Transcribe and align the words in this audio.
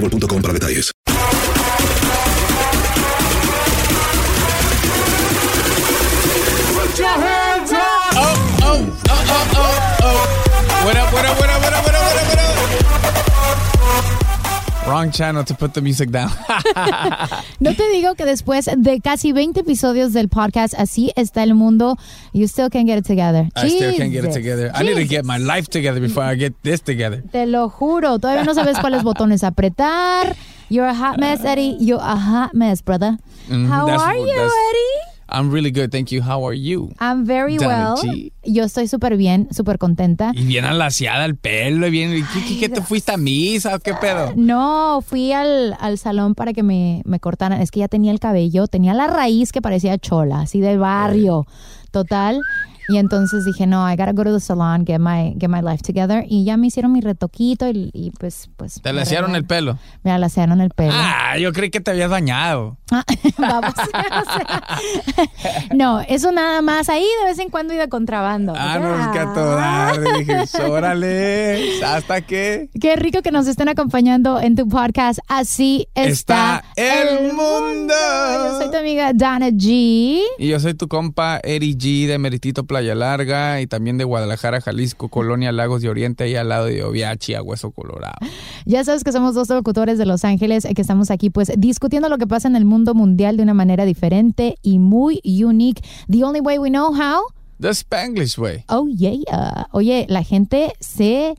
boostmobile.com 0.00 0.42
para 0.42 0.52
detalles. 0.52 0.90
Oh, 8.20 8.34
oh, 8.62 8.86
oh, 9.08 9.24
oh, 9.54 9.78
Wrong 14.88 15.10
channel 15.10 15.44
to 15.44 15.54
put 15.54 15.74
the 15.74 15.82
music 15.82 16.10
down. 16.10 16.30
No 17.60 17.74
te 17.74 17.88
digo 17.90 18.14
que 18.14 18.24
después 18.24 18.70
de 18.76 19.00
casi 19.00 19.32
20 19.32 19.60
episodios 19.60 20.12
del 20.12 20.28
podcast 20.28 20.74
Así 20.78 21.12
está 21.16 21.42
el 21.42 21.54
mundo, 21.54 21.96
you 22.32 22.46
still 22.46 22.70
can't 22.70 22.86
get 22.86 22.96
it 22.98 23.04
together. 23.06 23.48
I 23.56 23.68
still 23.68 23.94
can't 23.96 24.12
get 24.12 24.24
it 24.24 24.28
Jesus. 24.28 24.34
together. 24.34 24.70
I 24.74 24.82
need 24.84 24.94
to 24.96 25.04
get 25.04 25.24
my 25.24 25.38
life 25.38 25.68
together 25.68 26.00
before 26.00 26.24
I 26.24 26.36
get 26.36 26.54
this 26.62 26.80
together. 26.80 27.22
Te 27.30 27.46
lo 27.46 27.68
juro, 27.68 28.18
todavía 28.18 28.44
no 28.44 28.54
sabes 28.54 28.78
cuáles 28.78 29.02
botones 29.02 29.42
apretar. 29.44 30.36
You're 30.70 30.88
a 30.88 30.94
hot 30.94 31.18
mess, 31.18 31.44
Eddie. 31.44 31.76
You're 31.80 32.00
a 32.02 32.16
hot 32.16 32.54
mess, 32.54 32.82
brother. 32.82 33.18
Mhm, 33.48 33.68
How 33.68 33.88
are 33.88 34.16
you, 34.16 34.28
Eddie? 34.30 35.07
I'm 35.30 35.50
really 35.50 35.70
good, 35.70 35.90
thank 35.90 36.10
you. 36.10 36.22
How 36.22 36.46
are 36.46 36.56
you? 36.56 36.90
I'm 36.98 37.26
very 37.26 37.58
Dana 37.58 37.94
well. 37.94 37.96
G. 38.02 38.32
Yo 38.44 38.64
estoy 38.64 38.88
súper 38.88 39.16
bien, 39.16 39.48
súper 39.50 39.78
contenta. 39.78 40.32
Y 40.34 40.44
bien 40.44 40.64
alaciada 40.64 41.24
el 41.26 41.36
pelo, 41.36 41.86
y 41.86 41.90
bien. 41.90 42.26
¿Qué, 42.32 42.44
qué, 42.46 42.58
qué 42.60 42.68
te 42.68 42.80
fuiste 42.80 43.12
a 43.12 43.16
misa 43.16 43.78
qué 43.78 43.94
pedo? 43.94 44.32
No, 44.36 45.02
fui 45.06 45.32
al, 45.32 45.76
al 45.80 45.98
salón 45.98 46.34
para 46.34 46.52
que 46.52 46.62
me, 46.62 47.02
me 47.04 47.20
cortaran. 47.20 47.60
Es 47.60 47.70
que 47.70 47.80
ya 47.80 47.88
tenía 47.88 48.10
el 48.10 48.20
cabello, 48.20 48.66
tenía 48.68 48.94
la 48.94 49.06
raíz 49.06 49.52
que 49.52 49.60
parecía 49.60 49.98
chola, 49.98 50.40
así 50.40 50.60
del 50.60 50.78
barrio. 50.78 51.46
Total. 51.90 52.40
Y 52.88 52.96
entonces 52.96 53.44
dije, 53.44 53.66
no, 53.66 53.86
I 53.86 53.96
gotta 53.96 54.12
go 54.12 54.24
to 54.24 54.32
the 54.32 54.40
salon, 54.40 54.84
get 54.86 54.98
my, 54.98 55.34
get 55.38 55.50
my 55.50 55.60
life 55.60 55.82
together. 55.82 56.24
Y 56.26 56.44
ya 56.44 56.56
me 56.56 56.68
hicieron 56.68 56.92
mi 56.92 57.02
retoquito 57.02 57.68
y, 57.68 57.90
y 57.92 58.12
pues, 58.12 58.48
pues. 58.56 58.80
Te 58.82 58.92
lasearon 58.94 59.34
el 59.36 59.44
pelo. 59.44 59.78
Me 60.02 60.10
alaciaron 60.10 60.62
el 60.62 60.70
pelo. 60.70 60.92
Ah, 60.94 61.36
yo 61.38 61.52
creí 61.52 61.70
que 61.70 61.80
te 61.80 61.90
habías 61.90 62.10
dañado. 62.10 62.78
Ah, 62.90 63.04
vamos. 63.38 63.74
no, 65.74 66.00
eso 66.00 66.32
nada 66.32 66.62
más 66.62 66.88
ahí 66.88 67.06
de 67.20 67.26
vez 67.26 67.38
en 67.38 67.50
cuando 67.50 67.74
y 67.74 67.76
de 67.76 67.90
contrabando. 67.90 68.54
Ah, 68.56 68.78
no, 68.78 68.98
es 68.98 69.08
que 69.08 69.18
a 69.18 69.34
todo 69.34 69.56
dar. 69.56 70.00
Dije, 70.00 70.44
órale, 70.66 71.84
¿hasta 71.84 72.22
qué? 72.22 72.70
Qué 72.80 72.96
rico 72.96 73.20
que 73.20 73.30
nos 73.30 73.46
estén 73.46 73.68
acompañando 73.68 74.40
en 74.40 74.56
tu 74.56 74.66
podcast. 74.66 75.18
Así 75.28 75.86
está, 75.94 76.64
Está 76.76 77.16
el 77.16 77.34
mundo. 77.34 77.94
Yo 77.94 78.58
soy 78.58 78.70
tu 78.70 78.76
amiga 78.78 79.12
Dana 79.12 79.50
G. 79.50 80.22
Y 80.38 80.48
yo 80.48 80.58
soy 80.58 80.72
tu 80.72 80.88
compa 80.88 81.40
Eri 81.44 81.74
G 81.74 82.06
de 82.06 82.18
Meritito 82.18 82.64
Playa 82.78 82.94
Larga 82.94 83.60
y 83.60 83.66
también 83.66 83.98
de 83.98 84.04
Guadalajara, 84.04 84.60
Jalisco, 84.60 85.08
Colonia 85.08 85.50
Lagos 85.50 85.82
de 85.82 85.88
Oriente, 85.88 86.22
ahí 86.22 86.36
al 86.36 86.48
lado 86.48 86.66
de 86.66 86.84
Oviachi, 86.84 87.34
a 87.34 87.42
Hueso 87.42 87.72
Colorado. 87.72 88.14
Ya 88.66 88.84
sabes 88.84 89.02
que 89.02 89.10
somos 89.10 89.34
dos 89.34 89.48
locutores 89.48 89.98
de 89.98 90.06
Los 90.06 90.24
Ángeles 90.24 90.64
eh, 90.64 90.74
que 90.74 90.82
estamos 90.82 91.10
aquí 91.10 91.28
pues 91.28 91.50
discutiendo 91.58 92.08
lo 92.08 92.18
que 92.18 92.28
pasa 92.28 92.46
en 92.46 92.54
el 92.54 92.64
mundo 92.64 92.94
mundial 92.94 93.36
de 93.36 93.42
una 93.42 93.52
manera 93.52 93.84
diferente 93.84 94.58
y 94.62 94.78
muy 94.78 95.20
unique. 95.24 95.82
The 96.08 96.22
only 96.22 96.38
way 96.38 96.58
we 96.58 96.68
know 96.68 96.94
how. 96.94 97.24
The 97.60 97.70
Spanglish 97.70 98.38
Way. 98.38 98.66
Oh 98.68 98.86
yeah. 98.86 99.66
Oye, 99.72 100.06
la 100.08 100.22
gente 100.22 100.72
se 100.78 101.34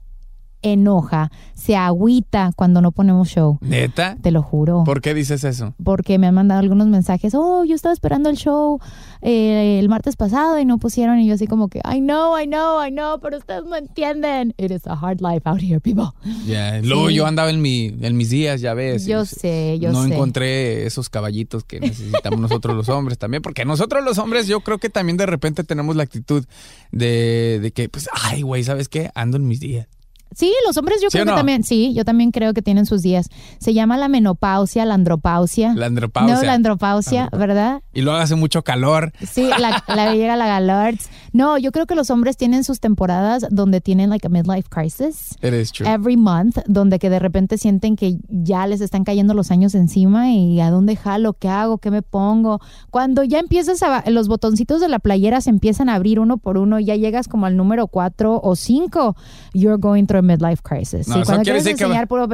enoja, 0.62 1.32
se 1.54 1.76
agüita 1.76 2.52
cuando 2.56 2.82
no 2.82 2.92
ponemos 2.92 3.30
show. 3.30 3.58
¿Neta? 3.62 4.18
Te 4.22 4.32
lo 4.32 4.42
juro. 4.42 4.84
¿Por 4.86 5.02
qué 5.02 5.14
dices 5.14 5.44
eso? 5.44 5.74
porque 5.84 6.18
me 6.18 6.28
han 6.28 6.34
mandado 6.36 6.60
algunos 6.60 6.88
mensajes, 6.88 7.34
oh, 7.36 7.64
yo 7.64 7.76
estaba 7.76 7.94
esperando 7.94 8.30
el 8.30 8.36
show 8.38 8.80
eh, 9.22 9.80
el 9.80 9.90
martes 9.90 10.16
pasado 10.16 10.60
y 10.60 10.66
no 10.66 10.78
pusieron 10.78 11.20
y 11.20 11.28
yo 11.28 11.34
así 11.36 11.48
como 11.48 11.68
que, 11.68 11.80
I 11.80 12.00
know, 12.00 12.38
I 12.40 12.46
know, 12.46 12.86
I 12.86 12.90
know, 12.92 13.20
pero 13.20 13.38
ustedes 13.38 13.64
no 13.66 13.76
entienden. 13.76 14.54
It 14.58 14.72
is 14.72 14.86
a 14.88 14.94
hard 14.94 15.20
life 15.22 15.42
out 15.46 15.62
here, 15.62 15.80
people. 15.80 16.10
Ya, 16.46 16.80
Luego 16.82 17.10
Sí. 17.10 17.16
yo 17.16 17.26
andaba 17.26 17.50
en, 17.50 17.62
mi, 17.62 17.94
en 18.02 18.16
mis 18.18 18.30
días, 18.30 18.62
ya 18.62 18.74
ves. 18.74 19.06
Yo 19.06 19.26
sé, 19.26 19.78
yo 19.80 19.92
no 19.92 20.04
sé. 20.06 20.14
encontré 20.14 20.86
esos 20.86 21.10
caballitos 21.10 21.64
que 21.64 21.80
necesitamos 21.80 22.40
nosotros 22.40 22.76
los 22.76 22.88
hombres 22.90 23.18
también, 23.18 23.42
porque 23.42 23.66
nosotros 23.66 24.04
los 24.04 24.18
hombres 24.18 24.48
yo 24.48 24.62
creo 24.62 24.78
que 24.78 24.90
también 24.90 25.18
de 25.18 25.26
repente 25.26 25.64
tenemos 25.64 25.96
la 25.96 26.04
actitud 26.04 26.46
de, 26.92 27.60
de 27.62 27.72
que, 27.72 27.90
pues, 27.90 28.10
ay, 28.14 28.42
güey, 28.42 28.64
¿sabes 28.64 28.88
qué? 28.90 29.10
Ando 29.16 29.38
en 29.38 29.48
mis 29.48 29.60
días. 29.60 29.88
Sí, 30.36 30.54
los 30.66 30.78
hombres 30.78 31.02
yo 31.02 31.10
¿Sí 31.10 31.18
creo 31.18 31.26
que 31.26 31.38
también, 31.38 31.64
sí, 31.64 31.94
yo 31.94 32.06
también 32.06 32.32
creo 32.32 32.54
que 32.54 32.62
tienen 32.62 32.86
sus 32.86 33.02
días. 33.02 33.30
Se 33.60 33.74
llama 33.74 33.98
la 33.98 34.08
menopausia, 34.08 34.86
la 34.86 34.94
andropausia. 34.94 35.74
La 35.76 35.88
andropausia. 35.88 36.36
No, 36.36 36.44
la 36.44 36.54
andropausia, 36.54 37.30
¿verdad? 37.32 37.82
Y 37.94 38.02
luego 38.02 38.20
hace 38.20 38.36
mucho 38.36 38.64
calor. 38.64 39.12
Sí, 39.28 39.50
la, 39.60 39.84
la 39.88 40.14
llega 40.14 40.36
la 40.36 40.48
galords. 40.48 41.10
No, 41.34 41.58
yo 41.58 41.72
creo 41.72 41.86
que 41.86 41.96
los 41.96 42.10
hombres 42.10 42.38
tienen 42.38 42.64
sus 42.64 42.80
temporadas 42.80 43.46
donde 43.52 43.82
tienen 43.82 44.10
like 44.10 44.26
a 44.26 44.30
midlife 44.30 44.70
crisis. 44.70 45.36
It 45.42 45.54
is 45.54 45.72
true. 45.72 45.88
Every 45.88 46.16
month, 46.18 46.58
donde 46.68 47.00
que 47.00 47.10
de 47.10 47.20
repente 47.20 47.58
sienten 47.58 47.96
que 47.96 48.18
ya 48.30 48.66
les 48.68 48.82
están 48.82 49.04
cayendo 49.04 49.34
los 49.34 49.52
años 49.52 49.76
encima 49.76 50.32
y 50.32 50.60
a 50.62 50.72
dónde 50.72 50.96
jalo, 50.96 51.34
qué 51.34 51.50
hago, 51.50 51.78
qué 51.80 51.92
me 51.92 52.02
pongo. 52.02 52.60
Cuando 52.90 53.24
ya 53.24 53.40
empiezas 53.40 53.84
a, 53.84 54.10
los 54.10 54.28
botoncitos 54.28 54.80
de 54.82 54.88
la 54.88 55.00
playera 55.00 55.42
se 55.42 55.50
empiezan 55.50 55.90
a 55.90 55.96
abrir 55.96 56.20
uno 56.20 56.38
por 56.38 56.58
uno, 56.58 56.80
ya 56.80 56.96
llegas 56.96 57.28
como 57.28 57.46
al 57.46 57.58
número 57.58 57.88
cuatro 57.88 58.40
o 58.44 58.56
cinco, 58.56 59.16
you're 59.54 59.78
going 59.78 60.06
through 60.06 60.20
a 60.20 60.22
midlife 60.22 60.62
crisis. 60.64 61.08
No, 61.08 61.16
Sí, 61.16 61.22
cuando 61.26 61.44
quiere 61.44 61.44
quieres 61.44 61.64
decir 61.66 61.78
que 61.78 61.84
enseñar 61.84 62.04
va- 62.04 62.08
puro. 62.08 62.30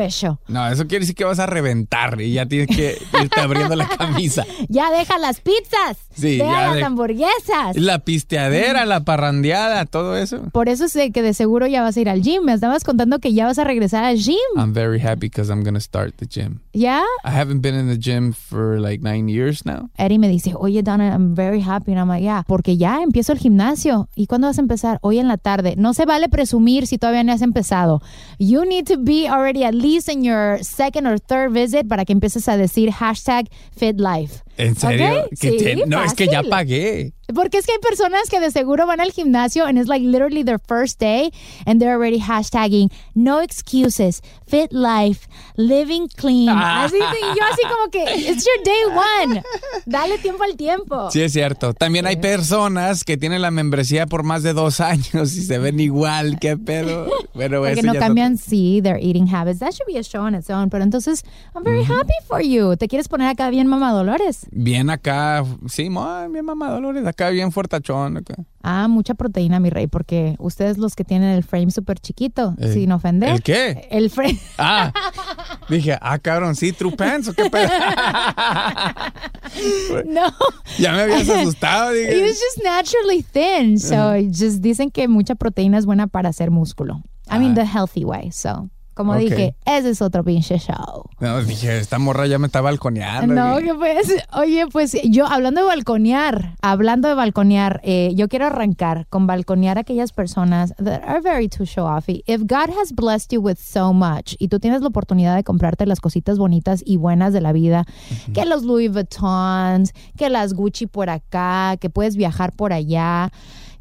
No, 0.48 0.68
eso 0.68 0.88
quiere 0.88 1.02
decir 1.02 1.16
que 1.16 1.24
vas 1.24 1.40
a 1.40 1.46
reventar 1.46 2.20
y 2.22 2.34
ya 2.34 2.46
tienes 2.46 2.68
que 2.76 2.98
irte 3.22 3.40
abriendo 3.42 3.76
la 3.76 3.88
camisa. 3.98 4.46
Ya 4.68 4.92
deja 4.92 5.18
las 5.20 5.40
pizzas, 5.42 5.98
Sí, 6.14 6.38
deja 6.38 6.52
ya 6.52 6.66
las 6.68 6.76
de- 6.76 6.84
hamburguesas. 6.84 7.76
La 7.76 8.00
pisteadera, 8.00 8.85
la 8.86 9.04
parrandeada, 9.04 9.86
todo 9.86 10.16
eso. 10.18 10.42
Por 10.52 10.70
eso 10.70 10.88
sé 10.88 11.12
que 11.12 11.22
de 11.22 11.34
seguro 11.34 11.68
ya 11.68 11.82
vas 11.82 11.98
a 11.98 12.02
ir 12.02 12.10
al 12.10 12.22
gym. 12.22 12.44
Me 12.44 12.54
estabas 12.54 12.84
contando 12.84 13.20
que 13.20 13.34
ya 13.34 13.46
vas 13.46 13.60
a 13.60 13.64
regresar 13.64 14.04
al 14.04 14.18
gym. 14.18 14.36
I'm 14.56 14.74
very 14.74 15.00
happy 15.00 15.28
because 15.28 15.52
I'm 15.52 15.64
gonna 15.64 15.80
start 15.80 16.16
the 16.18 16.26
gym. 16.28 16.60
¿Ya? 16.74 17.02
I 17.24 17.32
haven't 17.32 17.62
been 17.62 17.76
in 17.76 17.88
the 17.88 17.98
gym 17.98 18.34
for 18.34 18.80
like 18.80 19.02
nine 19.04 19.28
years 19.28 19.66
now. 19.66 19.90
Eddie 19.98 20.20
me 20.20 20.28
dice, 20.28 20.54
oye, 20.56 20.82
Donna, 20.84 21.14
I'm 21.14 21.36
very 21.36 21.62
happy. 21.62 21.92
And 21.92 22.00
I'm 22.00 22.08
like, 22.08 22.24
yeah, 22.24 22.44
porque 22.48 22.78
ya 22.78 23.02
empiezo 23.02 23.34
el 23.34 23.40
gimnasio. 23.40 24.10
¿Y 24.16 24.28
cuándo 24.28 24.48
vas 24.48 24.58
a 24.58 24.62
empezar? 24.62 25.00
Hoy 25.02 25.20
en 25.20 25.28
la 25.28 25.38
tarde. 25.38 25.76
No 25.78 25.94
se 25.94 26.06
vale 26.06 26.30
presumir 26.30 26.88
si 26.88 26.98
todavía 26.98 27.24
no 27.24 27.34
has 27.34 27.42
empezado. 27.42 28.02
You 28.40 28.66
need 28.66 28.86
to 28.88 28.98
be 28.98 29.28
already 29.28 29.64
at 29.64 29.74
least 29.74 30.10
in 30.10 30.24
your 30.24 30.64
second 30.64 31.08
or 31.08 31.20
third 31.20 31.52
visit 31.52 31.88
para 31.88 32.06
que 32.06 32.14
empieces 32.14 32.48
a 32.48 32.58
decir 32.58 32.92
hashtag 32.92 33.50
FitLife. 33.76 34.45
¿En 34.58 34.76
serio? 34.76 35.24
¿Ok? 35.26 35.30
Que 35.40 35.50
Sí, 35.52 35.58
te- 35.58 35.86
no, 35.88 36.04
es 36.04 36.14
que 36.14 36.26
ya 36.28 36.38
fácil. 36.38 36.50
pagué. 36.50 37.12
Porque 37.34 37.58
es 37.58 37.66
que 37.66 37.72
hay 37.72 37.80
personas 37.80 38.30
que 38.30 38.40
de 38.40 38.52
seguro 38.52 38.86
van 38.86 39.02
al 39.02 39.12
gimnasio 39.12 39.66
and 39.66 39.80
it's 39.80 39.88
like 39.88 40.06
literally 40.06 40.44
their 40.44 40.60
first 40.60 41.00
day 41.00 41.32
and 41.66 41.82
they're 41.82 41.96
already 41.96 42.20
hashtagging 42.20 42.92
no 43.16 43.42
excuses, 43.42 44.22
fit 44.46 44.72
life, 44.72 45.28
living 45.56 46.08
clean. 46.16 46.50
Ah. 46.50 46.84
Así, 46.86 46.98
sí, 46.98 47.26
yo 47.36 47.44
así 47.52 47.62
como 47.64 47.90
que 47.90 48.04
it's 48.30 48.46
your 48.46 48.64
day 48.64 48.84
one. 49.34 49.42
Dale 49.88 50.20
tiempo 50.20 50.44
al 50.44 50.56
tiempo. 50.56 51.10
Sí, 51.10 51.24
es 51.24 51.34
cierto. 51.34 51.74
También 51.74 52.06
hay 52.06 52.18
personas 52.18 53.04
que 53.04 53.18
tienen 53.18 53.42
la 53.42 53.50
membresía 53.50 54.06
por 54.06 54.22
más 54.22 54.44
de 54.44 54.54
dos 54.54 54.80
años 54.80 55.34
y 55.36 55.42
se 55.42 55.58
ven 55.58 55.80
igual. 55.80 56.38
¿Qué 56.40 56.58
pedo? 56.58 57.08
Bueno, 57.34 57.62
Porque 57.62 57.82
no 57.82 57.96
cambian, 57.96 58.38
sí, 58.38 58.82
their 58.84 58.98
eating 59.02 59.28
habits. 59.34 59.60
That 59.60 59.72
should 59.72 59.88
be 59.92 59.98
a 59.98 60.04
show 60.04 60.22
on 60.24 60.36
its 60.36 60.52
own. 60.52 60.70
Pero 60.70 60.84
entonces, 60.84 61.24
I'm 61.56 61.64
very 61.64 61.84
happy 61.84 62.14
for 62.28 62.40
you. 62.42 62.78
¿Te 62.78 62.88
quieres 62.88 63.08
poner 63.08 63.28
acá 63.30 63.50
bien, 63.50 63.66
mamá 63.66 63.92
Dolores? 63.92 64.45
Bien 64.52 64.90
acá, 64.90 65.44
sí, 65.68 65.90
bien 66.32 66.46
mamá 66.46 66.70
Dolores, 66.72 67.06
acá 67.06 67.30
bien 67.30 67.52
fuertachón. 67.52 68.18
Acá. 68.18 68.36
Ah, 68.64 68.88
mucha 68.88 69.14
proteína, 69.14 69.60
mi 69.60 69.70
rey, 69.70 69.88
porque 69.88 70.36
ustedes 70.40 70.78
los 70.78 70.96
que 70.96 71.04
tienen 71.04 71.30
el 71.30 71.44
frame 71.44 71.70
súper 71.72 72.00
chiquito, 72.00 72.56
Eh, 72.58 72.74
sin 72.74 72.92
ofender. 72.92 73.30
¿El 73.30 73.44
qué? 73.44 73.88
El 73.92 74.10
frame. 74.10 74.40
Ah, 74.58 74.92
dije, 75.70 75.98
ah, 76.02 76.18
cabrón, 76.20 76.56
sí, 76.56 76.72
true 76.72 76.96
pants 76.96 77.28
o 77.28 77.34
qué 77.34 77.50
pedo. 77.50 77.70
no. 80.06 80.32
ya 80.78 80.94
me 80.94 81.02
habías 81.02 81.30
asustado, 81.30 81.92
He 81.92 82.08
dije. 82.08 82.22
was 82.22 82.40
just 82.40 82.64
naturally 82.64 83.22
thin. 83.22 83.80
So 83.80 84.14
just 84.32 84.62
dicen 84.62 84.92
que 84.92 85.08
mucha 85.08 85.36
proteína 85.36 85.78
es 85.78 85.86
buena 85.86 86.08
para 86.08 86.30
hacer 86.30 86.52
músculo. 86.52 87.02
I 87.30 87.40
mean, 87.40 87.52
Ah. 87.52 87.56
the 87.56 87.66
healthy 87.66 88.06
way. 88.06 88.32
So, 88.32 88.70
como 88.96 89.16
dije, 89.16 89.56
ese 89.66 89.90
es 89.90 90.02
otro 90.02 90.24
pinche 90.24 90.58
show. 90.58 91.04
No, 91.20 91.44
dije, 91.44 91.78
esta 91.78 92.00
morra 92.00 92.28
ya 92.28 92.40
me 92.40 92.48
está 92.48 92.62
balconeando. 92.62 93.34
No, 93.34 93.58
que 93.58 93.74
pues, 93.74 94.16
oye, 94.34 94.66
pues 94.72 94.98
yo 95.04 95.28
hablando 95.28 95.62
de 95.62 95.68
balconear, 95.68 96.56
hablando 96.62 97.10
de 97.10 97.14
balconear, 97.14 97.82
eh, 97.84 98.14
yo 98.16 98.30
quiero 98.30 98.46
arrancar 98.46 99.06
con 99.10 99.28
balconear 99.28 99.78
a 99.78 99.82
aquellas 99.82 100.14
personas 100.14 100.74
that 100.78 101.04
are 101.06 101.20
very 101.20 101.50
too 101.50 101.66
show 101.66 101.86
offy. 101.86 102.24
If 102.26 102.44
God 102.44 102.70
has 102.80 102.94
blessed 102.94 103.34
you 103.34 103.42
with 103.42 103.58
so 103.58 103.92
much 103.92 104.36
y 104.40 104.48
tú 104.48 104.60
tienes 104.60 104.82
la 104.82 104.88
oportunidad 104.88 105.36
de 105.36 105.44
comprarte 105.44 105.86
las 105.86 106.00
cositas 106.00 106.38
bonitas 106.38 106.82
y 106.86 106.96
buenas 106.96 107.34
de 107.34 107.42
la 107.42 107.52
vida, 107.52 107.86
que 108.34 108.46
los 108.46 108.64
Louis 108.64 108.90
Vuittons, 108.90 109.92
que 110.18 110.30
las 110.30 110.54
Gucci 110.54 110.88
por 110.88 111.10
acá, 111.10 111.76
que 111.82 111.90
puedes 111.90 112.16
viajar 112.16 112.54
por 112.54 112.72
allá. 112.72 113.32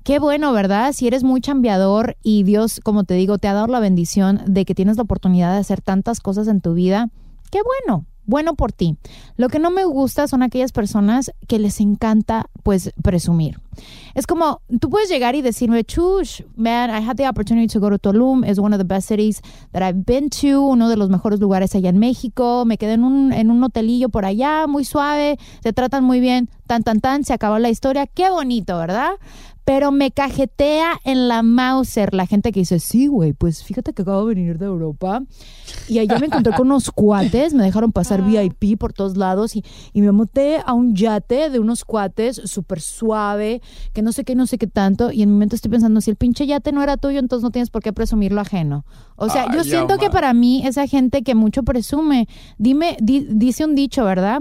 Qué 0.05 0.19
bueno, 0.19 0.53
¿verdad? 0.53 0.93
Si 0.93 1.07
eres 1.07 1.25
muy 1.25 1.41
chambeador 1.41 2.19
y 2.23 2.43
Dios, 2.43 2.79
como 2.85 3.05
te 3.05 3.15
digo, 3.15 3.39
te 3.39 3.49
ha 3.49 3.55
dado 3.55 3.69
la 3.69 3.81
bendición 3.81 4.43
de 4.47 4.67
que 4.67 4.75
tienes 4.75 4.99
la 4.99 5.05
oportunidad 5.05 5.55
de 5.55 5.61
hacer 5.61 5.81
tantas 5.81 6.21
cosas 6.21 6.47
en 6.47 6.61
tu 6.61 6.75
vida, 6.75 7.09
qué 7.51 7.61
bueno. 7.63 8.05
Bueno 8.27 8.55
por 8.55 8.73
ti. 8.73 8.97
Lo 9.37 9.49
que 9.49 9.59
no 9.59 9.71
me 9.71 9.85
gusta 9.85 10.27
son 10.29 10.43
aquellas 10.43 10.73
personas 10.73 11.31
que 11.47 11.59
les 11.59 11.79
encanta, 11.81 12.47
pues, 12.63 12.91
presumir. 13.03 13.61
Es 14.15 14.27
como, 14.27 14.63
tú 14.81 14.89
puedes 14.89 15.11
llegar 15.11 15.35
y 15.35 15.43
decirme, 15.43 15.85
Chush, 15.85 16.41
man, 16.57 16.91
I 16.91 17.07
had 17.07 17.17
the 17.17 17.29
opportunity 17.29 17.67
to 17.67 17.81
go 17.81 17.91
to 17.91 17.99
Tulum. 17.99 18.43
It's 18.45 18.59
one 18.59 18.75
of 18.75 18.79
the 18.79 18.87
best 18.87 19.09
cities 19.09 19.43
that 19.73 19.83
I've 19.83 20.05
been 20.07 20.31
to. 20.41 20.63
Uno 20.63 20.89
de 20.89 20.97
los 20.97 21.11
mejores 21.11 21.39
lugares 21.39 21.75
allá 21.75 21.91
en 21.91 21.99
México. 21.99 22.65
Me 22.65 22.79
quedé 22.79 22.95
en 22.95 23.05
un, 23.05 23.33
en 23.33 23.51
un 23.51 23.63
hotelillo 23.63 24.09
por 24.09 24.25
allá, 24.25 24.67
muy 24.67 24.87
suave. 24.87 25.39
Te 25.63 25.75
tratan 25.75 26.05
muy 26.05 26.21
bien. 26.21 26.49
Tan, 26.67 26.83
tan, 26.83 27.01
tan. 27.01 27.25
Se 27.25 27.35
acabó 27.35 27.59
la 27.59 27.69
historia. 27.69 28.07
Qué 28.07 28.31
bonito, 28.31 28.79
¿verdad? 28.79 29.13
Pero 29.65 29.93
me 29.93 30.11
cajetea 30.11 30.93
en 31.05 31.27
la 31.29 31.43
Mauser 31.43 32.13
la 32.13 32.27
gente 32.27 32.53
que 32.53 32.61
dice, 32.61 32.79
sí, 32.81 33.07
güey, 33.07 33.33
pues 33.33 33.65
fíjate 33.65 33.95
que 33.95 34.03
acabo 34.03 34.27
de 34.27 34.35
venir 34.35 34.59
de 34.59 34.67
Europa 34.67 35.23
y 35.89 36.01
allá 36.01 36.19
me 36.19 36.27
encontré 36.27 36.53
con 36.55 36.67
unos 36.67 36.91
cuates, 36.91 37.55
me 37.55 37.63
dejaron 37.63 37.91
pasar 37.91 38.21
VIP 38.23 38.79
por 38.79 38.93
todos 38.93 39.17
lados 39.17 39.57
y, 39.57 39.65
y 39.95 40.03
me 40.03 40.13
monté 40.13 40.59
a 40.65 40.75
un 40.75 40.95
yate 40.95 41.49
de 41.49 41.59
unos 41.61 41.87
cuates 41.87 42.43
súper 42.45 42.83
suave, 42.83 43.63
que 43.95 44.03
no 44.03 44.13
sé 44.13 44.25
qué, 44.25 44.35
no 44.35 44.47
sé 44.47 44.59
qué 44.59 44.67
tanto, 44.67 45.11
y 45.11 45.23
en 45.23 45.33
mi 45.33 45.39
mente 45.39 45.57
estoy 45.57 45.71
pensando, 45.71 46.03
si 46.03 46.11
el 46.11 46.17
pinche 46.17 46.47
yate 46.47 46.71
no 46.71 46.83
era 46.83 46.99
tuyo, 46.99 47.19
entonces 47.19 47.43
no 47.43 47.51
tienes 47.51 47.71
por 47.71 47.83
qué 47.83 47.93
presumirlo 47.95 48.43
ajeno. 48.43 48.85
O 49.17 49.31
sea, 49.31 49.47
yo 49.55 49.61
siento 49.65 49.97
que 49.97 50.11
para 50.11 50.35
mí 50.35 50.67
esa 50.67 50.87
gente 50.87 51.23
que 51.23 51.35
mucho 51.35 51.63
presume, 51.63 52.29
dime, 52.59 52.99
di- 53.01 53.27
dice 53.31 53.65
un 53.65 53.75
dicho, 53.75 54.05
¿verdad? 54.05 54.41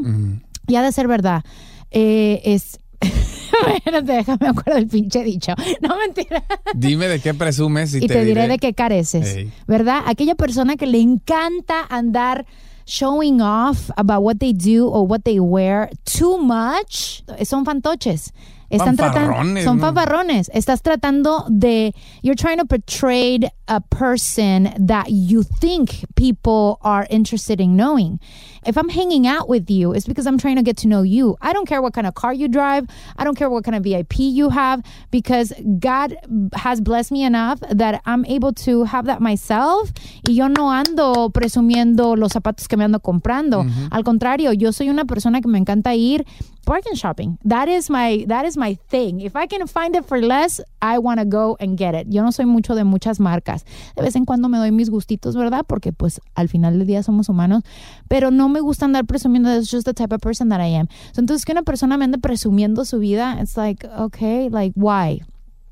Y 0.67 0.75
ha 0.75 0.81
de 0.81 0.91
ser 0.91 1.07
verdad. 1.07 1.43
Eh, 1.91 2.41
es... 2.43 2.79
Espérate, 3.75 4.11
déjame 4.13 4.47
acuerdo 4.47 4.75
del 4.75 4.88
pinche 4.88 5.23
dicho. 5.23 5.53
No, 5.81 5.97
mentira. 5.97 6.44
Dime 6.73 7.07
de 7.07 7.19
qué 7.19 7.33
presumes 7.33 7.94
y, 7.94 7.97
Y 8.03 8.07
te, 8.07 8.25
diré 8.25 8.47
de 8.47 8.57
qué 8.57 8.73
careces. 8.73 9.47
¿verdad? 9.67 10.01
Aquella 10.05 10.35
persona 10.35 10.75
que 10.75 10.88
le 10.88 11.00
encanta 11.00 11.85
andar 11.89 12.45
showing 12.85 13.41
off 13.41 13.89
about 13.95 14.23
what 14.23 14.39
they 14.39 14.53
do 14.53 14.88
or 14.88 15.07
what 15.07 15.23
they 15.23 15.39
wear 15.39 15.89
too 16.03 16.38
much, 16.38 17.23
son 17.44 17.65
fantoches. 17.65 18.33
Están 18.73 18.95
tratando, 18.95 19.61
son 19.63 19.77
¿no? 19.77 19.83
fanfarrones. 19.83 20.49
Estás 20.53 20.81
tratando 20.81 21.45
de, 21.49 21.93
you're 22.21 22.35
trying 22.35 22.57
to 22.57 22.65
portray 22.65 23.39
a 23.67 23.79
person 23.79 24.73
that 24.77 25.09
you 25.09 25.43
think 25.43 26.05
people 26.15 26.79
are 26.81 27.07
interested 27.09 27.61
in 27.61 27.75
knowing. 27.75 28.19
If 28.65 28.77
I'm 28.77 28.89
hanging 28.89 29.27
out 29.27 29.49
with 29.49 29.69
you, 29.69 29.93
it's 29.93 30.07
because 30.07 30.25
I'm 30.25 30.37
trying 30.37 30.55
to 30.55 30.63
get 30.63 30.77
to 30.77 30.87
know 30.87 31.01
you. 31.01 31.35
I 31.41 31.53
don't 31.53 31.67
care 31.67 31.81
what 31.81 31.93
kind 31.93 32.07
of 32.07 32.15
car 32.15 32.33
you 32.33 32.47
drive. 32.47 32.87
I 33.17 33.23
don't 33.23 33.35
care 33.35 33.49
what 33.49 33.63
kind 33.63 33.75
of 33.75 33.83
VIP 33.83 34.19
you 34.19 34.49
have 34.49 34.81
because 35.11 35.53
God 35.79 36.15
has 36.53 36.79
blessed 36.79 37.11
me 37.11 37.23
enough 37.23 37.59
that 37.69 38.01
I'm 38.05 38.25
able 38.25 38.53
to 38.65 38.85
have 38.85 39.05
that 39.05 39.21
myself. 39.21 39.91
Y 40.27 40.33
yo 40.33 40.47
no 40.47 40.71
ando 40.71 41.29
presumiendo 41.31 42.15
los 42.15 42.31
zapatos 42.33 42.67
que 42.67 42.77
me 42.77 42.85
ando 42.85 43.01
comprando. 43.01 43.65
Al 43.91 44.03
contrario, 44.03 44.53
yo 44.53 44.71
soy 44.71 44.89
una 44.89 45.05
persona 45.05 45.41
que 45.41 45.49
me 45.49 45.59
encanta 45.59 45.95
ir 45.95 46.25
bargain 46.65 46.95
shopping. 46.95 47.38
That 47.44 47.68
is 47.68 47.89
my 47.89 48.25
that 48.27 48.45
is 48.45 48.57
my 48.57 48.77
thing. 48.89 49.21
If 49.21 49.36
I 49.36 49.48
can 49.48 49.68
find 49.68 49.95
it 49.95 50.06
for 50.06 50.21
less, 50.21 50.62
I 50.81 50.98
want 50.98 51.19
to 51.19 51.25
go 51.25 51.56
and 51.60 51.77
get 51.77 51.94
it. 51.95 52.07
Yo 52.10 52.24
no 52.24 52.31
soy 52.31 52.45
mucho 52.45 52.75
de 52.75 52.83
muchas 52.83 53.19
marcas. 53.19 53.65
De 53.95 54.01
vez 54.01 54.15
en 54.15 54.25
cuando 54.25 54.50
me 54.50 54.57
doy 54.57 54.71
mis 54.71 54.89
gustitos, 54.89 55.36
¿verdad? 55.36 55.65
Porque 55.68 55.92
pues 55.94 56.21
al 56.36 56.50
final 56.50 56.77
del 56.77 56.88
día 56.88 57.04
somos 57.04 57.30
humanos, 57.30 57.63
pero 58.07 58.31
no 58.31 58.50
me 58.50 58.60
gusta 58.60 58.86
andar 58.86 59.06
presumiendo. 59.06 59.50
That's 59.50 59.69
just 59.69 59.86
the 59.86 59.94
type 59.94 60.13
of 60.13 60.21
person 60.21 60.50
that 60.50 60.60
I 60.62 60.75
am. 60.75 60.88
So, 61.13 61.21
entonces 61.21 61.45
que 61.45 61.51
una 61.51 61.63
persona 61.63 61.98
me 61.98 62.06
ande 62.06 62.18
presumiendo 62.18 62.86
su 62.86 63.00
vida, 63.00 63.38
it's 63.42 63.57
like, 63.57 63.88
okay, 63.98 64.50
like 64.50 64.74
why? 64.80 65.21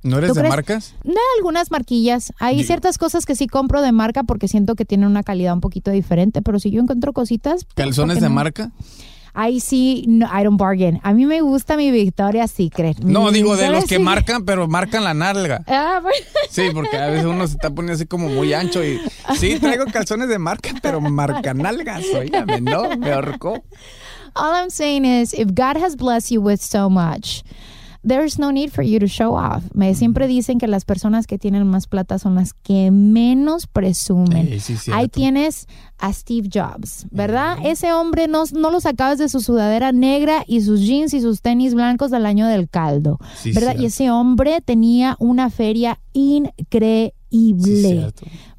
¿No 0.03 0.17
eres 0.17 0.29
¿Tú 0.29 0.33
de 0.33 0.41
crees? 0.41 0.49
marcas? 0.55 0.95
De 1.03 1.13
algunas 1.37 1.69
marquillas. 1.69 2.33
Hay 2.39 2.63
ciertas 2.63 2.97
cosas 2.97 3.27
que 3.27 3.35
sí 3.35 3.45
compro 3.45 3.83
de 3.83 3.91
marca 3.91 4.23
porque 4.23 4.47
siento 4.47 4.73
que 4.73 4.83
tienen 4.83 5.07
una 5.07 5.21
calidad 5.21 5.53
un 5.53 5.61
poquito 5.61 5.91
diferente, 5.91 6.41
pero 6.41 6.59
si 6.59 6.71
yo 6.71 6.81
encuentro 6.81 7.13
cositas... 7.13 7.65
pues, 7.65 7.75
¿Calzones 7.75 8.15
¿por 8.15 8.19
qué 8.19 8.23
de 8.23 8.29
no? 8.29 8.35
marca? 8.35 8.71
Ahí 9.33 9.59
sí, 9.61 10.03
no, 10.07 10.25
I 10.27 10.43
don't 10.43 10.59
bargain. 10.59 10.99
A 11.03 11.13
mí 11.13 11.25
me 11.25 11.41
gusta 11.41 11.77
mi 11.77 11.89
Victoria's 11.91 12.51
Secret. 12.51 12.99
No, 12.99 13.25
Mi 13.25 13.31
digo 13.33 13.55
de 13.55 13.69
los 13.69 13.85
que 13.85 13.95
Secret- 13.97 14.03
marcan, 14.03 14.45
pero 14.45 14.67
marcan 14.67 15.03
la 15.03 15.13
nalga. 15.13 15.63
Ah, 15.67 15.99
bueno. 16.01 16.17
Sí, 16.49 16.63
porque 16.73 16.97
a 16.97 17.07
veces 17.07 17.25
uno 17.25 17.47
se 17.47 17.53
está 17.53 17.69
poniendo 17.69 17.93
así 17.93 18.05
como 18.05 18.27
muy 18.27 18.53
ancho 18.53 18.83
y 18.83 18.99
sí, 19.37 19.57
traigo 19.59 19.85
calzones 19.85 20.27
de 20.27 20.37
marca, 20.37 20.71
pero 20.81 20.99
marca 21.01 21.53
nalgas, 21.53 22.03
oígame, 22.13 22.59
no, 22.61 22.97
me 22.97 23.11
ahorcó. 23.11 23.63
All 24.35 24.53
I'm 24.55 24.69
saying 24.69 25.05
is, 25.05 25.33
if 25.33 25.47
God 25.53 25.77
has 25.81 25.95
blessed 25.95 26.31
you 26.31 26.41
with 26.41 26.59
so 26.61 26.89
much, 26.89 27.43
there's 28.07 28.39
no 28.39 28.51
need 28.51 28.71
for 28.71 28.83
you 28.83 28.99
to 28.99 29.07
show 29.07 29.35
off. 29.35 29.63
Me 29.73 29.93
siempre 29.95 30.27
dicen 30.27 30.57
que 30.57 30.67
las 30.67 30.85
personas 30.85 31.27
que 31.27 31.37
tienen 31.37 31.67
más 31.67 31.87
plata 31.87 32.17
son 32.19 32.35
las 32.35 32.53
que 32.53 32.89
menos 32.91 33.67
presumen. 33.67 34.47
Ey, 34.47 34.59
sí. 34.59 34.75
Ahí 34.91 35.07
tienes 35.07 35.67
a 35.99 36.11
Steve 36.13 36.49
Jobs, 36.51 37.05
¿verdad? 37.11 37.57
Ese 37.63 37.93
hombre 37.93 38.27
no, 38.27 38.43
no 38.53 38.71
lo 38.71 38.79
sacabas 38.79 39.19
de 39.19 39.29
su 39.29 39.39
sudadera 39.39 39.91
negra 39.91 40.43
y 40.47 40.61
sus 40.61 40.81
jeans 40.81 41.13
y 41.13 41.21
sus 41.21 41.41
tenis 41.41 41.73
blancos 41.75 42.09
del 42.11 42.25
año 42.25 42.47
del 42.47 42.69
caldo, 42.69 43.19
Sí, 43.35 43.51
¿verdad? 43.51 43.69
cierto. 43.73 43.83
Y 43.83 43.85
ese 43.85 44.09
hombre 44.11 44.61
tenía 44.61 45.15
una 45.19 45.49
feria 45.49 45.99
increíble. 46.13 47.13
Sí, 47.31 48.05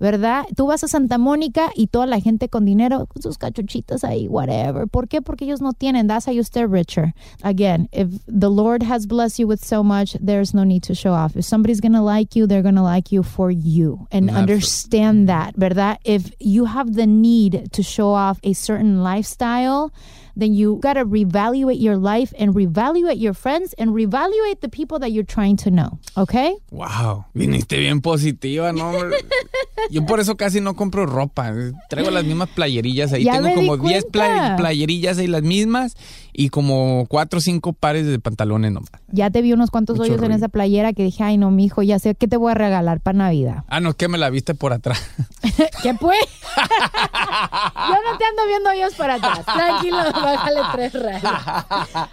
¿verdad? 0.00 0.44
Tú 0.56 0.66
vas 0.66 0.82
a 0.82 0.88
Santa 0.88 1.18
Mónica 1.18 1.70
y 1.74 1.88
toda 1.88 2.06
la 2.06 2.20
gente 2.20 2.48
con 2.48 2.64
dinero, 2.64 3.06
con 3.06 3.22
sus 3.22 3.36
cachuchitas 3.36 4.02
ahí, 4.02 4.28
whatever. 4.28 4.88
¿Por 4.88 5.08
qué? 5.08 5.20
Porque 5.20 5.44
ellos 5.44 5.60
no 5.60 5.72
tienen. 5.72 6.08
That's 6.08 6.26
how 6.26 6.32
you 6.32 6.42
stay 6.42 6.64
richer. 6.64 7.12
Again, 7.42 7.88
if 7.92 8.08
the 8.26 8.50
Lord 8.50 8.82
has 8.82 9.06
blessed 9.06 9.38
you 9.38 9.46
with 9.46 9.62
so 9.62 9.82
much, 9.82 10.16
there's 10.20 10.54
no 10.54 10.64
need 10.64 10.82
to 10.84 10.94
show 10.94 11.12
off. 11.12 11.36
If 11.36 11.44
somebody's 11.44 11.80
going 11.80 11.92
to 11.92 12.02
like 12.02 12.34
you, 12.34 12.46
they're 12.46 12.62
going 12.62 12.76
to 12.76 12.82
like 12.82 13.12
you 13.12 13.22
for 13.22 13.50
you. 13.50 14.06
And 14.10 14.30
Absolutely. 14.30 14.40
understand 14.40 15.28
that, 15.28 15.54
¿verdad? 15.54 15.98
If 16.04 16.32
you 16.40 16.64
have 16.64 16.94
the 16.94 17.06
need 17.06 17.70
to 17.72 17.82
show 17.82 18.12
off 18.14 18.40
a 18.42 18.54
certain 18.54 19.02
lifestyle, 19.02 19.92
then 20.36 20.54
you 20.54 20.78
gotta 20.82 21.04
reevaluate 21.04 21.80
your 21.80 21.96
life 21.96 22.32
and 22.38 22.54
reevaluate 22.54 23.18
your 23.18 23.34
friends 23.34 23.74
and 23.78 23.90
reevaluate 23.92 24.60
the 24.60 24.68
people 24.68 24.98
that 24.98 25.10
you're 25.10 25.26
trying 25.26 25.56
to 25.56 25.70
know. 25.70 25.98
Okay? 26.16 26.54
Wow, 26.70 27.26
viniste 27.34 27.78
bien 27.78 28.00
positiva, 28.00 28.72
¿no? 28.72 28.92
Yo 29.90 30.04
por 30.06 30.20
eso 30.20 30.36
casi 30.36 30.60
no 30.60 30.74
compro 30.74 31.06
ropa. 31.06 31.52
Traigo 31.88 32.10
las 32.10 32.24
mismas 32.24 32.48
playerillas 32.50 33.12
ahí. 33.12 33.24
Ya 33.24 33.40
Tengo 33.40 33.54
como 33.54 33.76
10 33.76 34.04
cuenta. 34.12 34.56
playerillas 34.56 35.18
ahí 35.18 35.26
las 35.26 35.42
mismas 35.42 35.96
y 36.32 36.48
como 36.48 37.06
4 37.08 37.38
o 37.38 37.40
5 37.40 37.72
pares 37.74 38.06
de 38.06 38.18
pantalones 38.18 38.72
nomás. 38.72 38.90
Ya 39.08 39.30
te 39.30 39.42
vi 39.42 39.52
unos 39.52 39.70
cuantos 39.70 39.98
Mucho 39.98 40.12
hoyos 40.12 40.22
en 40.24 40.32
esa 40.32 40.48
playera 40.48 40.92
que 40.92 41.02
dije, 41.02 41.24
ay 41.24 41.36
no, 41.36 41.50
mijo, 41.50 41.82
ya 41.82 41.98
sé 41.98 42.14
qué 42.14 42.28
te 42.28 42.36
voy 42.36 42.52
a 42.52 42.54
regalar 42.54 43.00
para 43.00 43.18
Navidad. 43.18 43.64
Ah, 43.68 43.80
no, 43.80 43.94
que 43.94 44.08
me 44.08 44.18
la 44.18 44.30
viste 44.30 44.54
por 44.54 44.72
atrás. 44.72 45.02
¿Qué 45.82 45.94
pues? 45.94 46.18
Yo 46.56 47.96
no 48.10 48.18
te 48.18 48.24
ando 48.24 48.46
viendo 48.46 48.70
hoyos 48.70 48.94
para 48.94 49.14
atrás. 49.14 49.44
Tranquilo, 49.44 49.98
bájale 50.22 50.60
tres 50.72 50.92
rayas. 50.94 51.22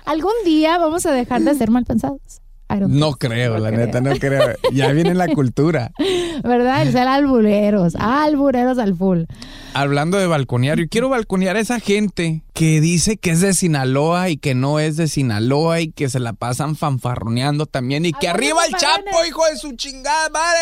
Algún 0.05 0.33
día 0.45 0.77
vamos 0.77 1.05
a 1.05 1.11
dejar 1.11 1.41
de 1.41 1.55
ser 1.55 1.69
mal 1.71 1.85
pensados. 1.85 2.19
No 2.87 3.13
creo, 3.13 3.57
la 3.57 3.69
creo. 3.71 3.85
neta, 3.85 3.99
no 3.99 4.11
creo. 4.17 4.55
Ya 4.71 4.91
viene 4.91 5.15
la 5.15 5.27
cultura. 5.27 5.91
¿Verdad? 6.43 6.83
El 6.83 6.91
ser 6.91 7.07
albureros. 7.07 7.95
Albureros 7.95 8.77
al 8.77 8.95
full. 8.95 9.23
Hablando 9.73 10.19
de 10.19 10.27
balconear, 10.27 10.77
yo 10.77 10.85
quiero 10.87 11.09
balconear 11.09 11.55
a 11.55 11.61
esa 11.61 11.79
gente 11.79 12.43
que 12.59 12.81
dice 12.81 13.15
que 13.15 13.31
es 13.31 13.39
de 13.39 13.53
Sinaloa 13.53 14.27
y 14.27 14.35
que 14.35 14.53
no 14.53 14.81
es 14.81 14.97
de 14.97 15.07
Sinaloa 15.07 15.79
y 15.79 15.93
que 15.93 16.09
se 16.09 16.19
la 16.19 16.33
pasan 16.33 16.75
fanfarroneando 16.75 17.67
también 17.67 18.05
y 18.05 18.11
que 18.11 18.27
arriba 18.27 18.65
el 18.65 18.75
Chapo, 18.75 19.23
hijo 19.25 19.45
de 19.45 19.55
su 19.55 19.71
chingada 19.77 20.27
madre. 20.27 20.59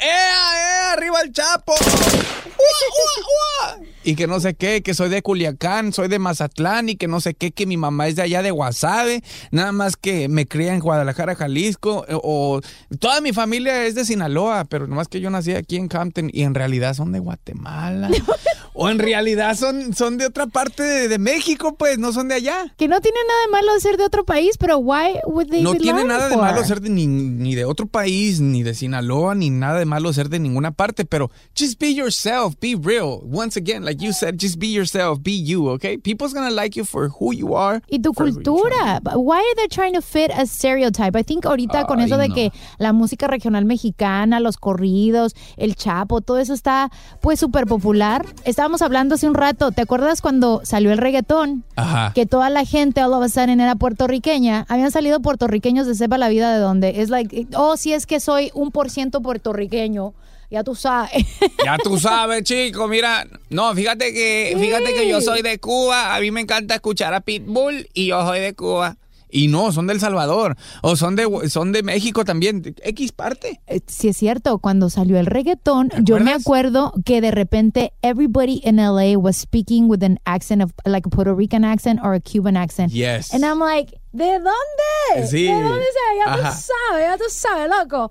¡Ea, 0.00 0.10
ea, 0.10 0.92
arriba 0.92 1.20
el 1.22 1.32
Chapo! 1.32 1.72
¡Ua, 2.60 3.74
ua, 3.74 3.76
ua! 3.80 3.86
Y 4.04 4.14
que 4.14 4.28
no 4.28 4.38
sé 4.38 4.54
qué, 4.54 4.82
que 4.82 4.94
soy 4.94 5.08
de 5.08 5.22
Culiacán, 5.22 5.92
soy 5.92 6.06
de 6.06 6.20
Mazatlán 6.20 6.88
y 6.88 6.94
que 6.94 7.08
no 7.08 7.20
sé 7.20 7.34
qué, 7.34 7.50
que 7.50 7.66
mi 7.66 7.76
mamá 7.76 8.06
es 8.06 8.14
de 8.14 8.22
allá 8.22 8.42
de 8.42 8.52
Guasave, 8.52 9.22
nada 9.50 9.72
más 9.72 9.96
que 9.96 10.28
me 10.28 10.46
cría 10.46 10.72
en 10.72 10.80
Guadalajara, 10.80 11.34
Jalisco, 11.34 12.06
eh, 12.08 12.14
o 12.14 12.60
toda 13.00 13.20
mi 13.20 13.32
familia 13.32 13.84
es 13.86 13.96
de 13.96 14.04
Sinaloa, 14.04 14.66
pero 14.66 14.86
nomás 14.86 15.08
que 15.08 15.20
yo 15.20 15.30
nací 15.30 15.52
aquí 15.52 15.76
en 15.76 15.88
Campton 15.88 16.30
y 16.32 16.44
en 16.44 16.54
realidad 16.54 16.94
son 16.94 17.10
de 17.10 17.18
Guatemala. 17.18 18.08
o 18.72 18.88
en 18.88 18.98
realidad 18.98 19.56
son, 19.56 19.94
son 19.94 20.16
de 20.16 20.26
otra 20.26 20.46
parte 20.46 20.82
de, 20.82 21.08
de 21.08 21.18
México, 21.18 21.39
pues, 21.78 21.98
no 21.98 22.12
son 22.12 22.28
de 22.28 22.34
allá. 22.34 22.74
Que 22.76 22.88
no 22.88 23.00
tiene 23.00 23.18
nada 23.26 23.40
de 23.42 23.50
malo 23.50 23.80
ser 23.80 23.96
de 23.96 24.04
otro 24.04 24.24
país, 24.24 24.56
pero 24.58 24.78
why 24.78 25.18
would 25.26 25.48
they 25.48 25.62
No 25.62 25.74
tiene 25.74 26.04
nada 26.04 26.28
de 26.28 26.36
malo 26.36 26.64
ser 26.64 26.80
de 26.80 26.90
ni, 26.90 27.06
ni 27.06 27.54
de 27.54 27.64
otro 27.64 27.86
país, 27.86 28.40
ni 28.40 28.62
de 28.62 28.74
Sinaloa, 28.74 29.34
ni 29.34 29.50
nada 29.50 29.78
de 29.78 29.86
malo 29.86 30.12
ser 30.12 30.28
de 30.28 30.38
ninguna 30.38 30.72
parte, 30.72 31.04
pero 31.04 31.30
just 31.58 31.78
be 31.78 31.92
yourself, 31.94 32.54
be 32.60 32.76
real. 32.80 33.20
Once 33.24 33.58
again, 33.58 33.84
like 33.84 34.04
you 34.04 34.12
said, 34.12 34.36
just 34.38 34.58
be 34.58 34.68
yourself, 34.68 35.20
be 35.22 35.42
you, 35.42 35.68
okay? 35.70 35.98
People's 35.98 36.34
gonna 36.34 36.50
like 36.50 36.76
you 36.76 36.84
for 36.84 37.08
who 37.08 37.32
you 37.32 37.56
are. 37.56 37.82
Y 37.88 38.00
tu 38.00 38.12
cultura. 38.12 39.00
Why 39.14 39.38
are 39.38 39.54
they 39.56 39.68
trying 39.68 39.94
to 39.94 40.02
fit 40.02 40.30
a 40.30 40.46
stereotype? 40.46 41.16
I 41.16 41.22
think 41.22 41.44
ahorita 41.46 41.86
con 41.86 42.00
eso 42.00 42.16
de 42.16 42.28
no. 42.28 42.34
que 42.34 42.52
la 42.78 42.92
música 42.92 43.26
regional 43.26 43.64
mexicana, 43.64 44.40
los 44.40 44.56
corridos, 44.56 45.34
el 45.56 45.76
chapo, 45.76 46.20
todo 46.20 46.38
eso 46.38 46.54
está 46.54 46.90
pues 47.20 47.40
súper 47.40 47.66
popular. 47.66 48.26
Estábamos 48.44 48.82
hablando 48.82 49.14
hace 49.14 49.26
un 49.26 49.34
rato, 49.34 49.72
¿te 49.72 49.82
acuerdas 49.82 50.20
cuando 50.20 50.60
salió 50.64 50.92
el 50.92 50.98
reggaetón? 50.98 51.29
Ajá. 51.76 52.12
Que 52.14 52.26
toda 52.26 52.50
la 52.50 52.64
gente 52.64 53.00
all 53.00 53.12
of 53.12 53.22
a 53.22 53.28
sudden 53.28 53.60
era 53.60 53.76
puertorriqueña. 53.76 54.66
Habían 54.68 54.90
salido 54.90 55.20
puertorriqueños 55.20 55.86
de 55.86 55.94
sepa 55.94 56.18
la 56.18 56.28
vida 56.28 56.52
de 56.52 56.58
dónde. 56.58 57.00
Es 57.02 57.10
like, 57.10 57.46
oh, 57.54 57.76
si 57.76 57.92
es 57.92 58.06
que 58.06 58.20
soy 58.20 58.50
un 58.54 58.70
por 58.70 58.90
ciento 58.90 59.20
puertorriqueño. 59.20 60.12
Ya 60.50 60.64
tú 60.64 60.74
sabes. 60.74 61.12
Ya 61.64 61.78
tú 61.78 61.98
sabes, 61.98 62.42
chico, 62.42 62.88
mira, 62.88 63.26
no, 63.50 63.72
fíjate 63.74 64.12
que, 64.12 64.56
fíjate 64.58 64.94
que 64.94 65.08
yo 65.08 65.20
soy 65.20 65.42
de 65.42 65.58
Cuba, 65.60 66.16
a 66.16 66.20
mí 66.20 66.30
me 66.30 66.40
encanta 66.40 66.74
escuchar 66.74 67.12
a 67.14 67.20
Pitbull 67.20 67.88
y 67.92 68.06
yo 68.06 68.26
soy 68.26 68.40
de 68.40 68.54
Cuba. 68.54 68.96
Y 69.32 69.48
no, 69.48 69.72
son 69.72 69.86
del 69.86 70.00
Salvador, 70.00 70.56
o 70.82 70.96
son 70.96 71.16
de, 71.16 71.48
son 71.48 71.72
de 71.72 71.82
México 71.82 72.24
también, 72.24 72.74
X 72.82 73.12
parte. 73.12 73.60
Eh, 73.66 73.80
Sí 73.86 74.08
es 74.08 74.16
cierto, 74.16 74.58
cuando 74.58 74.90
salió 74.90 75.18
el 75.18 75.26
reggaetón, 75.26 75.90
yo 76.02 76.18
me 76.20 76.32
acuerdo 76.32 76.92
que 77.04 77.20
de 77.20 77.30
repente 77.30 77.92
everybody 78.02 78.60
in 78.64 78.76
LA 78.76 79.16
was 79.18 79.36
speaking 79.36 79.88
with 79.88 80.02
an 80.02 80.18
accent 80.24 80.62
of 80.62 80.72
like 80.84 81.06
a 81.06 81.10
Puerto 81.10 81.34
Rican 81.34 81.64
accent 81.64 82.00
or 82.02 82.14
a 82.14 82.20
Cuban 82.20 82.56
accent. 82.56 82.92
Yes. 82.92 83.32
And 83.34 83.44
I'm 83.44 83.58
like, 83.58 84.00
¿de 84.12 84.38
dónde? 84.38 85.26
Sí. 85.28 85.44
¿De 85.44 85.52
dónde 85.62 85.84
se? 85.84 86.18
Ya 86.18 86.32
Ajá. 86.32 86.50
tú 86.50 86.56
sabes, 86.56 87.04
ya 87.06 87.16
tú 87.16 87.24
sabes, 87.28 87.70
loco. 87.70 88.10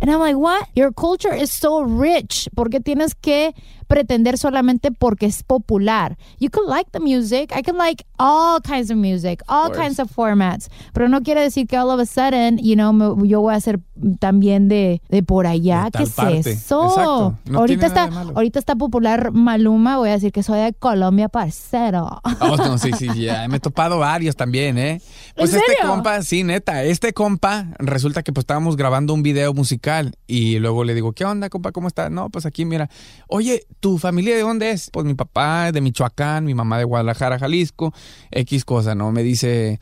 And 0.00 0.10
I'm 0.10 0.20
like, 0.20 0.36
what? 0.36 0.62
Your 0.74 0.92
culture 0.92 1.34
is 1.34 1.50
so 1.52 1.82
rich. 1.84 2.48
¿Por 2.54 2.70
qué 2.70 2.80
tienes 2.80 3.14
que 3.14 3.54
pretender 3.88 4.38
solamente 4.38 4.92
porque 4.92 5.26
es 5.26 5.42
popular? 5.42 6.16
You 6.38 6.50
could 6.50 6.68
like 6.68 6.90
the 6.92 7.00
music. 7.00 7.52
I 7.56 7.62
could 7.62 7.76
like 7.76 8.04
all 8.18 8.60
kinds 8.60 8.90
of 8.90 8.96
music, 8.96 9.42
all 9.48 9.72
kinds 9.72 9.98
of 9.98 10.10
formats. 10.14 10.68
Pero 10.92 11.08
no 11.08 11.22
quiere 11.22 11.40
decir 11.40 11.66
que 11.66 11.76
all 11.76 11.90
of 11.90 11.98
a 12.00 12.06
sudden, 12.06 12.58
you 12.58 12.74
know, 12.76 12.92
me- 12.92 13.26
yo 13.28 13.40
voy 13.40 13.54
a 13.54 13.60
ser 13.60 13.80
también 14.20 14.68
de, 14.68 15.02
de 15.08 15.22
por 15.22 15.46
allá. 15.46 15.84
De 15.92 15.98
¿Qué 15.98 16.02
es 16.04 16.10
parte. 16.10 16.50
eso? 16.50 17.36
No 17.46 17.58
ahorita, 17.58 17.86
está, 17.86 18.04
ahorita 18.34 18.58
está 18.58 18.76
popular 18.76 19.32
Maluma. 19.32 19.96
Voy 19.98 20.10
a 20.10 20.12
decir 20.12 20.30
que 20.32 20.42
soy 20.42 20.60
de 20.60 20.72
Colombia, 20.74 21.28
parcero. 21.28 22.20
Oh, 22.40 22.56
no, 22.56 22.78
sí, 22.78 22.90
sí, 22.96 23.08
ya 23.24 23.48
me 23.48 23.56
he 23.56 23.60
topado 23.60 23.98
varios 23.98 24.36
también, 24.36 24.78
¿eh? 24.78 25.00
Pues 25.34 25.52
¿En 25.52 25.60
este 25.60 25.72
serio? 25.74 25.90
compa, 25.90 26.22
sí, 26.22 26.44
neta, 26.44 26.84
este 26.84 27.12
compa, 27.12 27.66
resulta 27.78 28.22
que 28.22 28.32
pues 28.32 28.42
estábamos 28.42 28.76
grabando 28.76 29.14
un 29.14 29.22
video 29.22 29.54
musical 29.54 30.14
y 30.26 30.58
luego 30.58 30.84
le 30.84 30.94
digo, 30.94 31.12
¿qué 31.12 31.24
onda, 31.24 31.48
compa? 31.48 31.72
¿Cómo 31.72 31.88
estás? 31.88 32.10
No, 32.10 32.28
pues 32.30 32.44
aquí, 32.46 32.64
mira, 32.64 32.90
oye, 33.28 33.64
¿tu 33.80 33.98
familia 33.98 34.34
de 34.34 34.42
dónde 34.42 34.70
es? 34.70 34.90
Pues 34.90 35.06
mi 35.06 35.14
papá 35.14 35.68
es 35.68 35.72
de 35.72 35.80
Michoacán, 35.80 36.44
mi 36.44 36.54
mamá 36.54 36.78
de 36.78 36.84
Guadalajara, 36.84 37.38
Jalisco, 37.38 37.92
X 38.30 38.64
cosa, 38.64 38.94
¿no? 38.94 39.12
Me 39.12 39.22
dice... 39.22 39.80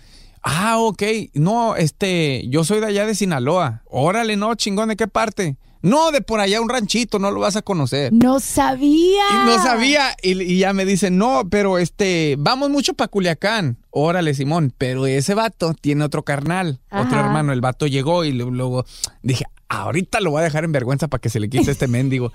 Ah, 0.49 0.79
ok. 0.79 1.03
No, 1.35 1.75
este, 1.75 2.47
yo 2.49 2.63
soy 2.63 2.79
de 2.79 2.87
allá 2.87 3.05
de 3.05 3.17
Sinaloa. 3.17 3.83
Órale, 3.87 4.37
no, 4.37 4.55
chingón, 4.55 4.89
¿de 4.89 4.97
qué 4.97 5.09
parte? 5.09 5.57
No, 5.83 6.11
de 6.11 6.21
por 6.21 6.41
allá 6.41 6.61
un 6.61 6.69
ranchito, 6.69 7.19
no 7.19 7.31
lo 7.31 7.41
vas 7.41 7.57
a 7.57 7.63
conocer. 7.63 8.13
No 8.13 8.41
sabía. 8.41 9.25
Y 9.31 9.47
no 9.47 9.63
sabía. 9.63 10.17
Y, 10.23 10.41
y 10.41 10.59
ya 10.59 10.73
me 10.73 10.85
dice, 10.85 11.11
no, 11.11 11.49
pero 11.51 11.79
este, 11.79 12.37
vamos 12.39 12.71
mucho 12.71 12.95
para 12.95 13.09
Culiacán. 13.09 13.79
Órale, 13.91 14.35
Simón. 14.35 14.73
Pero 14.79 15.07
ese 15.07 15.35
vato 15.35 15.75
tiene 15.75 16.05
otro 16.05 16.23
carnal, 16.23 16.81
otro 16.91 17.19
hermano. 17.19 17.53
El 17.53 17.61
vato 17.61 17.87
llegó 17.87 18.25
y 18.25 18.33
luego 18.33 18.85
dije, 19.23 19.47
ahorita 19.69 20.21
lo 20.21 20.31
voy 20.31 20.41
a 20.41 20.45
dejar 20.45 20.65
en 20.65 20.73
vergüenza 20.73 21.09
para 21.09 21.21
que 21.21 21.29
se 21.29 21.41
le 21.41 21.49
quite 21.49 21.71
este 21.71 21.89
mendigo. 21.89 22.33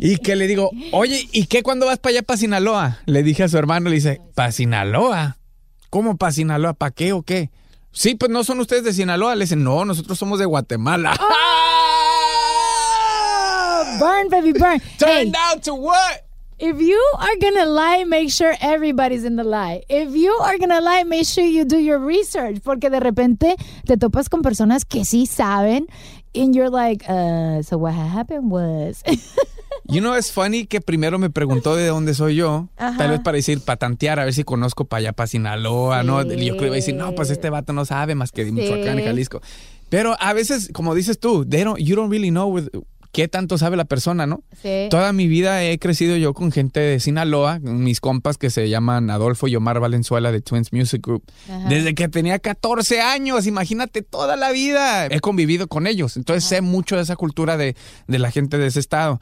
y 0.00 0.16
que 0.18 0.36
le 0.36 0.46
digo, 0.46 0.70
oye, 0.92 1.28
¿y 1.32 1.46
qué 1.46 1.62
cuando 1.62 1.86
vas 1.86 1.98
para 1.98 2.12
allá, 2.12 2.22
para 2.22 2.38
Sinaloa? 2.38 2.98
Le 3.06 3.22
dije 3.22 3.44
a 3.44 3.48
su 3.48 3.58
hermano, 3.58 3.90
le 3.90 3.96
dice, 3.96 4.20
¿para 4.34 4.52
Sinaloa? 4.52 5.36
¿Cómo 5.90 6.16
para 6.16 6.32
Sinaloa? 6.32 6.74
¿Para 6.74 6.90
qué 6.90 7.12
o 7.12 7.22
qué? 7.22 7.50
Sí, 7.92 8.14
pues 8.14 8.30
no 8.30 8.44
son 8.44 8.60
ustedes 8.60 8.84
de 8.84 8.92
Sinaloa. 8.92 9.34
Le 9.34 9.44
dicen, 9.44 9.64
no, 9.64 9.84
nosotros 9.84 10.18
somos 10.18 10.38
de 10.38 10.44
Guatemala. 10.44 11.18
Burn, 13.98 14.28
baby, 14.28 14.52
burn. 14.52 14.80
Hey, 14.98 15.00
Turned 15.24 15.36
out 15.36 15.62
to 15.64 15.74
what? 15.74 16.22
if 16.58 16.80
you 16.80 17.00
are 17.18 17.36
gonna 17.40 17.66
lie, 17.66 18.04
make 18.04 18.30
sure 18.30 18.54
everybody's 18.60 19.24
in 19.24 19.36
the 19.36 19.44
lie. 19.44 19.82
If 19.88 20.14
you 20.14 20.32
are 20.42 20.58
gonna 20.58 20.80
lie, 20.80 21.04
make 21.04 21.26
sure 21.26 21.44
you 21.44 21.64
do 21.64 21.78
your 21.78 21.98
research. 21.98 22.60
Porque 22.62 22.90
de 22.90 23.00
repente 23.00 23.56
te 23.86 23.96
topas 23.96 24.28
con 24.28 24.42
personas 24.42 24.84
que 24.84 25.04
sí 25.04 25.26
saben. 25.26 25.86
And 26.36 26.54
you're 26.54 26.70
like, 26.70 27.04
uh, 27.08 27.62
so 27.62 27.76
what 27.78 27.94
happened 27.94 28.50
was. 28.50 29.02
You 29.88 30.00
know, 30.00 30.16
es 30.16 30.32
funny 30.32 30.66
que 30.66 30.80
primero 30.80 31.16
me 31.16 31.30
preguntó 31.30 31.76
de 31.76 31.86
dónde 31.86 32.12
soy 32.12 32.34
yo. 32.34 32.68
Ajá. 32.76 32.98
Tal 32.98 33.10
vez 33.10 33.20
para 33.20 33.36
decir, 33.36 33.60
para 33.60 33.76
tantear, 33.76 34.18
a 34.18 34.24
ver 34.24 34.34
si 34.34 34.42
conozco 34.42 34.84
para 34.86 34.98
allá, 34.98 35.12
para 35.12 35.28
Sinaloa, 35.28 36.02
¿no? 36.02 36.22
Y 36.22 36.44
yo 36.44 36.56
creo 36.56 36.58
que 36.58 36.66
iba 36.66 36.72
a 36.72 36.76
decir, 36.76 36.96
no, 36.96 37.14
pues 37.14 37.30
este 37.30 37.50
vato 37.50 37.72
no 37.72 37.84
sabe 37.84 38.16
más 38.16 38.32
que 38.32 38.42
de 38.44 38.50
Sí. 38.50 38.56
Michoacán 38.56 38.98
y 38.98 39.02
Jalisco. 39.04 39.40
Pero 39.88 40.16
a 40.18 40.32
veces, 40.32 40.70
como 40.74 40.92
dices 40.96 41.20
tú, 41.20 41.44
they 41.48 41.62
don't- 41.62 41.78
you 41.78 41.94
don't 41.94 42.10
really 42.10 42.30
know 42.30 42.48
with- 42.52 42.68
qué 43.16 43.28
tanto 43.28 43.56
sabe 43.56 43.78
la 43.78 43.86
persona, 43.86 44.26
¿no? 44.26 44.44
Sí. 44.60 44.88
Toda 44.90 45.10
mi 45.14 45.26
vida 45.26 45.64
he 45.64 45.78
crecido 45.78 46.16
yo 46.16 46.34
con 46.34 46.52
gente 46.52 46.80
de 46.80 47.00
Sinaloa, 47.00 47.60
mis 47.60 47.98
compas 47.98 48.36
que 48.36 48.50
se 48.50 48.68
llaman 48.68 49.08
Adolfo 49.08 49.48
y 49.48 49.56
Omar 49.56 49.80
Valenzuela 49.80 50.30
de 50.30 50.42
Twins 50.42 50.70
Music 50.70 51.00
Group. 51.02 51.22
Ajá. 51.48 51.66
Desde 51.66 51.94
que 51.94 52.08
tenía 52.08 52.38
14 52.38 53.00
años, 53.00 53.46
imagínate 53.46 54.02
toda 54.02 54.36
la 54.36 54.52
vida. 54.52 55.06
He 55.06 55.20
convivido 55.20 55.66
con 55.66 55.86
ellos, 55.86 56.18
entonces 56.18 56.44
sé 56.44 56.60
mucho 56.60 56.96
de 56.96 57.04
esa 57.04 57.16
cultura 57.16 57.56
de, 57.56 57.74
de 58.06 58.18
la 58.18 58.30
gente 58.30 58.58
de 58.58 58.66
ese 58.66 58.80
estado. 58.80 59.18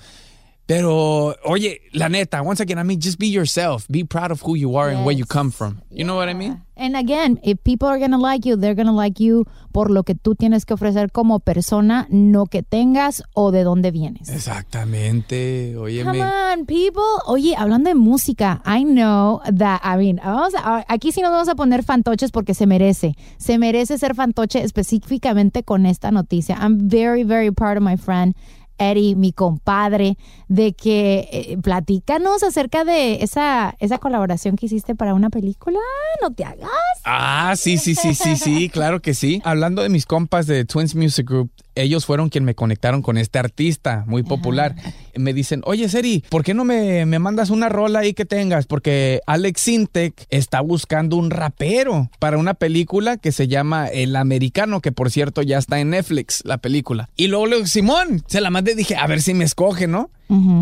Pero, 0.67 1.35
oye, 1.45 1.83
la 1.93 2.09
neta, 2.09 2.41
once 2.43 2.61
again, 2.63 2.79
I 2.79 2.85
mean, 2.85 2.99
just 2.99 3.19
be 3.19 3.27
yourself. 3.29 3.87
Be 3.91 4.03
proud 4.03 4.31
of 4.31 4.41
who 4.43 4.57
you 4.57 4.79
are 4.79 4.89
and 4.91 5.05
where 5.05 5.15
you 5.15 5.27
come 5.27 5.51
from. 5.51 5.83
You 5.91 6.05
know 6.05 6.17
what 6.17 6.29
I 6.31 6.35
mean? 6.35 6.63
And 6.77 6.97
again, 6.97 7.39
if 7.45 7.59
people 7.63 7.87
are 7.87 7.99
gonna 7.99 8.19
like 8.19 8.47
you, 8.49 8.57
they're 8.57 8.75
gonna 8.75 8.91
like 8.95 9.21
you 9.23 9.45
por 9.73 9.91
lo 9.91 10.03
que 10.05 10.15
tú 10.15 10.35
tienes 10.35 10.65
que 10.65 10.73
ofrecer 10.75 11.13
como 11.13 11.39
persona, 11.39 12.07
no 12.11 12.47
que 12.47 12.63
tengas 12.63 13.23
o 13.35 13.51
de 13.53 13.63
dónde 13.63 13.91
vienes. 13.93 14.29
Exactamente. 14.31 15.77
Óyeme. 15.77 16.05
Come 16.19 16.23
on, 16.23 16.67
people. 16.67 17.03
Oye, 17.27 17.55
hablando 17.57 17.91
de 17.91 17.95
música, 17.95 18.63
I 18.67 18.85
know 18.85 19.41
that, 19.59 19.83
I 19.85 19.97
mean, 19.99 20.21
vamos 20.25 20.55
a- 20.55 20.85
aquí 20.89 21.13
sí 21.13 21.21
nos 21.21 21.31
vamos 21.31 21.49
a 21.49 21.55
poner 21.55 21.83
fantoches 21.85 22.31
porque 22.31 22.55
se 22.55 22.67
merece. 22.67 23.15
Se 23.39 23.59
merece 23.59 23.99
ser 23.99 24.15
fantoche 24.15 24.63
específicamente 24.63 25.63
con 25.63 25.87
esta 25.87 26.11
noticia. 26.11 26.57
I'm 26.61 26.89
very, 26.89 27.23
very 27.25 27.51
proud 27.51 27.77
of 27.77 27.83
my 27.83 27.97
friend. 27.97 28.35
Eddie, 28.79 29.15
mi 29.15 29.33
compadre, 29.33 30.17
de 30.49 30.73
que 30.73 31.29
eh, 31.31 31.59
platícanos 31.63 32.43
acerca 32.43 32.85
de 32.85 33.23
esa, 33.23 33.75
esa 33.79 33.99
colaboración 33.99 34.57
que 34.57 34.67
hiciste 34.67 34.95
para 34.95 35.15
una 35.15 35.31
película. 35.31 35.79
No 36.21 36.31
te 36.33 36.45
hagas. 36.45 36.71
Ah, 37.05 37.55
sí, 37.57 37.79
sí, 37.79 37.95
sí, 37.95 38.15
sí, 38.15 38.37
sí, 38.37 38.69
claro 38.69 39.01
que 39.01 39.15
sí. 39.15 39.41
Hablando 39.45 39.83
de 39.83 39.89
mis 39.89 40.07
compas 40.07 40.47
de 40.47 40.65
Twins 40.65 40.95
Music 40.95 41.29
Group, 41.29 41.51
ellos 41.75 42.07
fueron 42.07 42.29
quien 42.29 42.45
me 42.45 42.55
conectaron 42.55 43.03
con 43.03 43.19
este 43.19 43.39
artista 43.39 44.05
muy 44.07 44.23
popular. 44.23 44.75
Me 45.17 45.33
dicen, 45.33 45.63
oye, 45.65 45.89
Seri, 45.89 46.25
¿por 46.29 46.45
qué 46.45 46.55
no 46.55 46.65
me, 46.65 47.07
me 47.07 47.19
mandas 47.19 47.51
una 47.51 47.69
rola 47.69 48.01
ahí 48.01 48.15
que 48.15 48.25
tengas? 48.25 48.67
Porque 48.67 49.21
Alex 49.27 49.61
Sintek 49.61 50.27
está 50.31 50.61
buscando 50.61 51.17
un 51.17 51.31
rapero 51.31 52.11
para 52.19 52.39
una 52.39 52.55
película 52.55 53.17
que 53.17 53.33
se 53.33 53.49
llama 53.49 53.87
El 53.89 54.17
Americano, 54.17 54.81
que 54.81 54.93
por 54.93 55.11
cierto 55.11 55.43
ya 55.43 55.59
está 55.59 55.81
en 55.81 55.91
Netflix, 55.91 56.43
la 56.45 56.59
película. 56.59 57.11
Y 57.17 57.29
luego 57.29 57.47
le 57.47 57.57
digo, 57.57 57.67
Simón, 57.67 58.23
se 58.27 58.41
la 58.41 58.51
mandé, 58.51 58.75
dije, 58.75 58.97
a 58.97 59.07
ver 59.07 59.21
si 59.21 59.35
me 59.35 59.45
escoge, 59.45 59.87
¿no? 59.87 60.11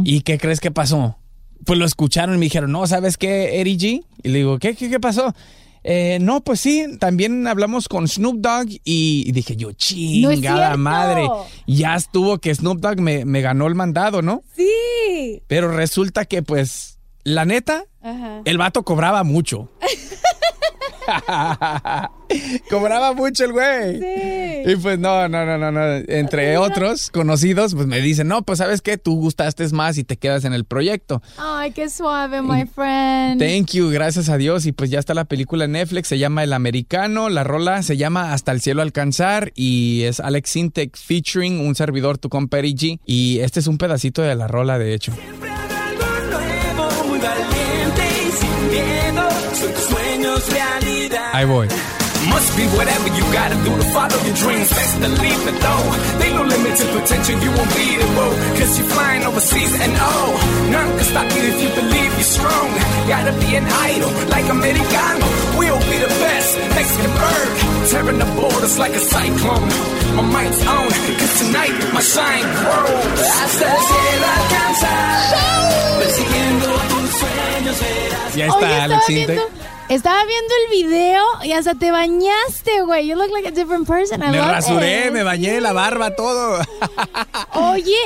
¿Y 0.04 0.21
qué 0.23 0.38
crees 0.38 0.61
que 0.61 0.71
pasó? 0.71 1.16
Pues 1.64 1.78
lo 1.78 1.85
escucharon 1.85 2.35
y 2.35 2.38
me 2.38 2.47
dijeron, 2.47 2.73
no, 2.73 2.87
¿sabes 2.87 3.16
qué, 3.16 3.61
Eri 3.61 3.78
G? 3.78 4.04
Y 4.23 4.28
le 4.28 4.38
digo, 4.38 4.59
¿qué, 4.59 4.75
qué, 4.75 4.90
qué 4.90 5.00
pasó? 5.00 5.35
Eh, 5.85 6.19
no, 6.21 6.43
pues 6.43 6.61
sí, 6.61 6.87
también 7.01 7.47
hablamos 7.47 7.89
con 7.89 8.07
Snoop 8.07 8.37
Dogg 8.39 8.69
y, 8.85 9.31
dije 9.33 9.57
yo, 9.57 9.73
chingada 9.73 10.59
cierto. 10.69 10.79
madre, 10.79 11.29
ya 11.67 11.97
estuvo 11.97 12.39
que 12.39 12.55
Snoop 12.55 12.79
Dogg 12.79 13.01
me, 13.01 13.25
me 13.25 13.41
ganó 13.41 13.67
el 13.67 13.75
mandado, 13.75 14.23
¿no? 14.23 14.45
Sí. 14.57 15.43
Pero 15.49 15.71
resulta 15.73 16.25
que 16.25 16.43
pues, 16.43 16.99
la 17.25 17.45
neta, 17.45 17.85
Ajá. 18.01 18.43
el 18.45 18.59
vato 18.59 18.85
cobraba 18.85 19.25
mucho. 19.25 19.71
cobraba 22.71 23.12
mucho 23.14 23.45
el 23.45 23.52
güey. 23.52 23.99
Sí. 23.99 24.71
Y 24.73 24.76
pues 24.76 24.99
no, 24.99 25.28
no, 25.28 25.45
no, 25.45 25.59
no, 25.59 25.73
no. 25.73 25.95
Entre 26.09 26.57
otros 26.59 27.11
conocidos, 27.11 27.75
pues 27.75 27.87
me 27.87 28.00
dicen, 28.00 28.28
no, 28.28 28.42
pues 28.42 28.59
sabes 28.59 28.83
qué, 28.83 28.99
tú 28.99 29.16
gustaste 29.16 29.62
más 29.71 29.99
y 29.99 30.04
te 30.04 30.16
quedas 30.16 30.45
en 30.45 30.52
el 30.52 30.64
proyecto. 30.64 31.23
Ay, 31.37 31.71
qué 31.71 31.88
suave, 31.88 32.42
my 32.42 32.66
friend. 32.66 33.40
Thank 33.40 33.73
you, 33.73 33.90
gracias 33.90 34.28
a 34.28 34.37
Dios. 34.37 34.66
Y 34.66 34.73
pues 34.73 34.90
ya 34.90 34.99
está 34.99 35.14
la 35.14 35.25
película 35.25 35.66
en 35.66 35.73
Netflix, 35.73 36.09
se 36.09 36.19
llama 36.19 36.42
El 36.42 36.52
Americano, 36.52 37.28
la 37.28 37.45
rola 37.45 37.83
se 37.83 37.97
llama 37.97 38.33
Hasta 38.33 38.52
el 38.52 38.61
cielo 38.61 38.83
alcanzar 38.83 39.52
y 39.54 40.02
es 40.02 40.19
Alex 40.19 40.50
Sintek 40.50 40.97
featuring 40.97 41.61
un 41.61 41.75
servidor, 41.75 42.19
tu 42.19 42.28
compa 42.28 42.59
G. 42.59 42.99
Y 43.07 43.38
este 43.40 43.61
es 43.61 43.66
un 43.66 43.78
pedacito 43.78 44.23
de 44.23 44.35
la 44.35 44.49
rola, 44.49 44.78
de 44.78 44.95
hecho. 44.95 45.12
muy 45.12 45.62
Ahí 51.33 51.45
voy. 51.47 51.69
Must 52.29 52.57
be 52.57 52.62
whatever 52.79 53.09
you 53.19 53.25
gotta 53.33 53.57
do 53.65 53.75
to 53.75 53.87
follow 53.91 54.15
your 54.23 54.37
dreams. 54.37 54.69
Best 54.71 54.95
to 55.03 55.09
leave 55.09 55.43
it 55.51 55.59
though. 55.59 55.87
They 56.21 56.31
no 56.33 56.43
limit 56.45 56.77
to 56.79 56.87
potential, 56.95 57.35
you 57.43 57.51
won't 57.51 57.73
be 57.75 57.97
the 57.99 58.07
road. 58.15 58.37
Cause 58.59 58.79
you're 58.79 58.87
flying 58.95 59.25
overseas 59.27 59.73
and 59.81 59.93
oh, 59.99 60.31
none 60.71 60.87
can 60.97 61.05
stop 61.05 61.27
you 61.35 61.43
if 61.51 61.59
you 61.62 61.71
believe 61.75 62.12
you're 62.15 62.33
strong. 62.39 62.69
Gotta 63.09 63.33
be 63.43 63.57
an 63.57 63.67
idol, 63.67 64.11
like 64.31 64.47
Americano. 64.49 65.27
We'll 65.59 65.83
be 65.91 65.99
the 65.99 66.12
best, 66.23 66.51
Mexican 66.79 67.11
bird. 67.19 67.51
Tearing 67.91 68.19
the 68.23 68.29
borders 68.39 68.79
like 68.79 68.93
a 68.95 69.01
cyclone. 69.03 69.69
My 70.15 70.23
mind's 70.23 70.62
on, 70.67 70.89
cause 71.19 71.35
tonight 71.43 71.75
my 71.93 72.03
shine 72.07 72.47
grows. 72.61 73.19
Hasta 73.41 73.67
el 73.67 73.83
cielo 73.91 74.27
alcanzar. 74.39 75.99
Persiguiendo 75.99 76.67
tus 76.91 77.09
sueños 77.19 77.77
verás. 77.83 78.35
Ya 78.37 78.47
está 78.47 78.59
estaba 78.61 78.85
Alex 78.85 79.05
Sintek. 79.07 79.27
viendo, 79.27 79.51
estaba 79.94 80.25
viendo 80.25 80.54
el 80.64 80.70
video 80.84 81.22
y 81.44 81.52
hasta 81.52 81.75
te 81.75 81.90
bañaste, 81.90 82.82
güey. 82.84 83.06
You 83.08 83.16
look 83.16 83.30
like 83.30 83.46
a 83.49 83.50
different 83.52 83.87
person. 83.87 84.22
I 84.22 84.30
Me 84.30 84.38
rasuré, 84.40 85.06
it. 85.08 85.12
me 85.12 85.22
bañé, 85.22 85.61
la 85.61 85.72
barba, 85.72 86.14
todo. 86.14 86.61
Oye, 87.54 87.96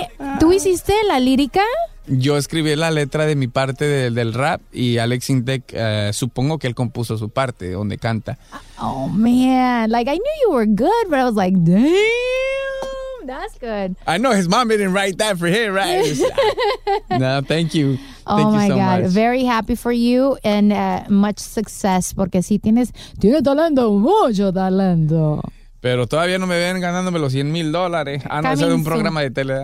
¿tú 0.41 0.53
hiciste 0.53 0.95
la 1.07 1.21
lírica? 1.21 1.63
Yo 2.09 2.37
escribí 2.37 2.77
la 2.77 2.91
letra 2.93 3.27
de 3.27 3.35
mi 3.35 3.49
parte 3.49 3.85
de- 3.85 4.11
del 4.13 4.33
rap 4.33 4.61
y 4.73 4.99
Alex 4.99 5.25
Sintek, 5.25 5.65
eh, 5.73 6.11
supongo 6.13 6.59
que 6.59 6.69
él 6.69 6.75
compuso 6.77 7.19
su 7.19 7.31
parte 7.31 7.73
donde 7.73 7.99
canta. 7.99 8.39
Oh 8.81 9.09
man, 9.09 9.91
like 9.91 10.09
I 10.09 10.15
knew 10.17 10.33
you 10.47 10.53
were 10.55 10.67
good, 10.67 11.09
but 11.11 11.19
I 11.19 11.25
was 11.25 11.35
like, 11.35 11.57
damn, 11.57 13.27
that's 13.27 13.59
good. 13.59 13.97
I 14.07 14.19
know 14.19 14.31
his 14.33 14.49
mom 14.49 14.69
didn't 14.69 14.93
write 14.93 15.19
that 15.19 15.37
for 15.37 15.49
him, 15.49 15.75
right? 15.75 16.05
no, 17.11 17.43
thank 17.43 17.75
you. 17.75 17.99
Oh 18.27 18.51
my 18.51 18.69
so 18.69 18.77
God, 18.77 19.03
much. 19.03 19.11
very 19.13 19.45
happy 19.45 19.77
for 19.77 19.93
you 19.93 20.37
and 20.43 20.73
uh, 20.73 21.05
much 21.09 21.39
success 21.39 22.13
porque 22.13 22.43
sí 22.43 22.59
tienes, 22.59 22.93
tienes 23.21 23.43
talento, 23.43 23.93
mucho 23.93 24.53
talento. 24.53 25.41
Pero 25.87 26.09
todavía 26.09 26.37
no 26.41 26.49
me 26.49 26.59
ven 26.59 26.81
ganándome 26.81 27.21
los 27.21 27.31
100 27.31 27.53
mil 27.53 27.71
dólares. 27.71 28.21
Ah, 28.29 28.43
no, 28.43 28.51
eso 28.51 28.67
de 28.67 28.75
un 28.75 28.83
programa 28.83 29.21
de 29.21 29.31
tele. 29.31 29.55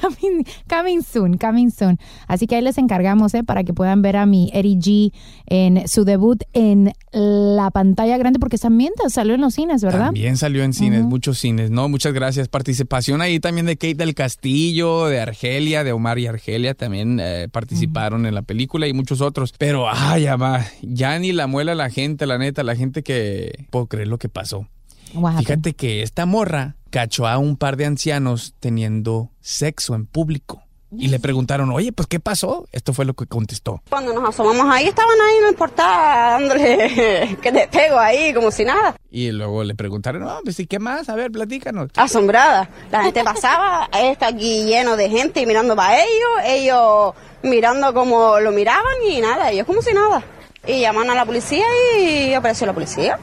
coming, 0.00 0.42
coming 0.66 1.02
soon, 1.02 1.36
coming 1.36 1.68
soon. 1.68 1.98
Así 2.28 2.46
que 2.46 2.56
ahí 2.56 2.62
les 2.62 2.78
encargamos, 2.78 3.34
¿eh? 3.34 3.44
Para 3.44 3.62
que 3.62 3.74
puedan 3.74 4.00
ver 4.00 4.16
a 4.16 4.24
mi 4.24 4.50
Eddie 4.54 4.78
G 4.78 5.12
en 5.44 5.86
su 5.86 6.06
debut 6.06 6.42
en 6.54 6.94
la 7.12 7.70
pantalla 7.72 8.16
grande, 8.16 8.38
porque 8.38 8.56
también 8.56 8.94
salió 9.08 9.34
en 9.34 9.42
los 9.42 9.52
cines, 9.52 9.84
¿verdad? 9.84 10.06
También 10.06 10.38
salió 10.38 10.64
en 10.64 10.72
cines, 10.72 11.02
muchos 11.02 11.38
cines, 11.38 11.70
¿no? 11.70 11.90
Muchas 11.90 12.14
gracias. 12.14 12.48
Participación 12.48 13.20
ahí 13.20 13.38
también 13.38 13.66
de 13.66 13.76
Kate 13.76 13.96
del 13.96 14.14
Castillo, 14.14 15.08
de 15.08 15.20
Argelia, 15.20 15.84
de 15.84 15.92
Omar 15.92 16.18
y 16.18 16.26
Argelia 16.26 16.72
también 16.72 17.20
eh, 17.20 17.48
participaron 17.52 18.24
en 18.24 18.34
la 18.34 18.40
película 18.40 18.88
y 18.88 18.94
muchos 18.94 19.20
otros. 19.20 19.52
Pero, 19.58 19.90
ay, 19.92 20.26
ama, 20.26 20.64
ya 20.80 21.18
ni 21.18 21.32
la 21.32 21.46
muela 21.46 21.74
la 21.74 21.90
gente, 21.90 22.24
la 22.24 22.38
neta, 22.38 22.62
la 22.62 22.76
gente 22.76 23.02
que 23.02 23.66
puedo 23.68 23.88
creer 23.88 24.08
lo 24.08 24.16
que 24.16 24.30
pasó. 24.30 24.66
Happened? 25.14 25.38
Fíjate 25.38 25.74
que 25.74 26.02
esta 26.02 26.26
morra 26.26 26.76
cachó 26.90 27.26
a 27.26 27.38
un 27.38 27.56
par 27.56 27.76
de 27.76 27.86
ancianos 27.86 28.54
teniendo 28.60 29.30
sexo 29.40 29.94
en 29.94 30.06
público. 30.06 30.62
Y 30.92 31.06
le 31.06 31.20
preguntaron, 31.20 31.70
oye, 31.70 31.92
pues, 31.92 32.08
¿qué 32.08 32.18
pasó? 32.18 32.66
Esto 32.72 32.92
fue 32.92 33.04
lo 33.04 33.14
que 33.14 33.24
contestó. 33.26 33.80
Cuando 33.88 34.12
nos 34.12 34.28
asomamos 34.28 34.66
ahí, 34.68 34.88
estaban 34.88 35.14
ahí, 35.20 35.34
no 35.40 35.50
importaba, 35.50 36.32
dándole 36.32 37.38
que 37.42 37.52
te 37.52 37.68
pego 37.68 37.96
ahí, 37.96 38.34
como 38.34 38.50
si 38.50 38.64
nada. 38.64 38.96
Y 39.08 39.30
luego 39.30 39.62
le 39.62 39.76
preguntaron, 39.76 40.22
no, 40.22 40.40
pues, 40.42 40.58
¿y 40.58 40.66
qué 40.66 40.80
más? 40.80 41.08
A 41.08 41.14
ver, 41.14 41.30
platícanos. 41.30 41.90
Asombrada. 41.94 42.68
La 42.90 43.04
gente 43.04 43.22
pasaba, 43.22 43.88
está 43.92 44.28
aquí 44.28 44.64
lleno 44.64 44.96
de 44.96 45.08
gente 45.08 45.46
mirando 45.46 45.76
para 45.76 45.96
ellos, 46.00 46.30
ellos 46.44 47.14
mirando 47.44 47.94
como 47.94 48.40
lo 48.40 48.50
miraban 48.50 48.96
y 49.08 49.20
nada, 49.20 49.52
ellos 49.52 49.68
como 49.68 49.82
si 49.82 49.92
nada. 49.92 50.24
Y 50.66 50.80
llamaron 50.80 51.12
a 51.12 51.14
la 51.14 51.24
policía 51.24 51.66
y 52.00 52.34
apareció 52.34 52.66
la 52.66 52.72
policía. 52.72 53.16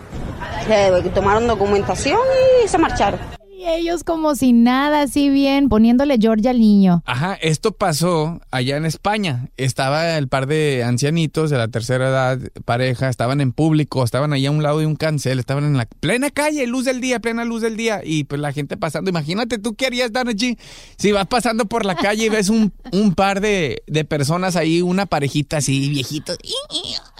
Se 0.68 1.10
tomaron 1.10 1.48
documentación 1.48 2.20
y 2.64 2.68
se 2.68 2.78
marcharon. 2.78 3.20
Y 3.58 3.66
ellos 3.66 4.04
como 4.04 4.36
si 4.36 4.54
nada, 4.54 5.02
así 5.02 5.32
bien, 5.32 5.68
poniéndole 5.68 6.20
Georgia 6.20 6.52
al 6.52 6.60
niño. 6.60 7.02
Ajá, 7.08 7.34
esto 7.42 7.72
pasó 7.72 8.40
allá 8.52 8.78
en 8.78 8.86
España. 8.86 9.50
Estaba 9.58 10.16
el 10.20 10.28
par 10.28 10.46
de 10.46 10.84
ancianitos 10.84 11.50
de 11.50 11.58
la 11.58 11.68
tercera 11.68 12.10
edad, 12.10 12.40
pareja, 12.66 13.10
estaban 13.10 13.42
en 13.42 13.54
público, 13.54 14.04
estaban 14.04 14.32
ahí 14.32 14.46
a 14.46 14.52
un 14.52 14.62
lado 14.62 14.78
de 14.78 14.86
un 14.86 14.96
cancel, 14.96 15.40
estaban 15.40 15.64
en 15.64 15.76
la 15.76 15.88
plena 15.88 16.30
calle, 16.30 16.68
luz 16.68 16.86
del 16.86 17.02
día, 17.02 17.20
plena 17.20 17.46
luz 17.46 17.64
del 17.64 17.78
día, 17.78 18.02
y 18.04 18.26
pues 18.26 18.40
la 18.40 18.54
gente 18.54 18.78
pasando. 18.78 19.10
Imagínate 19.10 19.58
tú 19.58 19.74
qué 19.74 19.88
harías, 19.88 20.12
Dan 20.12 20.28
allí, 20.28 20.56
si 21.00 21.12
vas 21.12 21.26
pasando 21.26 21.66
por 21.66 21.84
la 21.84 21.96
calle 21.96 22.26
y 22.26 22.30
ves 22.30 22.50
un, 22.50 22.72
un 22.92 23.16
par 23.16 23.42
de, 23.42 23.82
de 23.88 24.06
personas 24.06 24.56
ahí, 24.56 24.84
una 24.84 25.08
parejita 25.08 25.58
así, 25.58 25.90
viejitos. 25.90 26.38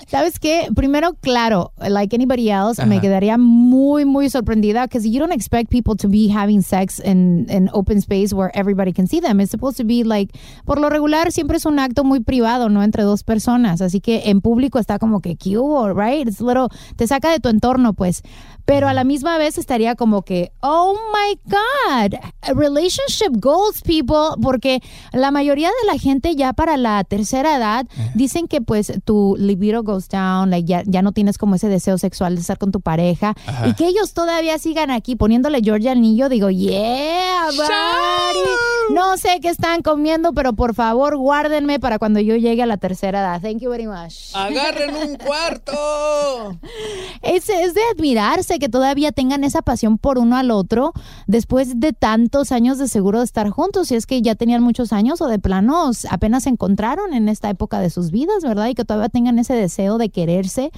¿Sabes 0.08 0.40
qué? 0.40 0.70
Primero, 0.74 1.16
claro, 1.16 1.74
like 1.86 2.16
anybody 2.16 2.50
else, 2.50 2.84
me 2.86 3.02
quedaría 3.02 3.38
muy, 3.38 4.06
muy 4.06 4.30
sorprendida 4.30 4.84
because 4.84 5.06
you 5.06 5.20
don't 5.20 5.34
expect 5.34 5.70
people 5.70 5.98
to 5.98 6.08
be 6.08 6.30
having 6.30 6.62
sex 6.62 7.00
in 7.00 7.46
an 7.50 7.70
open 7.74 7.98
space 7.98 8.34
where 8.34 8.50
everybody 8.54 8.94
can 8.94 9.06
see 9.06 9.20
them. 9.20 9.42
It's 9.42 9.52
supposed 9.52 9.76
to 9.78 9.84
be 9.84 10.06
like, 10.06 10.34
por 10.66 10.80
lo 10.80 10.90
regular, 10.90 11.34
siempre 11.34 11.58
es 11.58 11.66
un 11.66 11.78
acto 11.78 12.06
muy 12.06 12.22
privado, 12.22 12.70
¿no? 12.70 12.84
Entre 12.84 13.04
dos 13.04 13.24
personas. 13.24 13.82
Así 13.82 14.00
que 14.00 14.30
en 14.30 14.40
público 14.40 14.80
está 14.80 14.98
como 14.98 15.20
que 15.20 15.36
cute, 15.36 15.94
right? 15.94 16.26
It's 16.26 16.40
a 16.40 16.46
little, 16.46 16.70
te 16.96 17.06
saca 17.06 17.30
de 17.30 17.42
tu 17.42 17.50
entorno, 17.50 17.94
pues. 17.94 18.24
Pero 18.64 18.90
a 18.90 18.94
la 18.94 19.06
misma 19.06 19.38
vez 19.38 19.58
estaría 19.58 19.96
como 19.96 20.24
que, 20.24 20.52
oh 20.62 20.94
my 21.14 21.40
God, 21.46 22.20
relationship 22.54 23.40
goals, 23.40 23.82
people, 23.82 24.36
porque 24.42 24.82
la 25.14 25.32
mayoría 25.32 25.70
de 25.70 25.88
la 25.88 25.98
gente 25.98 26.36
ya 26.36 26.52
para 26.52 26.76
la 26.76 27.02
tercera 27.06 27.56
edad 27.56 27.86
dicen 28.14 28.50
que 28.50 28.60
pues 28.60 28.92
tu 29.06 29.38
libido 29.40 29.84
goes 29.84 29.97
down, 30.08 30.50
like 30.50 30.68
ya, 30.68 30.84
ya 30.86 31.02
no 31.02 31.12
tienes 31.12 31.38
como 31.38 31.56
ese 31.56 31.68
deseo 31.70 31.98
sexual 31.98 32.36
de 32.36 32.42
estar 32.42 32.58
con 32.58 32.72
tu 32.72 32.82
pareja 32.82 33.36
Ajá. 33.46 33.68
y 33.68 33.74
que 33.74 33.88
ellos 33.88 34.14
todavía 34.14 34.58
sigan 34.60 34.92
aquí 34.92 35.16
poniéndole 35.16 35.62
Georgia 35.62 35.92
al 35.92 36.02
niño, 36.02 36.30
digo, 36.30 36.50
yeah, 36.50 37.48
buddy. 37.48 38.94
No 38.94 39.18
sé 39.18 39.40
qué 39.42 39.50
están 39.50 39.82
comiendo, 39.82 40.34
pero 40.34 40.54
por 40.54 40.74
favor 40.74 41.18
guárdenme 41.18 41.80
para 41.80 42.00
cuando 42.00 42.20
yo 42.20 42.36
llegue 42.36 42.64
a 42.64 42.66
la 42.66 42.78
tercera 42.78 43.20
edad. 43.20 43.42
Thank 43.42 43.60
you 43.60 43.70
very 43.70 43.88
much. 43.88 44.34
¡Agarren 44.34 44.96
un 44.96 45.16
cuarto! 45.26 46.58
Es, 47.22 47.50
es 47.50 47.74
de 47.74 47.82
admirarse 47.94 48.60
que 48.60 48.70
todavía 48.70 49.12
tengan 49.12 49.44
esa 49.44 49.62
pasión 49.62 49.98
por 49.98 50.18
uno 50.18 50.38
al 50.38 50.52
otro 50.52 50.94
después 51.26 51.80
de 51.80 51.94
tantos 51.94 52.52
años 52.52 52.78
de 52.78 52.88
seguro 52.88 53.20
de 53.20 53.26
estar 53.26 53.50
juntos. 53.50 53.90
Si 53.90 53.96
es 53.96 54.06
que 54.06 54.22
ya 54.22 54.36
tenían 54.36 54.64
muchos 54.64 54.94
años 54.94 55.22
o 55.22 55.28
de 55.28 55.40
planos 55.40 56.06
apenas 56.10 56.44
se 56.44 56.50
encontraron 56.50 57.14
en 57.14 57.30
esta 57.30 57.50
época 57.50 57.80
de 57.80 57.90
sus 57.90 58.12
vidas, 58.12 58.44
¿verdad? 58.44 58.68
Y 58.68 58.76
que 58.76 58.86
todavía 58.86 59.10
tengan 59.10 59.40
ese 59.40 59.54
deseo 59.54 59.87
de 59.98 60.10
quererse. 60.10 60.72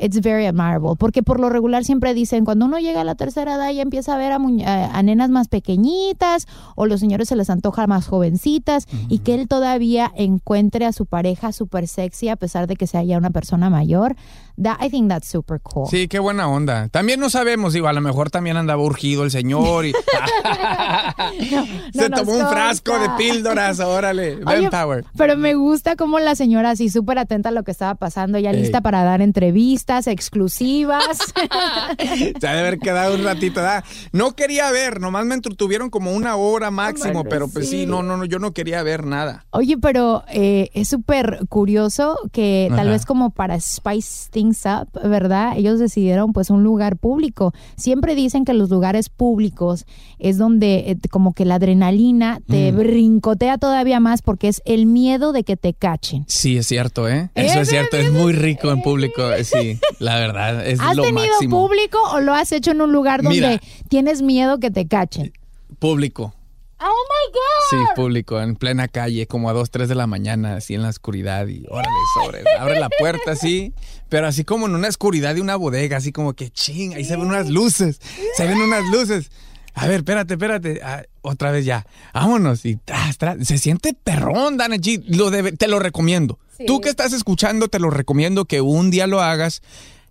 it's 0.00 0.20
very 0.20 0.46
admirable. 0.46 0.96
Porque 0.98 1.22
por 1.22 1.38
lo 1.38 1.50
regular 1.50 1.84
siempre 1.84 2.14
dicen, 2.14 2.44
cuando 2.44 2.64
uno 2.64 2.78
llega 2.78 3.02
a 3.02 3.04
la 3.04 3.14
tercera 3.14 3.54
edad 3.54 3.70
ya 3.70 3.82
empieza 3.82 4.14
a 4.14 4.18
ver 4.18 4.32
a, 4.32 4.38
a 4.38 5.02
nenas 5.02 5.30
más 5.30 5.48
pequeñitas 5.48 6.46
o 6.74 6.86
los 6.86 7.00
señores 7.00 7.28
se 7.28 7.36
les 7.36 7.50
antoja 7.50 7.86
más 7.86 8.06
jovencitas 8.06 8.86
y 9.08 9.18
que 9.18 9.34
él 9.34 9.46
todavía 9.46 10.10
encuentre 10.16 10.86
a 10.86 10.92
su 10.92 11.06
pareja 11.06 11.52
súper 11.52 11.86
sexy 11.86 12.28
a 12.28 12.36
pesar 12.36 12.66
de 12.66 12.76
que 12.76 12.86
sea 12.86 13.02
ya 13.04 13.18
una 13.18 13.30
persona 13.30 13.70
mayor. 13.70 14.16
That, 14.62 14.78
I 14.80 14.90
think 14.90 15.08
that's 15.08 15.28
super 15.28 15.60
cool. 15.60 15.88
Sí, 15.88 16.08
qué 16.08 16.18
buena 16.18 16.48
onda. 16.48 16.88
También 16.88 17.20
no 17.20 17.30
sabemos, 17.30 17.72
digo, 17.72 17.88
a 17.88 17.92
lo 17.92 18.00
mejor 18.00 18.30
también 18.30 18.56
andaba 18.56 18.82
urgido 18.82 19.24
el 19.24 19.30
señor 19.30 19.86
y 19.86 19.92
se 21.92 22.10
tomó 22.10 22.32
un 22.32 22.48
frasco 22.48 22.98
de 22.98 23.08
píldoras, 23.16 23.80
órale, 23.80 24.38
Oye, 24.44 24.70
Power. 24.70 25.04
Pero 25.16 25.36
me 25.36 25.54
gusta 25.54 25.96
como 25.96 26.18
la 26.18 26.34
señora 26.34 26.70
así 26.70 26.90
súper 26.90 27.18
atenta 27.18 27.48
a 27.48 27.52
lo 27.52 27.62
que 27.62 27.70
estaba 27.70 27.94
pasando, 27.94 28.38
ya 28.38 28.50
Ey. 28.50 28.60
lista 28.60 28.80
para 28.80 29.02
dar 29.02 29.22
entrevistas 29.22 30.06
exclusivas. 30.06 31.04
Se 32.40 32.48
ha 32.48 32.52
de 32.52 32.60
haber 32.60 32.78
quedado 32.78 33.14
un 33.14 33.24
ratito. 33.24 33.60
¿verdad? 33.60 33.84
No 34.12 34.34
quería 34.34 34.70
ver, 34.70 35.00
nomás 35.00 35.24
me 35.24 35.34
entretuvieron 35.34 35.90
como 35.90 36.12
una 36.12 36.36
hora 36.36 36.70
máximo, 36.70 37.24
pero 37.24 37.48
pues 37.48 37.70
sí, 37.70 37.86
no, 37.86 38.02
no, 38.02 38.16
no, 38.16 38.24
yo 38.24 38.38
no 38.38 38.52
quería 38.52 38.82
ver 38.82 39.04
nada. 39.04 39.46
Oye, 39.50 39.76
pero 39.78 40.24
eh, 40.28 40.70
es 40.74 40.88
súper 40.88 41.40
curioso 41.48 42.18
que 42.32 42.70
tal 42.74 42.88
vez 42.88 43.06
como 43.06 43.30
para 43.30 43.58
spice 43.60 44.30
things 44.50 44.64
up, 44.66 44.88
¿verdad? 45.08 45.54
Ellos 45.56 45.78
decidieron 45.78 46.32
pues 46.32 46.50
un 46.50 46.62
lugar 46.62 46.96
público. 46.96 47.52
Siempre 47.76 48.14
dicen 48.14 48.44
que 48.44 48.52
los 48.54 48.70
lugares 48.70 49.08
públicos 49.08 49.86
es 50.18 50.38
donde 50.38 50.90
eh, 50.90 50.96
como 51.10 51.32
que 51.32 51.44
la 51.44 51.56
adrenalina 51.56 52.40
te 52.48 52.72
Mm. 52.72 52.76
brincotea 52.76 53.58
todavía 53.58 54.00
más 54.00 54.22
porque 54.22 54.48
es 54.48 54.62
el 54.64 54.86
miedo 54.86 55.32
de 55.32 55.44
que 55.44 55.56
te 55.56 55.72
cachen. 55.74 56.24
Sí, 56.28 56.56
es 56.56 56.66
cierto, 56.66 57.08
¿eh? 57.08 57.30
Eso 57.34 57.60
es 57.60 57.68
cierto, 57.68 57.96
es 57.96 58.12
muy 58.12 58.32
rico 58.32 58.70
en 58.70 58.82
público, 58.82 59.22
sí, 59.44 59.78
la 59.98 60.16
verdad, 60.16 60.66
es 60.66 60.78
¿Has 60.80 60.96
lo 60.96 61.02
tenido 61.04 61.26
máximo. 61.26 61.66
público 61.66 61.98
o 62.12 62.20
lo 62.20 62.34
has 62.34 62.52
hecho 62.52 62.70
en 62.72 62.80
un 62.80 62.92
lugar 62.92 63.22
donde 63.22 63.40
Mira. 63.40 63.60
tienes 63.88 64.22
miedo 64.22 64.58
que 64.58 64.70
te 64.70 64.86
cachen? 64.86 65.32
Público. 65.78 66.34
Oh 66.82 66.84
my 67.08 67.38
Sí, 67.70 67.76
God. 67.76 67.94
público, 67.94 68.40
en 68.40 68.56
plena 68.56 68.88
calle, 68.88 69.26
como 69.26 69.50
a 69.50 69.52
2, 69.52 69.70
3 69.70 69.88
de 69.88 69.94
la 69.94 70.06
mañana, 70.06 70.56
así 70.56 70.74
en 70.74 70.82
la 70.82 70.88
oscuridad 70.88 71.46
y 71.46 71.64
órale, 71.68 71.88
sobre, 72.14 72.42
abre 72.58 72.80
la 72.80 72.88
puerta 72.88 73.32
así, 73.32 73.72
pero 74.08 74.26
así 74.26 74.44
como 74.44 74.66
en 74.66 74.74
una 74.74 74.88
oscuridad 74.88 75.34
de 75.34 75.40
una 75.42 75.56
bodega, 75.56 75.98
así 75.98 76.10
como 76.10 76.32
que 76.32 76.50
ching, 76.50 76.94
ahí 76.94 77.04
se 77.04 77.16
ven 77.16 77.26
unas 77.26 77.48
luces, 77.48 78.00
se 78.36 78.46
ven 78.46 78.58
unas 78.60 78.84
luces. 78.86 79.30
A 79.74 79.86
ver, 79.86 79.96
espérate, 79.98 80.34
espérate, 80.34 80.80
ah, 80.82 81.02
otra 81.22 81.52
vez 81.52 81.64
ya, 81.64 81.86
vámonos 82.12 82.64
y 82.64 82.76
tras, 82.76 83.18
tras. 83.18 83.46
se 83.46 83.58
siente 83.58 83.94
perrón, 83.94 84.56
Dana 84.56 84.76
G, 84.76 85.02
lo 85.06 85.30
debe- 85.30 85.52
te 85.56 85.68
lo 85.68 85.78
recomiendo. 85.78 86.38
Tú 86.66 86.80
que 86.80 86.88
estás 86.88 87.12
escuchando, 87.12 87.68
te 87.68 87.78
lo 87.78 87.90
recomiendo 87.90 88.46
que 88.46 88.60
un 88.62 88.90
día 88.90 89.06
lo 89.06 89.20
hagas, 89.22 89.62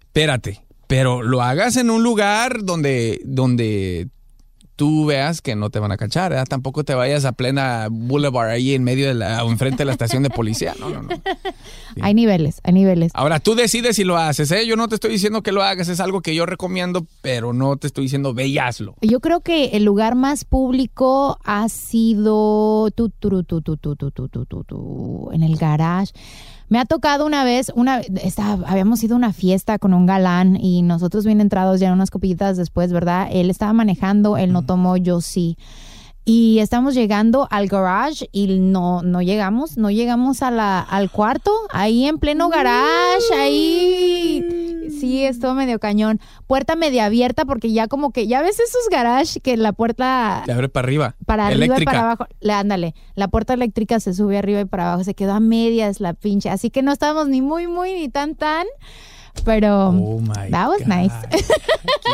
espérate, 0.02 0.64
pero 0.88 1.22
lo 1.24 1.42
hagas 1.42 1.76
en 1.78 1.90
un 1.90 2.04
lugar 2.04 2.64
donde, 2.64 3.22
donde 3.26 4.08
tú 4.80 5.06
veas 5.06 5.42
que 5.42 5.58
no 5.58 5.70
te 5.70 5.80
van 5.80 5.92
a 5.92 5.98
cachar. 5.98 6.34
Tampoco 6.48 6.86
te 6.86 6.96
vayas 6.96 7.26
a 7.26 7.34
plena 7.34 7.90
boulevard 7.92 8.52
ahí 8.52 8.74
en 8.74 8.86
medio 8.86 9.10
de 9.10 9.14
la, 9.14 9.42
enfrente 9.42 9.80
de 9.80 9.86
la 9.86 9.92
estación 9.92 10.24
de 10.24 10.30
policía. 10.30 10.74
No, 10.80 10.90
no, 10.90 11.02
no. 11.02 11.10
Hay 12.02 12.14
niveles, 12.14 12.62
hay 12.64 12.72
niveles. 12.72 13.12
Ahora 13.14 13.42
tú 13.42 13.56
decides 13.56 13.98
si 13.98 14.06
lo 14.06 14.16
haces, 14.16 14.50
¿eh? 14.52 14.66
Yo 14.66 14.78
no 14.78 14.88
te 14.88 14.96
estoy 14.96 15.12
diciendo 15.12 15.44
que 15.44 15.52
lo 15.52 15.64
hagas, 15.64 15.90
es 15.90 16.00
algo 16.00 16.22
que 16.22 16.34
yo 16.34 16.46
recomiendo, 16.46 17.06
pero 17.22 17.52
no 17.52 17.76
te 17.76 17.88
estoy 17.88 18.06
diciendo 18.06 18.34
ve 18.34 18.48
y 18.48 18.58
hazlo. 18.58 18.96
Yo 19.02 19.20
creo 19.20 19.42
que 19.42 19.72
el 19.74 19.84
lugar 19.84 20.16
más 20.16 20.46
público 20.46 21.38
ha 21.44 21.68
sido 21.68 22.90
tu, 22.92 23.10
tu, 23.10 23.44
tu, 23.44 23.62
tu, 23.62 23.76
tu, 23.76 23.96
tu, 23.98 24.12
tu, 24.12 24.30
tu, 24.30 24.46
tu, 24.46 24.64
tu, 24.64 25.30
en 25.34 25.44
el 25.44 25.58
garage. 25.58 26.14
Me 26.70 26.80
ha 26.80 26.86
tocado 26.86 27.26
una 27.26 27.44
vez, 27.44 27.72
una 27.76 28.00
estaba- 28.00 28.68
habíamos 28.70 29.04
ido 29.04 29.16
a 29.16 29.18
una 29.18 29.34
fiesta 29.34 29.80
con 29.80 29.94
un 29.94 30.06
galán 30.06 30.56
y 30.56 30.82
nosotros 30.84 31.26
bien 31.26 31.42
entrados 31.42 31.80
ya 31.80 31.92
unas 31.92 32.12
copillitas 32.12 32.58
después, 32.58 32.94
¿verdad? 32.94 33.28
Él 33.32 33.50
estaba 33.50 33.74
manejando, 33.74 34.38
él 34.38 34.54
no 34.54 34.62
tomó, 34.64 34.96
yo 34.96 35.20
sí. 35.20 35.58
Y 36.26 36.60
estamos 36.60 36.94
llegando 36.94 37.48
al 37.50 37.68
garage 37.68 38.30
y 38.32 38.60
no, 38.60 39.02
no 39.02 39.24
llegamos, 39.24 39.78
no 39.78 39.90
llegamos 39.90 40.44
a 40.44 40.52
la, 40.52 40.80
al 40.80 41.10
cuarto, 41.10 41.52
ahí 41.72 42.06
en 42.06 42.20
pleno 42.20 42.50
garage, 42.50 43.34
ahí. 43.36 43.89
Estuvo 45.30 45.54
medio 45.54 45.80
cañón. 45.80 46.20
Puerta 46.48 46.76
media 46.76 47.06
abierta 47.06 47.46
porque 47.46 47.72
ya 47.72 47.88
como 47.88 48.12
que, 48.12 48.28
ya 48.28 48.42
ves 48.42 48.60
esos 48.60 48.90
garage 48.92 49.40
que 49.40 49.58
la 49.58 49.74
puerta 49.74 50.44
Te 50.46 50.52
abre 50.52 50.70
para 50.70 50.86
arriba. 50.86 51.16
para 51.26 51.48
arriba 51.48 51.66
Eléctrica. 51.66 51.92
y 51.92 51.96
para 51.96 52.00
abajo. 52.02 52.26
Le, 52.42 52.54
ándale, 52.54 52.96
la 53.16 53.28
puerta 53.28 53.54
eléctrica 53.54 54.00
se 54.00 54.14
sube 54.14 54.38
arriba 54.38 54.62
y 54.62 54.66
para 54.66 54.88
abajo, 54.90 55.04
se 55.04 55.14
quedó 55.14 55.34
a 55.34 55.40
medias 55.40 56.00
la 56.00 56.14
pinche. 56.14 56.50
Así 56.50 56.70
que 56.70 56.82
no 56.82 56.92
estábamos 56.92 57.28
ni 57.30 57.42
muy, 57.42 57.68
muy, 57.68 57.94
ni 57.94 58.10
tan, 58.10 58.36
tan. 58.36 58.66
Pero 59.46 59.90
Oh 59.90 60.20
my 60.20 60.50
that 60.52 60.68
was 60.68 60.86
nice. 60.88 61.14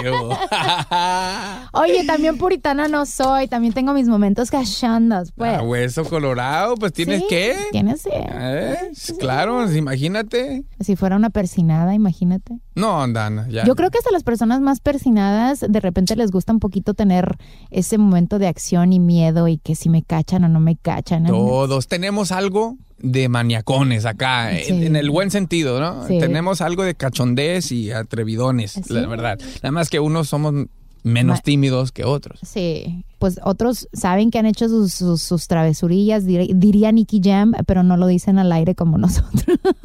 Qué 0.01 0.09
bo- 0.09 0.29
Oye, 1.73 2.05
también 2.05 2.37
puritana 2.37 2.87
no 2.87 3.05
soy, 3.05 3.47
también 3.47 3.73
tengo 3.73 3.93
mis 3.93 4.07
momentos 4.07 4.51
cachondos, 4.51 5.31
pues. 5.33 5.57
A 5.57 5.63
hueso 5.63 6.03
colorado, 6.05 6.75
pues 6.75 6.93
tienes 6.93 7.21
Sí, 7.21 7.25
que. 7.29 7.55
Tienes 7.71 8.01
sí. 8.01 8.09
¿Eh? 8.13 8.91
Claro, 9.19 9.71
imagínate. 9.71 10.63
Si 10.79 10.95
fuera 10.95 11.15
una 11.15 11.29
persinada, 11.29 11.93
imagínate. 11.93 12.59
No, 12.75 13.05
Dana, 13.07 13.47
ya. 13.49 13.63
Yo 13.65 13.75
creo 13.75 13.89
que 13.89 13.97
hasta 13.97 14.11
las 14.11 14.23
personas 14.23 14.61
más 14.61 14.79
persinadas 14.79 15.65
de 15.67 15.79
repente 15.79 16.15
les 16.15 16.31
gusta 16.31 16.51
un 16.53 16.59
poquito 16.59 16.93
tener 16.93 17.37
ese 17.71 17.97
momento 17.97 18.39
de 18.39 18.47
acción 18.47 18.93
y 18.93 18.99
miedo 18.99 19.47
y 19.47 19.57
que 19.57 19.75
si 19.75 19.89
me 19.89 20.03
cachan 20.03 20.43
o 20.43 20.49
no 20.49 20.59
me 20.59 20.75
cachan. 20.75 21.25
Todos 21.25 21.87
tenemos 21.87 22.31
algo 22.31 22.77
de 22.97 23.27
maniacones 23.29 24.05
acá, 24.05 24.51
Sí. 24.51 24.71
en, 24.73 24.83
en 24.83 24.95
el 24.95 25.09
buen 25.09 25.29
sentido, 25.31 25.79
¿no? 25.79 26.07
Sí. 26.07 26.19
Tenemos 26.19 26.61
algo 26.61 26.83
de 26.83 26.95
cachondez 26.95 27.71
y 27.71 27.91
atrevidones, 27.91 28.89
la 28.89 29.05
verdad. 29.07 29.39
Nada 29.63 29.71
más 29.71 29.89
que 29.89 29.99
unos 29.99 30.29
somos 30.29 30.53
menos 31.03 31.37
Ma- 31.37 31.41
tímidos 31.43 31.91
que 31.91 32.03
otros. 32.03 32.39
Sí, 32.41 33.03
pues 33.19 33.39
otros 33.43 33.87
saben 33.93 34.31
que 34.31 34.39
han 34.39 34.47
hecho 34.47 34.67
sus, 34.67 34.91
sus, 34.93 35.21
sus 35.21 35.47
travesurillas, 35.47 36.23
dir- 36.25 36.51
diría 36.55 36.91
Nicky 36.91 37.21
Jam, 37.23 37.53
pero 37.67 37.83
no 37.83 37.95
lo 37.95 38.07
dicen 38.07 38.39
al 38.39 38.51
aire 38.51 38.73
como 38.73 38.97
nosotros. 38.97 39.43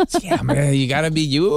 Sí, 0.08 0.28
hombre, 0.32 0.78
you 0.80 0.86
gotta 0.86 1.10
be 1.10 1.28
you, 1.28 1.50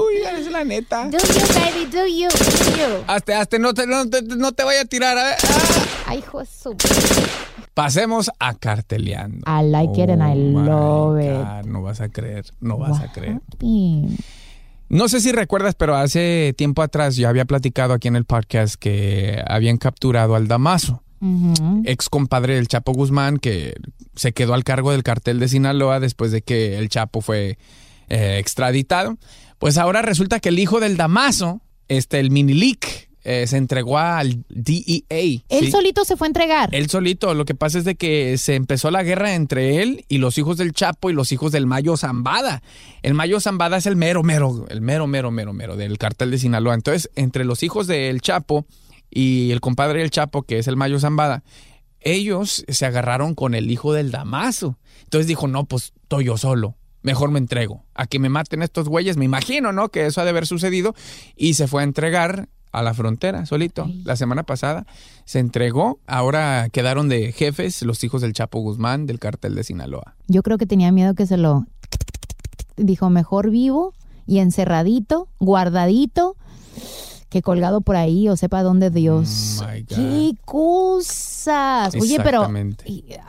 ser 0.44 0.52
la 0.52 0.66
neta. 0.66 1.06
Do 1.10 1.18
you, 1.18 1.40
baby, 1.54 1.86
do 1.90 2.06
you, 2.08 2.28
do 2.28 2.72
you. 2.78 3.04
Hasta, 3.08 3.40
hasta 3.40 3.58
no 3.58 3.74
te, 3.74 3.88
no 3.88 4.10
te, 4.10 4.22
no 4.24 4.52
te 4.52 4.64
vaya 4.66 4.82
a 4.82 4.86
tirar. 4.86 5.18
a 5.18 5.24
ver. 5.24 5.36
Ay, 6.08 6.18
hijo 6.20 6.40
de 6.42 6.46
su... 6.46 6.76
Pasemos 7.74 8.30
a 8.40 8.54
carteleando. 8.54 9.40
I 9.48 9.64
like 9.66 10.02
it 10.02 10.10
and 10.10 10.22
I 10.22 10.34
Oh 10.70 11.14
love 11.16 11.20
it. 11.22 11.66
No 11.68 11.82
vas 11.82 12.02
a 12.02 12.10
creer, 12.10 12.46
no 12.60 12.78
vas 12.78 13.00
a 13.02 13.12
creer. 13.12 13.40
No 14.90 15.08
sé 15.08 15.22
si 15.22 15.32
recuerdas, 15.32 15.74
pero 15.76 15.96
hace 15.96 16.54
tiempo 16.56 16.84
atrás 16.84 17.16
yo 17.16 17.28
había 17.28 17.46
platicado 17.46 17.94
aquí 17.94 18.08
en 18.08 18.16
el 18.16 18.26
podcast 18.26 18.76
que 18.76 19.42
habían 19.48 19.78
capturado 19.78 20.36
al 20.36 20.48
Damaso, 20.48 21.02
Ujú. 21.20 21.82
ex 21.86 22.10
compadre 22.10 22.56
del 22.56 22.68
Chapo 22.68 22.94
Guzmán, 22.94 23.38
que 23.38 23.74
se 24.16 24.34
quedó 24.34 24.54
al 24.54 24.64
cargo 24.64 24.92
del 24.92 25.02
cartel 25.02 25.40
de 25.40 25.48
Sinaloa 25.48 26.00
después 26.00 26.32
de 26.32 26.44
que 26.44 26.78
el 26.78 26.90
Chapo 26.90 27.22
fue 27.22 27.58
eh, 28.10 28.38
extraditado. 28.40 29.18
Pues 29.58 29.78
ahora 29.80 30.04
resulta 30.04 30.40
que 30.40 30.50
el 30.50 30.60
hijo 30.60 30.80
del 30.80 30.96
Damaso, 30.98 31.62
este, 31.88 32.20
el 32.20 32.30
Minilic, 32.30 33.10
eh, 33.26 33.48
se 33.48 33.58
entregó 33.58 33.98
al 33.98 34.44
DEA. 34.50 35.04
Él 35.10 35.44
¿sí? 35.50 35.72
solito 35.72 36.04
se 36.04 36.18
fue 36.18 36.28
a 36.28 36.30
entregar. 36.30 36.70
Él 36.74 36.90
solito, 36.90 37.34
lo 37.34 37.46
que 37.46 37.56
pasa 37.56 37.78
es 37.78 37.86
de 37.86 37.96
que 37.96 38.38
se 38.38 38.56
empezó 38.56 38.92
la 38.92 39.04
guerra 39.04 39.34
entre 39.34 39.82
él 39.82 40.06
y 40.10 40.18
los 40.18 40.38
hijos 40.38 40.58
del 40.58 40.74
Chapo 40.74 41.10
y 41.10 41.14
los 41.14 41.32
hijos 41.32 41.52
del 41.54 41.66
Mayo 41.66 41.96
Zambada. 41.96 42.62
El 43.02 43.14
Mayo 43.14 43.40
Zambada 43.40 43.78
es 43.78 43.86
el 43.86 43.96
mero, 43.96 44.24
mero, 44.24 44.66
el 44.70 44.82
mero, 44.82 45.08
mero, 45.08 45.32
mero, 45.32 45.54
mero 45.54 45.78
del 45.78 45.98
cartel 45.98 46.32
de 46.32 46.38
Sinaloa. 46.38 46.74
Entonces, 46.74 47.10
entre 47.16 47.46
los 47.46 47.64
hijos 47.64 47.88
del 47.88 48.20
Chapo 48.22 48.66
y 49.10 49.52
el 49.52 49.62
compadre 49.62 50.00
del 50.00 50.12
Chapo, 50.12 50.44
que 50.44 50.60
es 50.60 50.68
el 50.68 50.76
Mayo 50.76 51.00
Zambada, 51.00 51.44
ellos 52.02 52.66
se 52.68 52.86
agarraron 52.86 53.36
con 53.36 53.56
el 53.56 53.72
hijo 53.72 53.94
del 53.94 54.12
Damaso. 54.12 54.78
Entonces 55.04 55.28
dijo, 55.28 55.48
no, 55.48 55.66
pues 55.66 55.94
estoy 56.02 56.26
yo 56.26 56.38
solo. 56.38 56.76
Mejor 57.02 57.32
me 57.32 57.40
entrego. 57.40 57.86
A 57.94 58.08
que 58.08 58.20
me 58.20 58.30
maten 58.30 58.64
estos 58.64 58.90
güeyes, 58.90 59.16
me 59.16 59.26
imagino, 59.26 59.72
¿no? 59.72 59.90
Que 59.90 60.06
eso 60.06 60.20
ha 60.20 60.24
de 60.26 60.32
haber 60.32 60.48
sucedido. 60.48 60.96
Y 61.36 61.54
se 61.54 61.68
fue 61.68 61.82
a 61.82 61.86
entregar 61.86 62.50
a 62.74 62.82
la 62.82 62.94
frontera 62.94 63.46
solito. 63.46 63.90
La 64.04 64.18
semana 64.18 64.44
pasada 64.44 64.86
se 65.24 65.40
entregó. 65.40 66.00
Ahora 66.08 66.68
quedaron 66.72 67.08
de 67.08 67.32
jefes 67.32 67.82
los 67.84 68.04
hijos 68.04 68.22
del 68.22 68.34
Chapo 68.34 68.60
Guzmán 68.60 69.06
del 69.06 69.20
cartel 69.20 69.56
de 69.56 69.64
Sinaloa. 69.64 70.16
Yo 70.28 70.44
creo 70.44 70.58
que 70.58 70.66
tenía 70.66 70.92
miedo 70.92 71.14
que 71.14 71.26
se 71.26 71.38
lo... 71.38 71.66
Dijo, 72.76 73.12
mejor 73.12 73.52
vivo 73.52 73.94
y 74.26 74.40
encerradito, 74.40 75.28
guardadito, 75.40 76.36
que 77.34 77.42
colgado 77.42 77.82
por 77.82 77.96
ahí 77.96 78.30
o 78.30 78.38
sepa 78.38 78.62
dónde 78.62 78.92
Dios. 78.92 79.60
Oh. 79.62 79.66
¡Qué 79.88 80.36
cosa! 80.46 80.94
cosas. 81.44 81.96
Oye, 82.02 82.20
pero 82.24 82.48
he- 82.86 83.20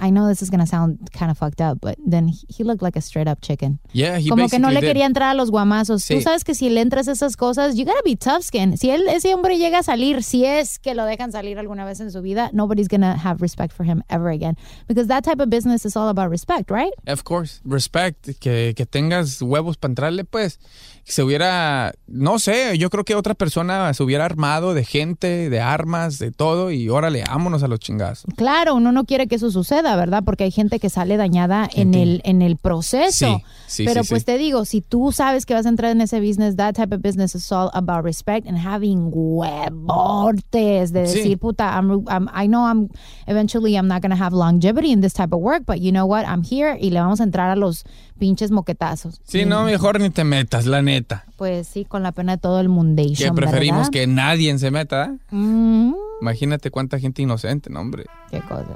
I 0.00 0.10
know 0.10 0.26
this 0.28 0.42
is 0.42 0.50
gonna 0.50 0.66
sound 0.66 0.98
kind 1.12 1.30
of 1.30 1.38
fucked 1.38 1.60
up, 1.60 1.78
but 1.80 1.96
then 2.04 2.28
he 2.28 2.64
looked 2.64 2.82
like 2.82 2.96
a 2.98 3.00
straight 3.02 3.28
up 3.28 3.40
chicken. 3.40 3.78
Yeah, 3.92 4.18
he 4.18 4.28
Como 4.30 4.48
que 4.48 4.58
no 4.58 4.70
le 4.70 4.80
did. 4.80 4.88
quería 4.88 5.06
entrar 5.06 5.30
a 5.30 5.34
los 5.34 5.50
guamazos. 5.50 6.02
Tú 6.06 6.14
Sí. 6.14 6.22
sabes 6.22 6.42
que 6.44 6.54
si 6.54 6.70
le 6.70 6.80
entras 6.80 7.06
a 7.08 7.12
esas 7.12 7.36
cosas, 7.36 7.76
you 7.76 7.84
gotta 7.84 8.00
be 8.04 8.16
tough 8.16 8.42
skin. 8.42 8.76
Si 8.78 8.90
él, 8.90 9.06
ese 9.08 9.32
hombre 9.34 9.58
llega 9.58 9.78
a 9.78 9.82
salir, 9.82 10.22
si 10.22 10.44
es 10.44 10.78
que 10.78 10.94
lo 10.94 11.04
dejan 11.04 11.30
salir 11.30 11.58
alguna 11.58 11.84
vez 11.84 12.00
en 12.00 12.10
su 12.10 12.20
vida, 12.22 12.50
nobody's 12.52 12.88
gonna 12.88 13.12
have 13.22 13.40
respect 13.40 13.72
for 13.72 13.84
him 13.86 14.02
ever 14.08 14.30
again. 14.30 14.56
Because 14.88 15.06
that 15.08 15.22
type 15.24 15.40
of 15.42 15.48
business 15.50 15.84
is 15.84 15.96
all 15.96 16.08
about 16.08 16.30
respect, 16.30 16.70
right? 16.70 16.92
Of 17.06 17.22
course, 17.24 17.60
respect, 17.64 18.30
que, 18.40 18.72
que 18.74 18.86
tengas 18.86 19.40
huevos 19.42 19.76
para 19.76 19.90
entrarle, 19.92 20.24
pues, 20.24 20.58
se 21.04 21.22
hubiera, 21.22 21.92
no 22.06 22.38
sé, 22.38 22.78
yo 22.78 22.88
creo 22.88 23.04
que 23.04 23.14
otra 23.14 23.34
persona 23.34 23.92
se 23.92 24.02
hubiera 24.02 24.24
armado 24.24 24.72
de 24.72 24.84
gente, 24.84 25.50
de 25.50 25.60
armas, 25.60 26.18
de 26.18 26.30
todo, 26.30 26.70
y 26.70 26.88
órale, 26.88 27.24
vámonos 27.26 27.62
a 27.62 27.68
los 27.68 27.80
chingazos. 27.80 28.32
Claro, 28.36 28.74
uno 28.76 28.92
no 28.92 29.04
quiere 29.04 29.26
que 29.26 29.34
eso 29.34 29.50
suceda, 29.50 29.96
¿verdad? 29.96 30.22
Porque 30.24 30.44
hay 30.44 30.50
gente 30.52 30.78
que 30.78 30.88
sale 30.90 31.16
dañada 31.16 31.68
en 31.74 31.94
el, 31.94 32.20
en 32.24 32.40
el 32.40 32.56
proceso. 32.56 33.26
Sí, 33.26 33.44
sí, 33.66 33.84
Pero 33.84 34.04
sí, 34.04 34.10
pues 34.10 34.24
te 34.24 34.38
digo, 34.38 34.64
si 34.64 34.80
tú 34.80 35.10
sabes 35.12 35.44
que 35.44 35.54
vas 35.54 35.66
a 35.66 35.70
entrar 35.70 35.90
en 35.90 36.00
ese 36.00 36.20
business, 36.20 36.56
that 36.56 36.74
type 36.74 36.94
of 36.94 37.02
business 37.02 37.34
is 37.34 37.50
all 37.50 37.70
about 37.74 38.04
respect 38.04 38.46
and 38.46 38.56
having 38.58 39.10
huevotes 39.12 40.92
de 40.92 41.00
decir, 41.02 41.38
puta, 41.38 41.76
I'm, 41.78 42.04
I'm- 42.08 42.28
I 42.32 42.46
know 42.46 42.66
I'm 42.66 42.88
eventually 43.26 43.76
I'm 43.76 43.88
not 43.88 44.02
going 44.02 44.10
to 44.16 44.22
have 44.22 44.32
longevity 44.32 44.92
in 44.92 45.00
this 45.00 45.14
type 45.14 45.32
of 45.32 45.40
work, 45.40 45.64
but 45.66 45.80
you 45.80 45.90
know 45.92 46.06
what, 46.06 46.24
I'm 46.26 46.42
here 46.42 46.76
y 46.80 46.90
le 46.90 47.00
vamos 47.00 47.20
a 47.20 47.24
entrar 47.24 47.50
a 47.50 47.56
los 47.56 47.84
pinches 48.22 48.52
moquetazos. 48.52 49.20
Sí, 49.24 49.44
no, 49.44 49.64
mejor 49.64 49.98
ni 50.00 50.08
te 50.08 50.22
metas, 50.22 50.66
la 50.66 50.80
neta. 50.80 51.24
Pues 51.36 51.66
sí, 51.66 51.84
con 51.84 52.04
la 52.04 52.12
pena 52.12 52.36
de 52.36 52.38
todo 52.38 52.60
el 52.60 52.68
mundation, 52.68 53.16
Que 53.16 53.32
preferimos 53.34 53.88
¿verdad? 53.88 53.90
que 53.90 54.06
nadie 54.06 54.56
se 54.60 54.70
meta. 54.70 55.06
¿eh? 55.06 55.34
Mm, 55.34 55.92
Imagínate 56.20 56.70
cuánta 56.70 57.00
gente 57.00 57.20
inocente, 57.20 57.68
no, 57.68 57.80
hombre. 57.80 58.04
qué 58.30 58.40
cosa. 58.42 58.68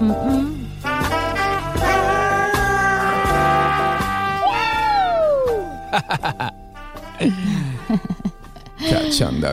Mm, 0.00 0.10
mm. 0.10 0.50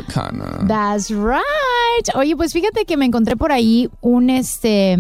Cana. 0.08 0.66
That's 0.68 1.12
right. 1.12 2.16
Oye, 2.16 2.36
pues 2.36 2.54
fíjate 2.54 2.86
que 2.86 2.98
me 2.98 3.06
encontré 3.06 3.36
por 3.36 3.52
ahí 3.52 3.90
un 4.02 4.30
este. 4.30 4.98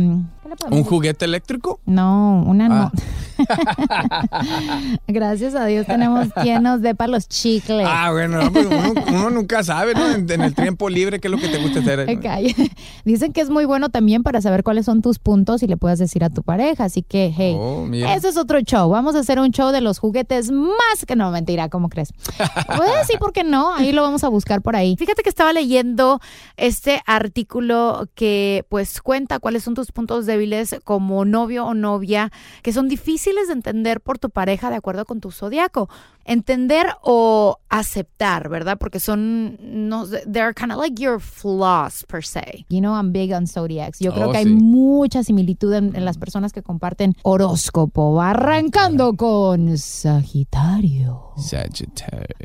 ¿Qué 0.57 0.65
le 0.65 0.69
podemos 0.69 0.85
¿Un 0.87 0.89
juguete 0.89 1.25
eléctrico? 1.25 1.79
No, 1.85 2.43
una 2.45 2.65
Ah. 2.65 2.91
no. 2.93 3.01
Gracias 5.07 5.55
a 5.55 5.65
Dios 5.65 5.85
tenemos 5.87 6.27
quien 6.41 6.63
nos 6.63 6.81
dé 6.81 6.95
para 6.95 7.11
los 7.11 7.27
chicles. 7.27 7.87
Ah, 7.89 8.11
bueno, 8.11 8.43
no, 8.43 8.51
pues 8.51 8.65
uno, 8.65 8.93
uno 9.07 9.29
nunca 9.29 9.63
sabe, 9.63 9.93
¿no? 9.93 10.09
En, 10.09 10.29
en 10.29 10.41
el 10.41 10.53
tiempo 10.53 10.89
libre, 10.89 11.19
¿qué 11.19 11.27
es 11.27 11.31
lo 11.31 11.37
que 11.37 11.47
te 11.47 11.57
gusta 11.57 11.79
hacer? 11.79 12.05
Ay, 12.07 12.17
calla. 12.17 12.53
Dicen 13.05 13.33
que 13.33 13.41
es 13.41 13.49
muy 13.49 13.65
bueno 13.65 13.89
también 13.89 14.23
para 14.23 14.41
saber 14.41 14.63
cuáles 14.63 14.85
son 14.85 15.01
tus 15.01 15.19
puntos 15.19 15.63
y 15.63 15.67
le 15.67 15.77
puedas 15.77 15.99
decir 15.99 16.23
a 16.23 16.29
tu 16.29 16.43
pareja. 16.43 16.85
Así 16.85 17.03
que, 17.03 17.33
hey, 17.35 17.55
Oh, 17.59 17.87
eso 17.91 18.27
es 18.29 18.37
otro 18.37 18.59
show. 18.61 18.89
Vamos 18.89 19.15
a 19.15 19.19
hacer 19.19 19.39
un 19.39 19.51
show 19.51 19.71
de 19.71 19.81
los 19.81 19.99
juguetes 19.99 20.51
más 20.51 21.05
que 21.05 21.15
no, 21.15 21.31
mentira, 21.31 21.69
¿cómo 21.69 21.89
crees? 21.89 22.13
Pues 22.77 23.07
sí, 23.07 23.17
¿por 23.17 23.33
qué 23.33 23.43
no? 23.43 23.73
Ahí 23.73 23.91
lo 23.91 24.01
vamos 24.01 24.23
a 24.23 24.29
buscar 24.29 24.61
por 24.61 24.75
ahí. 24.75 24.95
Fíjate 24.97 25.23
que 25.23 25.29
estaba 25.29 25.53
leyendo 25.53 26.19
este 26.57 27.01
artículo 27.05 28.07
que 28.15 28.65
pues 28.69 29.01
cuenta 29.01 29.39
cuáles 29.39 29.63
son 29.63 29.73
tus 29.73 29.91
puntos 29.91 30.25
débiles 30.25 30.75
como 30.83 31.25
novio 31.25 31.65
o 31.65 31.73
novia 31.73 32.31
que 32.61 32.73
son 32.73 32.87
difíciles 32.87 33.26
de 33.35 33.53
entender 33.53 33.99
por 34.01 34.17
tu 34.19 34.29
pareja 34.29 34.69
de 34.69 34.75
acuerdo 34.77 35.05
con 35.05 35.19
tu 35.19 35.31
zodiaco. 35.31 35.89
Entender 36.25 36.87
o 37.03 37.57
aceptar, 37.69 38.49
¿verdad? 38.49 38.77
Porque 38.77 38.99
son, 38.99 39.57
no, 39.61 40.05
they're 40.07 40.53
kind 40.53 40.71
of 40.73 40.77
like 40.77 41.01
your 41.01 41.19
flaws 41.21 42.03
per 42.05 42.21
se. 42.23 42.65
You 42.69 42.79
know, 42.81 42.93
I'm 42.95 43.11
big 43.13 43.31
on 43.33 43.47
zodiacs. 43.47 43.99
Yo 43.99 44.11
creo 44.13 44.27
Oh, 44.29 44.31
que 44.31 44.39
hay 44.39 44.43
sí. 44.45 44.53
mucha 44.53 45.23
similitud 45.23 45.73
en, 45.73 45.95
en 45.95 46.03
las 46.03 46.17
personas 46.17 46.51
que 46.51 46.61
comparten 46.63 47.15
horóscopo. 47.23 48.21
Arrancando 48.21 49.13
con 49.15 49.77
Sagitario. 49.77 51.31
Sagittario. 51.37 52.35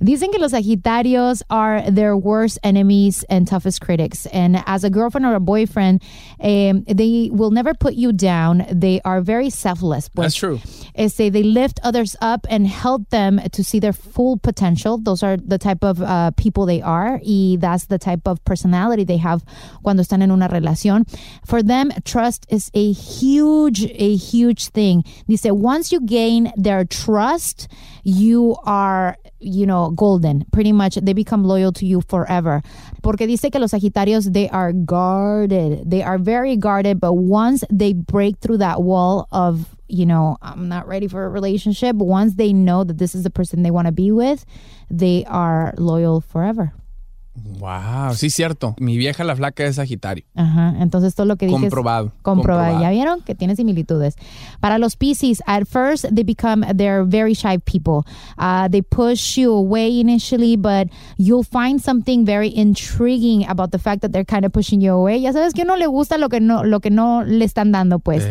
Dicen 0.00 0.30
que 0.32 0.38
los 0.38 0.52
Sagitarios 0.52 1.44
are 1.50 1.90
their 1.92 2.14
worst 2.16 2.58
enemies 2.64 3.24
and 3.28 3.46
toughest 3.46 3.80
critics. 3.80 4.26
And 4.32 4.56
as 4.66 4.82
a 4.82 4.90
girlfriend 4.90 5.26
or 5.26 5.34
a 5.34 5.40
boyfriend, 5.40 6.02
um, 6.40 6.82
they 6.84 7.30
will 7.32 7.50
never 7.52 7.74
put 7.74 7.94
you 7.94 8.12
down. 8.12 8.64
They 8.72 9.00
are 9.04 9.20
very 9.20 9.50
selfless. 9.88 10.08
Pues, 10.08 10.24
That's 10.24 10.36
true. 10.36 10.60
Este, 10.94 11.30
they 11.30 11.42
lift 11.42 11.80
others 11.82 12.16
up 12.20 12.46
and 12.50 12.66
help 12.66 13.08
them 13.10 13.40
to 13.52 13.64
see 13.64 13.80
their 13.80 13.92
full 13.92 14.38
potential. 14.38 14.98
Those 14.98 15.22
are 15.22 15.36
the 15.36 15.58
type 15.58 15.84
of 15.84 16.02
uh, 16.02 16.32
people 16.32 16.66
they 16.66 16.82
are. 16.82 17.20
Y 17.24 17.56
that's 17.58 17.86
the 17.86 17.98
type 17.98 18.26
of 18.26 18.44
personality 18.44 19.04
they 19.04 19.18
have 19.18 19.44
cuando 19.82 20.02
están 20.02 20.22
en 20.22 20.30
una 20.30 20.48
relación. 20.48 21.06
For 21.46 21.62
them, 21.62 21.90
trust 22.04 22.46
is 22.50 22.70
a 22.74 22.92
huge, 22.92 23.84
a 23.84 24.16
huge 24.16 24.68
thing. 24.68 25.04
Dice, 25.28 25.50
once 25.50 25.92
you 25.92 26.00
gain 26.00 26.52
their 26.56 26.84
trust, 26.84 27.68
you 28.04 28.56
are, 28.64 29.16
you 29.38 29.66
know, 29.66 29.90
golden. 29.90 30.44
Pretty 30.52 30.72
much, 30.72 30.96
they 30.96 31.12
become 31.12 31.44
loyal 31.44 31.72
to 31.72 31.86
you 31.86 32.00
forever. 32.08 32.62
Porque 33.02 33.26
dice 33.26 33.50
que 33.50 33.60
los 33.60 33.72
Sagitarios, 33.72 34.32
they 34.32 34.48
are 34.48 34.72
guarded. 34.72 35.88
They 35.88 36.02
are 36.02 36.18
very 36.18 36.56
guarded, 36.56 37.00
but 37.00 37.14
once 37.14 37.64
they 37.70 37.92
break 37.92 38.38
through 38.38 38.58
that 38.58 38.82
wall 38.82 39.28
of, 39.30 39.77
you 39.88 40.06
know, 40.06 40.36
I'm 40.42 40.68
not 40.68 40.86
ready 40.86 41.08
for 41.08 41.24
a 41.24 41.28
relationship, 41.28 41.96
once 41.96 42.34
they 42.34 42.52
know 42.52 42.84
that 42.84 42.98
this 42.98 43.14
is 43.14 43.22
the 43.22 43.30
person 43.30 43.62
they 43.62 43.70
want 43.70 43.86
to 43.86 43.92
be 43.92 44.10
with, 44.10 44.44
they 44.90 45.24
are 45.26 45.74
loyal 45.78 46.20
forever. 46.20 46.72
Wow, 47.58 48.14
sí, 48.14 48.30
cierto. 48.30 48.74
Mi 48.78 48.96
vieja 48.96 49.24
la 49.24 49.34
flaca 49.36 49.64
es 49.64 49.76
Sagitario. 49.76 50.24
Ajá, 50.34 50.74
entonces 50.80 51.14
todo 51.14 51.26
lo 51.26 51.36
que 51.36 51.46
dije 51.46 51.58
Comprobado, 51.58 52.12
comprobado. 52.22 52.72
comprobado. 52.72 52.80
Ya 52.82 52.90
vieron 52.90 53.20
que 53.22 53.34
tiene 53.34 53.56
similitudes. 53.56 54.16
Para 54.60 54.78
los 54.78 54.96
Pisces, 54.96 55.42
at 55.46 55.64
first 55.66 56.04
they 56.14 56.24
become 56.24 56.64
they're 56.76 57.04
very 57.04 57.34
shy 57.34 57.58
people. 57.58 58.04
Uh, 58.38 58.68
they 58.68 58.82
push 58.82 59.36
you 59.38 59.52
away 59.52 60.00
initially, 60.00 60.56
but 60.56 60.88
you'll 61.16 61.44
find 61.44 61.80
something 61.82 62.24
very 62.24 62.48
intriguing 62.54 63.44
about 63.48 63.70
the 63.70 63.78
fact 63.78 64.02
that 64.02 64.12
they're 64.12 64.24
kind 64.24 64.44
of 64.44 64.52
pushing 64.52 64.80
you 64.80 64.92
away. 64.92 65.20
Ya 65.20 65.32
sabes 65.32 65.52
que 65.54 65.64
no 65.64 65.76
le 65.76 65.86
gusta 65.86 66.18
lo 66.18 66.28
que 66.28 66.40
no 66.40 66.62
lo 66.64 66.80
que 66.80 66.90
no 66.90 67.22
le 67.24 67.44
están 67.44 67.72
dando, 67.72 67.98
pues. 67.98 68.24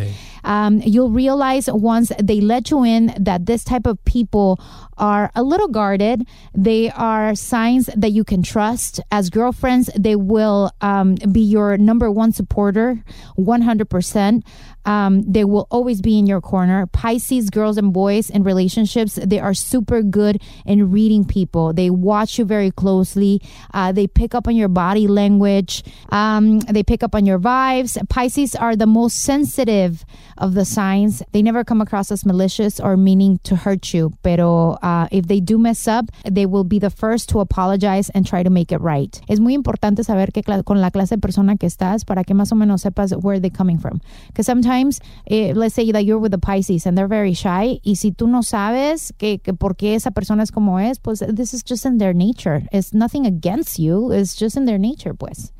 Um, 0.43 0.81
you'll 0.85 1.09
realize 1.11 1.67
once 1.69 2.09
they 2.23 2.39
let 2.39 2.71
you 2.71 2.85
in 2.85 3.13
that 3.19 3.45
this 3.47 3.65
type 3.65 3.85
of 3.85 3.97
people 4.05 4.57
are 4.97 5.29
a 5.35 5.43
little 5.43 5.67
guarded. 5.67 6.25
They 6.53 6.89
are 6.91 7.35
signs 7.35 7.89
that 7.93 8.11
you 8.11 8.23
can 8.23 8.43
trust. 8.43 8.96
As 9.11 9.29
girlfriends, 9.29 9.89
they 9.97 10.15
will 10.15 10.71
um, 10.81 11.15
be 11.31 11.41
your 11.41 11.77
number 11.77 12.11
one 12.11 12.31
supporter, 12.31 13.03
100%. 13.37 14.43
Um, 14.87 15.21
they 15.29 15.43
will 15.43 15.67
always 15.69 16.01
be 16.01 16.17
in 16.17 16.27
your 16.27 16.39
corner. 16.39 16.87
Pisces, 16.87 17.49
girls 17.49 17.77
and 17.77 17.91
boys 17.91 18.29
in 18.29 18.43
relationships, 18.43 19.19
they 19.21 19.37
are 19.37 19.53
super 19.53 20.01
good 20.01 20.41
in 20.65 20.91
reading 20.91 21.25
people. 21.25 21.73
They 21.73 21.89
watch 21.89 22.39
you 22.39 22.45
very 22.45 22.71
closely. 22.71 23.41
Uh, 23.73 23.91
they 23.91 24.07
pick 24.07 24.33
up 24.33 24.47
on 24.47 24.55
your 24.55 24.69
body 24.69 25.07
language. 25.07 25.83
Um, 26.09 26.61
they 26.61 26.83
pick 26.83 27.03
up 27.03 27.15
on 27.15 27.25
your 27.25 27.37
vibes. 27.37 27.97
Pisces 28.07 28.55
are 28.55 28.77
the 28.77 28.87
most 28.87 29.21
sensitive 29.23 30.05
of 30.37 30.53
the 30.53 30.63
signs. 30.63 31.21
They 31.33 31.41
never 31.41 31.65
come 31.65 31.81
across 31.81 32.09
as 32.09 32.25
malicious 32.25 32.79
or 32.79 32.95
meaning 32.95 33.39
to 33.43 33.57
hurt 33.57 33.93
you. 33.93 34.13
Pero 34.23 34.77
uh, 34.81 35.09
if 35.11 35.27
they 35.27 35.41
do 35.41 35.57
mess 35.57 35.85
up, 35.85 36.05
they 36.23 36.45
will 36.45 36.63
be 36.63 36.79
the 36.79 36.89
first 36.89 37.27
to 37.29 37.41
apologize 37.41 38.09
and 38.11 38.25
try 38.25 38.41
to 38.41 38.49
make 38.49 38.71
it 38.71 38.79
right. 38.87 39.17
Es 39.27 39.39
muy 39.39 39.53
importante 39.53 40.03
saber 40.03 40.31
que 40.31 40.43
con 40.63 40.81
la 40.81 40.91
clase 40.91 41.15
de 41.15 41.21
persona 41.21 41.57
que 41.57 41.67
estás 41.67 42.05
para 42.05 42.23
que 42.23 42.33
más 42.33 42.51
o 42.51 42.55
menos 42.55 42.81
sepas 42.81 43.13
where 43.21 43.39
they're 43.39 43.55
coming 43.55 43.77
from. 43.77 43.99
Because 44.27 44.45
sometimes, 44.45 44.99
eh, 45.25 45.53
let's 45.55 45.73
say 45.73 45.91
that 45.91 46.03
you're 46.03 46.21
with 46.21 46.31
the 46.31 46.37
Pisces 46.37 46.85
and 46.87 46.97
they're 46.97 47.09
very 47.09 47.33
shy, 47.33 47.79
y 47.83 47.95
si 47.95 48.11
tú 48.11 48.27
no 48.27 48.43
sabes 48.43 49.13
que, 49.17 49.39
que 49.39 49.53
por 49.53 49.75
qué 49.75 49.95
esa 49.95 50.11
persona 50.11 50.43
es 50.43 50.51
como 50.51 50.79
es, 50.79 50.99
pues 50.99 51.23
this 51.35 51.53
is 51.53 51.63
just 51.63 51.85
in 51.85 51.97
their 51.97 52.13
nature. 52.13 52.63
It's 52.71 52.93
nothing 52.93 53.25
against 53.25 53.77
you. 53.77 54.11
It's 54.11 54.35
just 54.35 54.57
in 54.57 54.65
their 54.65 54.79
nature, 54.79 55.13
pues. 55.13 55.51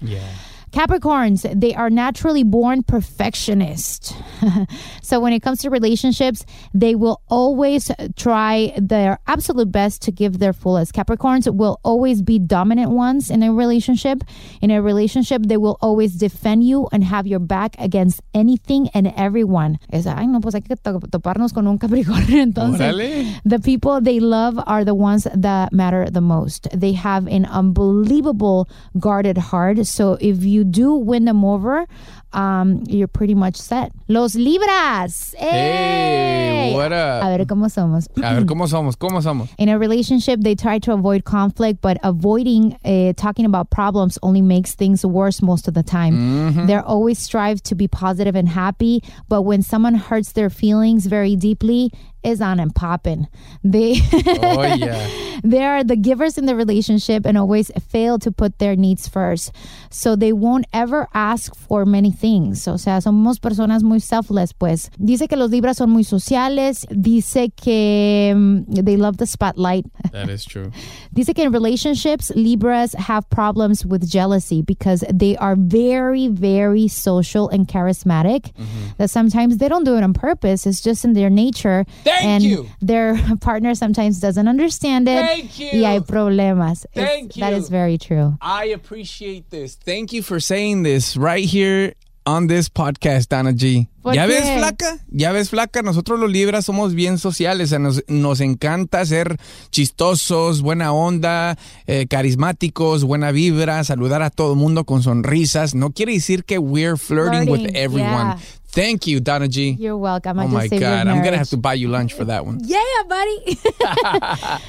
Capricorns, 0.77 1.41
they 1.59 1.73
are 1.73 1.89
naturally 1.89 2.43
born 2.43 2.83
perfectionists. 2.83 4.13
so 5.01 5.19
when 5.19 5.33
it 5.33 5.41
comes 5.41 5.63
to 5.63 5.71
relationships, 5.71 6.45
they 6.71 6.93
will 6.93 7.19
always 7.29 7.89
try 8.15 8.71
their 8.77 9.17
absolute 9.25 9.71
best 9.71 10.03
to 10.03 10.11
give 10.11 10.37
their 10.37 10.53
fullest. 10.53 10.93
Capricorns 10.93 11.51
will 11.51 11.79
always 11.83 12.21
be 12.21 12.37
dominant 12.37 12.91
ones 12.91 13.31
in 13.31 13.41
a 13.41 13.51
relationship. 13.51 14.21
In 14.61 14.69
a 14.69 14.79
relationship, 14.79 15.41
they 15.47 15.57
will 15.57 15.79
always 15.81 16.13
defend 16.13 16.63
you 16.63 16.87
and 16.91 17.03
have 17.03 17.25
your 17.25 17.39
back 17.39 17.75
against 17.79 18.21
anything 18.35 18.87
and 18.93 19.07
everyone. 19.17 19.79
Es, 19.91 20.05
ay, 20.05 20.27
no, 20.27 20.39
pues 20.39 20.53
hay 20.53 20.61
que 20.61 20.75
to- 20.75 20.99
toparnos 21.09 21.55
con 21.55 21.65
un 21.65 21.79
Capricornio 21.79 22.45
entonces. 22.53 23.41
The 23.43 23.57
people 23.57 23.99
they 23.99 24.19
love 24.19 24.59
are 24.67 24.85
the 24.85 24.93
ones 24.93 25.27
that 25.33 25.73
matter 25.73 26.07
the 26.07 26.21
most. 26.21 26.67
They 26.71 26.91
have 26.91 27.25
an 27.25 27.45
unbelievable 27.45 28.69
guarded 28.99 29.39
heart. 29.39 29.83
So 29.87 30.19
if 30.21 30.43
you 30.43 30.66
do 30.69 30.93
win 30.95 31.25
them 31.25 31.43
over, 31.43 31.85
um, 32.33 32.83
you're 32.87 33.07
pretty 33.07 33.33
much 33.33 33.55
set. 33.55 33.91
Los 34.07 34.35
Libras. 34.35 35.33
Hey, 35.37 36.67
Hey, 36.67 36.73
what 36.73 36.91
up? 36.91 37.23
A 37.23 37.37
ver 37.37 37.45
cómo 37.45 37.69
somos. 37.69 38.07
A 38.17 38.33
ver 38.35 38.45
cómo 38.45 38.67
somos, 38.67 38.95
cómo 38.95 39.21
somos. 39.21 39.49
In 39.57 39.69
a 39.69 39.77
relationship, 39.79 40.39
they 40.41 40.55
try 40.55 40.79
to 40.79 40.93
avoid 40.93 41.23
conflict, 41.23 41.81
but 41.81 41.97
avoiding 42.03 42.77
uh, 42.83 43.13
talking 43.13 43.45
about 43.45 43.69
problems 43.69 44.17
only 44.23 44.41
makes 44.41 44.75
things 44.75 45.05
worse 45.05 45.41
most 45.41 45.67
of 45.67 45.73
the 45.73 45.83
time. 45.83 46.13
Mm-hmm. 46.13 46.65
They 46.67 46.75
always 46.75 47.19
strive 47.19 47.61
to 47.63 47.75
be 47.75 47.87
positive 47.87 48.35
and 48.35 48.49
happy, 48.49 49.03
but 49.29 49.43
when 49.43 49.61
someone 49.61 49.95
hurts 49.95 50.33
their 50.33 50.49
feelings 50.49 51.05
very 51.05 51.35
deeply, 51.35 51.91
is 52.23 52.41
on 52.41 52.59
and 52.59 52.73
popping. 52.73 53.27
They 53.63 53.95
Oh, 54.13 54.61
yeah. 54.75 55.07
they 55.43 55.63
are 55.63 55.83
the 55.83 55.95
givers 55.95 56.37
in 56.37 56.45
the 56.45 56.55
relationship 56.55 57.25
and 57.25 57.37
always 57.37 57.71
fail 57.89 58.19
to 58.19 58.31
put 58.31 58.59
their 58.59 58.75
needs 58.75 59.07
first. 59.07 59.51
So 59.89 60.15
they 60.15 60.33
won't 60.33 60.65
ever 60.73 61.07
ask 61.13 61.55
for 61.55 61.85
many 61.85 62.11
things. 62.11 62.67
O 62.67 62.77
sea, 62.77 62.99
somos 63.01 63.39
personas 63.39 63.83
muy 63.83 63.99
selfless, 63.99 64.53
pues. 64.53 64.89
Dice 64.99 65.27
que 65.27 65.37
los 65.37 65.51
Libras 65.51 65.77
son 65.77 65.89
muy 65.91 66.03
sociales. 66.03 66.85
Dice 66.89 67.49
que 67.55 68.31
um, 68.33 68.65
they 68.65 68.97
love 68.97 69.17
the 69.17 69.25
spotlight. 69.25 69.85
That 70.11 70.29
is 70.29 70.43
true. 70.45 70.71
Dice 71.13 71.33
que 71.33 71.43
in 71.45 71.51
relationships, 71.51 72.31
Libras 72.35 72.93
have 72.93 73.29
problems 73.29 73.85
with 73.85 74.07
jealousy 74.09 74.61
because 74.61 75.03
they 75.13 75.37
are 75.37 75.55
very, 75.55 76.27
very 76.27 76.87
social 76.87 77.49
and 77.49 77.67
charismatic. 77.67 78.51
That 78.97 79.09
sometimes 79.09 79.57
they 79.57 79.69
don't 79.69 79.83
do 79.83 79.95
it 79.97 80.03
on 80.03 80.13
purpose. 80.13 80.65
It's 80.65 80.81
just 80.81 81.05
in 81.05 81.13
their 81.13 81.29
nature. 81.29 81.85
Thank 82.17 82.25
and 82.25 82.43
you. 82.43 82.69
their 82.81 83.17
partner 83.41 83.75
sometimes 83.75 84.19
doesn't 84.19 84.47
understand 84.47 85.07
it. 85.07 85.23
Thank 85.25 85.59
you. 85.59 85.69
Y 85.81 85.91
hay 85.93 85.99
problemas. 85.99 86.85
It's- 86.93 87.07
Thank 87.07 87.33
That 87.35 87.51
you. 87.51 87.57
is 87.57 87.69
very 87.69 87.97
true. 87.97 88.37
I 88.41 88.65
appreciate 88.65 89.49
this. 89.49 89.75
Thank 89.75 90.13
you 90.13 90.21
for 90.23 90.39
saying 90.39 90.83
this 90.83 91.15
right 91.17 91.43
here 91.45 91.93
on 92.27 92.47
this 92.47 92.69
podcast, 92.69 93.29
Dana 93.29 93.51
G. 93.53 93.87
¿Por 94.01 94.13
¿Ya 94.13 94.25
ves, 94.25 94.41
qué? 94.43 94.57
flaca? 94.57 94.97
¿Ya 95.09 95.31
ves, 95.31 95.49
flaca? 95.49 95.81
Nosotros 95.81 96.19
los 96.19 96.29
Libras 96.29 96.65
somos 96.65 96.93
bien 96.93 97.17
sociales. 97.17 97.71
Nos, 97.79 98.03
nos 98.07 98.41
encanta 98.41 99.05
ser 99.05 99.37
chistosos, 99.71 100.61
buena 100.61 100.91
onda, 100.91 101.57
eh, 101.87 102.05
carismáticos, 102.07 103.05
buena 103.05 103.31
vibra, 103.31 103.83
saludar 103.85 104.21
a 104.21 104.29
todo 104.29 104.53
el 104.53 104.59
mundo 104.59 104.83
con 104.83 105.01
sonrisas. 105.03 105.73
No 105.73 105.91
quiere 105.91 106.11
decir 106.13 106.43
que 106.43 106.59
we're 106.59 106.97
flirting, 106.97 107.49
with 107.49 107.71
everyone. 107.73 108.35
yeah. 108.35 108.37
Thank 108.69 109.07
you, 109.07 109.19
Donna 109.21 109.47
G. 109.47 109.75
You're 109.79 109.97
welcome. 109.97 110.37
I 110.39 110.43
oh 110.43 110.47
my 110.49 110.67
God. 110.67 111.07
I'm 111.07 111.21
marriage. 111.21 111.35
have 111.35 111.49
to 111.49 111.57
buy 111.57 111.73
you 111.75 111.87
lunch 111.87 112.13
for 112.13 112.25
that 112.25 112.45
one. 112.45 112.59
Yeah, 112.63 112.79
buddy. 113.07 113.57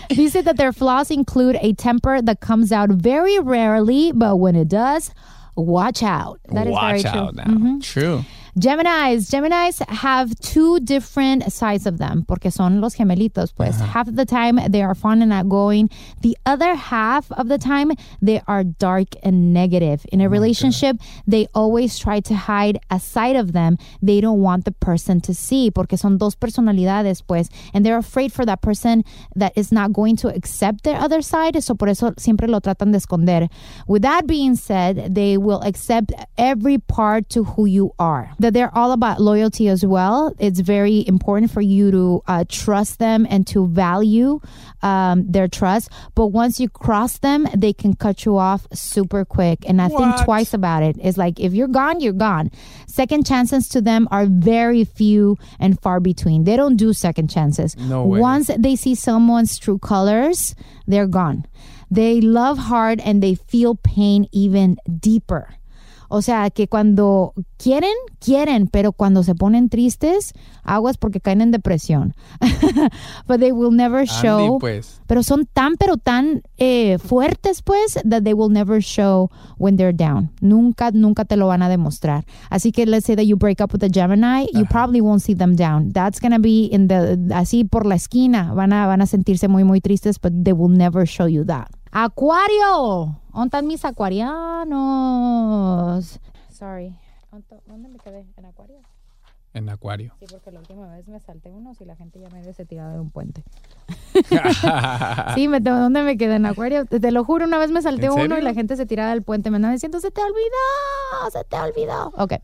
Dice 0.14 0.42
that 0.44 0.56
their 0.56 0.72
flaws 0.72 1.10
include 1.10 1.58
a 1.60 1.74
temper 1.74 2.22
that 2.22 2.40
comes 2.40 2.72
out 2.72 2.90
very 2.90 3.38
rarely, 3.40 4.12
but 4.12 4.36
when 4.36 4.54
it 4.56 4.68
does, 4.68 5.10
watch 5.58 6.02
out. 6.02 6.40
That 6.52 6.66
is 6.66 6.72
Watch 6.72 7.02
very 7.02 7.02
true. 7.02 7.10
out 7.20 7.34
now. 7.34 7.44
Mhm. 7.44 7.82
True. 7.82 8.24
Geminis. 8.58 9.30
Geminis 9.30 9.88
have 9.88 10.34
two 10.40 10.80
different 10.80 11.52
sides 11.52 11.86
of 11.86 11.98
them 11.98 12.24
porque 12.26 12.50
son 12.50 12.80
los 12.80 12.96
gemelitos. 12.96 13.54
Pues 13.54 13.78
half 13.80 14.08
of 14.08 14.16
the 14.16 14.26
time 14.26 14.58
they 14.68 14.82
are 14.82 14.94
fun 14.94 15.22
and 15.22 15.32
outgoing. 15.32 15.88
The 16.22 16.36
other 16.44 16.74
half 16.74 17.30
of 17.32 17.48
the 17.48 17.58
time 17.58 17.92
they 18.20 18.42
are 18.48 18.64
dark 18.64 19.14
and 19.22 19.52
negative. 19.52 20.04
In 20.10 20.20
a 20.20 20.28
relationship, 20.28 20.96
they 21.26 21.46
always 21.54 21.98
try 21.98 22.18
to 22.20 22.34
hide 22.34 22.80
a 22.90 22.98
side 22.98 23.36
of 23.36 23.52
them 23.52 23.78
they 24.02 24.20
don't 24.20 24.40
want 24.40 24.64
the 24.64 24.72
person 24.72 25.20
to 25.20 25.34
see 25.34 25.70
porque 25.70 25.96
son 25.96 26.18
dos 26.18 26.34
personalidades, 26.34 27.22
pues, 27.24 27.48
and 27.72 27.84
they're 27.84 27.98
afraid 27.98 28.32
for 28.32 28.44
that 28.44 28.60
person 28.60 29.04
that 29.36 29.52
is 29.56 29.70
not 29.70 29.92
going 29.92 30.16
to 30.16 30.34
accept 30.34 30.84
their 30.84 30.98
other 30.98 31.22
side. 31.22 31.62
So 31.62 31.74
por 31.74 31.88
eso 31.88 32.12
siempre 32.18 32.48
lo 32.48 32.60
tratan 32.60 32.92
de 32.92 32.98
esconder. 32.98 33.48
With 33.86 34.02
that 34.02 34.26
being 34.26 34.56
said, 34.56 35.14
they 35.14 35.36
will 35.36 35.60
accept 35.62 36.12
every 36.36 36.78
part 36.78 37.28
to 37.30 37.44
who 37.44 37.66
you 37.66 37.92
are. 37.98 38.30
That 38.48 38.54
they're 38.54 38.74
all 38.74 38.92
about 38.92 39.20
loyalty 39.20 39.68
as 39.68 39.84
well. 39.84 40.34
It's 40.38 40.60
very 40.60 41.06
important 41.06 41.50
for 41.50 41.60
you 41.60 41.90
to 41.90 42.22
uh, 42.26 42.44
trust 42.48 42.98
them 42.98 43.26
and 43.28 43.46
to 43.48 43.66
value 43.66 44.40
um, 44.80 45.30
their 45.30 45.48
trust. 45.48 45.90
But 46.14 46.28
once 46.28 46.58
you 46.58 46.70
cross 46.70 47.18
them, 47.18 47.46
they 47.54 47.74
can 47.74 47.92
cut 47.94 48.24
you 48.24 48.38
off 48.38 48.66
super 48.72 49.26
quick. 49.26 49.68
And 49.68 49.82
I 49.82 49.88
think 49.88 50.24
twice 50.24 50.54
about 50.54 50.82
it. 50.82 50.96
It's 50.98 51.18
like 51.18 51.38
if 51.38 51.52
you're 51.52 51.68
gone, 51.68 52.00
you're 52.00 52.14
gone. 52.14 52.50
Second 52.86 53.26
chances 53.26 53.68
to 53.68 53.82
them 53.82 54.08
are 54.10 54.24
very 54.24 54.84
few 54.84 55.36
and 55.60 55.78
far 55.82 56.00
between. 56.00 56.44
They 56.44 56.56
don't 56.56 56.76
do 56.76 56.94
second 56.94 57.28
chances. 57.28 57.76
No 57.76 58.06
way. 58.06 58.18
Once 58.18 58.50
they 58.58 58.76
see 58.76 58.94
someone's 58.94 59.58
true 59.58 59.78
colors, 59.78 60.54
they're 60.86 61.06
gone. 61.06 61.44
They 61.90 62.22
love 62.22 62.56
hard 62.56 62.98
and 63.00 63.22
they 63.22 63.34
feel 63.34 63.74
pain 63.74 64.26
even 64.32 64.78
deeper. 64.98 65.57
O 66.08 66.22
sea, 66.22 66.50
que 66.50 66.68
cuando 66.68 67.34
quieren, 67.58 67.92
quieren, 68.18 68.66
pero 68.66 68.92
cuando 68.92 69.22
se 69.22 69.34
ponen 69.34 69.68
tristes, 69.68 70.32
aguas 70.64 70.96
porque 70.96 71.20
caen 71.20 71.40
en 71.42 71.50
depresión. 71.50 72.14
But 73.26 73.40
they 73.40 73.52
will 73.52 73.74
never 73.74 74.06
show. 74.06 74.38
Andy, 74.38 74.58
pues. 74.58 75.00
Pero 75.06 75.22
son 75.22 75.46
tan, 75.46 75.76
pero 75.76 75.96
tan 75.96 76.42
eh, 76.56 76.98
fuertes, 76.98 77.62
pues, 77.62 77.98
that 78.08 78.22
they 78.22 78.34
will 78.34 78.50
never 78.50 78.80
show 78.80 79.30
when 79.58 79.76
they're 79.76 79.96
down. 79.96 80.30
Nunca, 80.40 80.90
nunca 80.92 81.24
te 81.24 81.36
lo 81.36 81.46
van 81.46 81.62
a 81.62 81.68
demostrar. 81.68 82.24
Así 82.50 82.72
que 82.72 82.86
let's 82.86 83.06
say 83.06 83.16
that 83.16 83.24
you 83.24 83.36
break 83.36 83.60
up 83.60 83.72
with 83.72 83.82
a 83.82 83.88
Gemini, 83.88 84.46
you 84.52 84.64
probably 84.66 85.00
won't 85.00 85.22
see 85.22 85.34
them 85.34 85.56
down. 85.56 85.92
That's 85.92 86.20
gonna 86.20 86.38
be 86.38 86.66
in 86.72 86.88
the, 86.88 87.18
así 87.34 87.64
por 87.64 87.86
la 87.86 87.96
esquina. 87.96 88.54
Van 88.54 88.72
a, 88.72 88.86
van 88.86 89.00
a 89.02 89.06
sentirse 89.06 89.48
muy, 89.48 89.64
muy 89.64 89.80
tristes, 89.80 90.18
but 90.18 90.32
they 90.44 90.52
will 90.52 90.70
never 90.70 91.06
show 91.06 91.26
you 91.26 91.44
that. 91.44 91.68
Acuario. 91.90 93.20
¿Dónde 93.32 93.46
están 93.46 93.66
mis 93.66 93.84
acuarianos? 93.84 94.68
Sorry. 96.50 96.96
¿Dónde 97.66 97.88
me 97.88 97.98
quedé? 97.98 98.26
¿En 98.36 98.44
Acuario? 98.46 98.80
En 99.58 99.68
Acuario. 99.68 100.14
Sí, 100.20 100.26
porque 100.30 100.52
la 100.52 100.60
última 100.60 100.86
vez 100.86 101.08
me 101.08 101.18
salté 101.18 101.50
unos 101.50 101.80
y 101.80 101.84
la 101.84 101.96
gente 101.96 102.20
ya 102.20 102.28
me 102.30 102.38
había 102.38 102.52
tirado 102.52 102.92
de 102.92 103.00
un 103.00 103.10
puente. 103.10 103.42
Sí, 105.34 105.46
me, 105.46 105.60
¿dónde 105.60 106.02
me 106.02 106.16
quedé? 106.16 106.36
En 106.36 106.46
Acuario. 106.46 106.84
Te, 106.86 107.12
lo 107.12 107.24
juro, 107.24 107.44
una 107.44 107.58
vez 107.58 107.70
me 107.70 107.82
salté 107.82 108.06
¿En 108.06 108.12
uno 108.12 108.22
serio? 108.22 108.38
y 108.38 108.42
la 108.42 108.54
gente 108.54 108.76
se 108.76 108.84
tiraba 108.86 109.10
del 109.10 109.22
puente. 109.22 109.50
Me 109.50 109.56
andaba 109.56 109.72
diciendo, 109.72 110.00
se 110.00 110.10
te 110.10 110.20
olvidó, 110.20 111.30
se 111.32 111.44
te 111.44 111.56
olvidó. 111.56 112.12
Ok. 112.16 112.34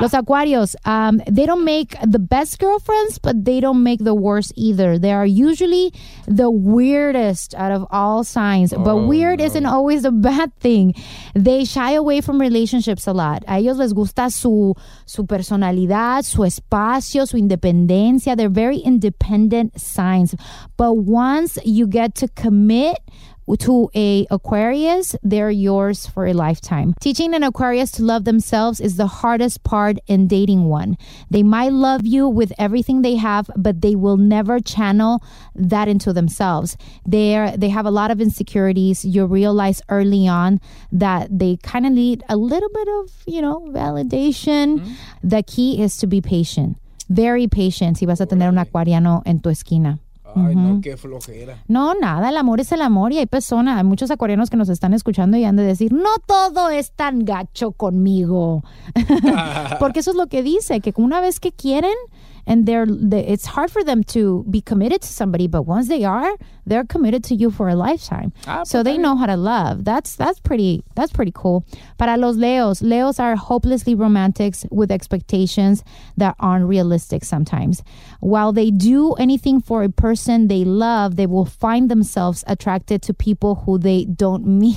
Los 0.00 0.12
Acuarios, 0.14 0.76
um, 0.84 1.18
they 1.32 1.46
don't 1.46 1.64
make 1.64 1.96
the 2.00 2.18
best 2.18 2.60
girlfriends, 2.60 3.18
but 3.18 3.44
they 3.44 3.60
don't 3.60 3.82
make 3.82 4.04
the 4.04 4.14
worst 4.14 4.52
either. 4.56 4.98
They 5.00 5.12
are 5.12 5.26
usually 5.26 5.92
the 6.26 6.50
weirdest 6.50 7.54
out 7.54 7.72
of 7.72 7.86
all 7.90 8.24
signs. 8.24 8.72
but 8.72 8.96
Oh, 8.96 9.06
weird 9.06 9.40
isn't 9.40 9.66
always 9.66 10.04
a 10.04 10.10
bad 10.12 10.52
thing. 10.60 10.94
They 11.34 11.64
shy 11.64 11.92
away 11.92 12.20
from 12.20 12.38
relationships 12.40 13.06
a 13.06 13.12
lot. 13.12 13.42
A 13.46 13.58
ellos 13.58 13.78
les 13.78 13.92
gusta 13.94 14.30
su, 14.30 14.74
su 15.06 15.26
personalidad, 15.26 16.24
su 16.24 16.44
espacio, 16.46 17.26
su 17.26 17.36
independencia. 17.36 18.36
They're 18.36 18.48
very 18.48 18.78
independent 18.78 19.78
signs. 19.78 20.34
But 20.76 20.96
once 20.96 21.58
you 21.64 21.86
get 21.86 22.14
to 22.16 22.28
commit 22.28 22.98
to 23.54 23.90
a 23.94 24.26
Aquarius, 24.30 25.14
they're 25.22 25.50
yours 25.50 26.06
for 26.06 26.26
a 26.26 26.32
lifetime. 26.32 26.94
Teaching 27.00 27.34
an 27.34 27.44
Aquarius 27.44 27.92
to 27.92 28.02
love 28.02 28.24
themselves 28.24 28.80
is 28.80 28.96
the 28.96 29.06
hardest 29.06 29.62
part 29.62 29.98
in 30.06 30.26
dating 30.26 30.64
one. 30.64 30.96
They 31.30 31.42
might 31.42 31.72
love 31.72 32.04
you 32.04 32.28
with 32.28 32.52
everything 32.58 33.02
they 33.02 33.16
have, 33.16 33.48
but 33.56 33.82
they 33.82 33.94
will 33.94 34.16
never 34.16 34.58
channel 34.58 35.22
that 35.54 35.86
into 35.86 36.12
themselves. 36.12 36.76
They're 37.04 37.56
they 37.56 37.68
have 37.68 37.86
a 37.86 37.90
lot 37.90 38.10
of 38.10 38.20
insecurities. 38.20 39.04
You 39.04 39.26
realize 39.26 39.80
early 39.88 40.26
on 40.26 40.60
that 40.90 41.28
they 41.30 41.58
kind 41.62 41.86
of 41.86 41.92
need 41.92 42.24
a 42.28 42.36
little 42.36 42.70
bit 42.70 42.88
of, 42.88 43.12
you 43.26 43.42
know, 43.42 43.60
validation. 43.70 44.80
Mm-hmm. 44.80 44.92
The 45.22 45.42
key 45.42 45.80
is 45.80 45.96
to 45.98 46.06
be 46.06 46.20
patient. 46.20 46.78
Very 47.08 47.46
patient 47.46 47.98
si 47.98 48.06
vas 48.06 48.20
a 48.20 48.26
tener 48.26 48.48
un 48.48 48.56
acuariano 48.56 49.22
en 49.24 49.38
tu 49.38 49.50
esquina. 49.50 50.00
Ay, 50.36 50.54
no, 50.54 50.80
qué 50.80 50.96
flojera. 50.96 51.62
No, 51.68 51.94
nada, 51.94 52.28
el 52.28 52.36
amor 52.36 52.60
es 52.60 52.72
el 52.72 52.82
amor 52.82 53.12
y 53.12 53.18
hay 53.18 53.26
personas, 53.26 53.78
hay 53.78 53.84
muchos 53.84 54.10
acuarianos 54.10 54.50
que 54.50 54.56
nos 54.56 54.68
están 54.68 54.94
escuchando 54.94 55.36
y 55.36 55.44
han 55.44 55.56
de 55.56 55.62
decir, 55.62 55.92
no 55.92 56.10
todo 56.26 56.70
es 56.70 56.92
tan 56.92 57.24
gacho 57.24 57.72
conmigo. 57.72 58.62
Porque 59.80 60.00
eso 60.00 60.10
es 60.10 60.16
lo 60.16 60.26
que 60.26 60.42
dice, 60.42 60.80
que 60.80 60.92
una 60.96 61.20
vez 61.20 61.40
que 61.40 61.52
quieren, 61.52 61.94
and 62.46 62.66
they're, 62.66 62.86
they, 62.86 63.26
it's 63.26 63.46
hard 63.46 63.70
for 63.70 63.82
them 63.82 64.04
to 64.04 64.44
be 64.48 64.60
committed 64.60 65.02
to 65.02 65.08
somebody, 65.08 65.46
but 65.46 65.62
once 65.62 65.88
they 65.88 66.04
are, 66.04 66.32
they're 66.66 66.84
committed 66.84 67.22
to 67.24 67.34
you 67.34 67.50
for 67.50 67.68
a 67.68 67.74
lifetime. 67.74 68.32
Ah, 68.46 68.64
so 68.64 68.82
they 68.82 68.98
know 68.98 69.16
how 69.16 69.26
to 69.26 69.36
love. 69.36 69.84
That's 69.84 70.16
that's 70.16 70.40
pretty 70.40 70.82
that's 70.94 71.12
pretty 71.12 71.32
cool. 71.34 71.64
Para 71.96 72.16
los 72.16 72.36
Leos, 72.36 72.82
Leos 72.82 73.20
are 73.20 73.36
hopelessly 73.36 73.94
romantics 73.94 74.66
with 74.70 74.90
expectations 74.90 75.84
that 76.16 76.34
aren't 76.40 76.66
realistic 76.66 77.24
sometimes. 77.24 77.82
While 78.20 78.52
they 78.52 78.70
do 78.70 79.12
anything 79.14 79.60
for 79.60 79.84
a 79.84 79.88
person 79.88 80.48
they 80.48 80.64
love, 80.64 81.16
they 81.16 81.26
will 81.26 81.44
find 81.44 81.88
themselves 81.88 82.42
attracted 82.46 83.02
to 83.02 83.14
people 83.14 83.56
who 83.56 83.78
they 83.78 84.04
don't 84.04 84.46
meet. 84.58 84.76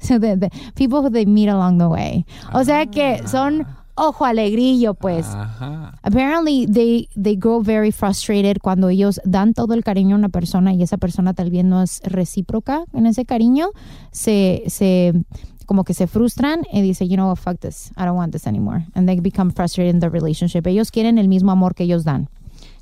so 0.00 0.18
the, 0.18 0.36
the 0.36 0.50
people 0.74 1.02
who 1.02 1.10
they 1.10 1.24
meet 1.26 1.48
along 1.48 1.78
the 1.78 1.88
way. 1.88 2.24
O 2.54 2.62
sea 2.62 2.86
que 2.86 3.26
son 3.26 3.66
ojo 3.94 4.24
alegrillo, 4.24 4.94
pues. 4.94 5.26
Ajá. 5.26 5.94
Apparently 6.02 6.66
they 6.66 7.08
they 7.14 7.36
grow 7.36 7.62
very 7.62 7.92
frustrated 7.92 8.58
cuando 8.62 8.88
ellos 8.88 9.20
dan 9.24 9.54
todo 9.54 9.74
el 9.74 9.82
cariño 9.82 10.16
a 10.16 10.18
una 10.18 10.28
persona 10.28 10.72
y 10.72 10.82
esa 10.82 10.96
persona 10.96 11.34
tal 11.34 11.50
vez 11.50 11.64
no 11.64 11.82
es 11.82 12.00
recíproca 12.04 12.84
en 12.92 13.06
ese 13.06 13.24
cariño, 13.24 13.68
se 14.10 14.64
se 14.66 15.12
como 15.66 15.84
que 15.84 15.94
se 15.94 16.06
frustran 16.06 16.62
y 16.72 16.82
dice, 16.82 17.08
you 17.08 17.14
know 17.14 17.28
what, 17.28 17.38
fuck 17.38 17.58
this, 17.58 17.90
I 17.96 18.04
don't 18.04 18.16
want 18.16 18.32
this 18.32 18.46
anymore, 18.46 18.86
and 18.94 19.08
they 19.08 19.18
become 19.20 19.50
frustrated 19.50 19.94
in 19.94 20.00
the 20.00 20.10
relationship. 20.10 20.66
Ellos 20.66 20.90
quieren 20.90 21.18
el 21.18 21.28
mismo 21.28 21.52
amor 21.52 21.74
que 21.74 21.84
ellos 21.84 22.04
dan. 22.04 22.28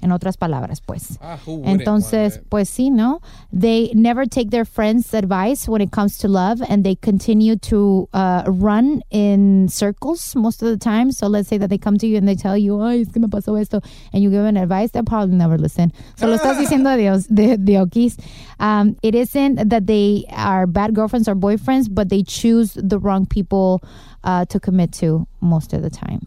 En 0.03 0.11
otras 0.11 0.37
palabras, 0.37 0.81
pues. 0.81 1.17
Ah, 1.23 1.39
Entonces, 1.47 2.41
pues 2.49 2.69
sí, 2.69 2.91
¿no? 2.91 3.21
They 3.53 3.93
never 3.95 4.27
take 4.27 4.51
their 4.51 4.65
friends' 4.65 5.15
advice 5.15 5.69
when 5.69 5.81
it 5.81 5.93
comes 5.93 6.19
to 6.19 6.29
love 6.29 6.61
and 6.69 6.85
they 6.85 6.97
continue 6.97 7.57
to 7.71 8.09
uh, 8.13 8.43
run 8.47 9.03
in 9.11 9.69
circles 9.69 10.35
most 10.35 10.61
of 10.63 10.69
the 10.69 10.77
time. 10.77 11.13
So 11.13 11.29
let's 11.29 11.49
say 11.49 11.57
that 11.59 11.71
they 11.71 11.79
come 11.79 11.99
to 11.99 12.07
you 12.07 12.17
and 12.17 12.27
they 12.27 12.35
tell 12.35 12.59
you, 12.59 12.83
ay, 12.83 13.03
es 13.03 13.13
que 13.13 13.21
me 13.21 13.29
pasó 13.29 13.61
esto, 13.61 13.81
and 14.13 14.23
you 14.23 14.31
give 14.31 14.43
them 14.43 14.57
advice, 14.57 14.91
they'll 14.91 15.05
probably 15.05 15.37
never 15.37 15.57
listen. 15.57 15.93
So 16.17 16.27
lo 16.27 16.37
estás 16.37 16.59
diciendo 16.59 16.91
de, 16.97 17.03
Dios, 17.03 17.27
de, 17.29 17.57
de 17.57 17.79
Okis. 17.79 18.17
Um, 18.59 18.97
it 19.03 19.15
isn't 19.15 19.69
that 19.69 19.87
they 19.87 20.25
are 20.33 20.67
bad 20.67 20.95
girlfriends 20.95 21.29
or 21.29 21.37
boyfriends, 21.37 21.87
but 21.89 22.09
they 22.09 22.23
choose 22.25 22.75
the 22.75 22.99
wrong 22.99 23.25
people 23.27 23.81
uh, 24.25 24.45
to 24.47 24.59
commit 24.59 24.93
to 24.95 25.27
most 25.41 25.73
of 25.73 25.83
the 25.83 25.91
time. 25.91 26.27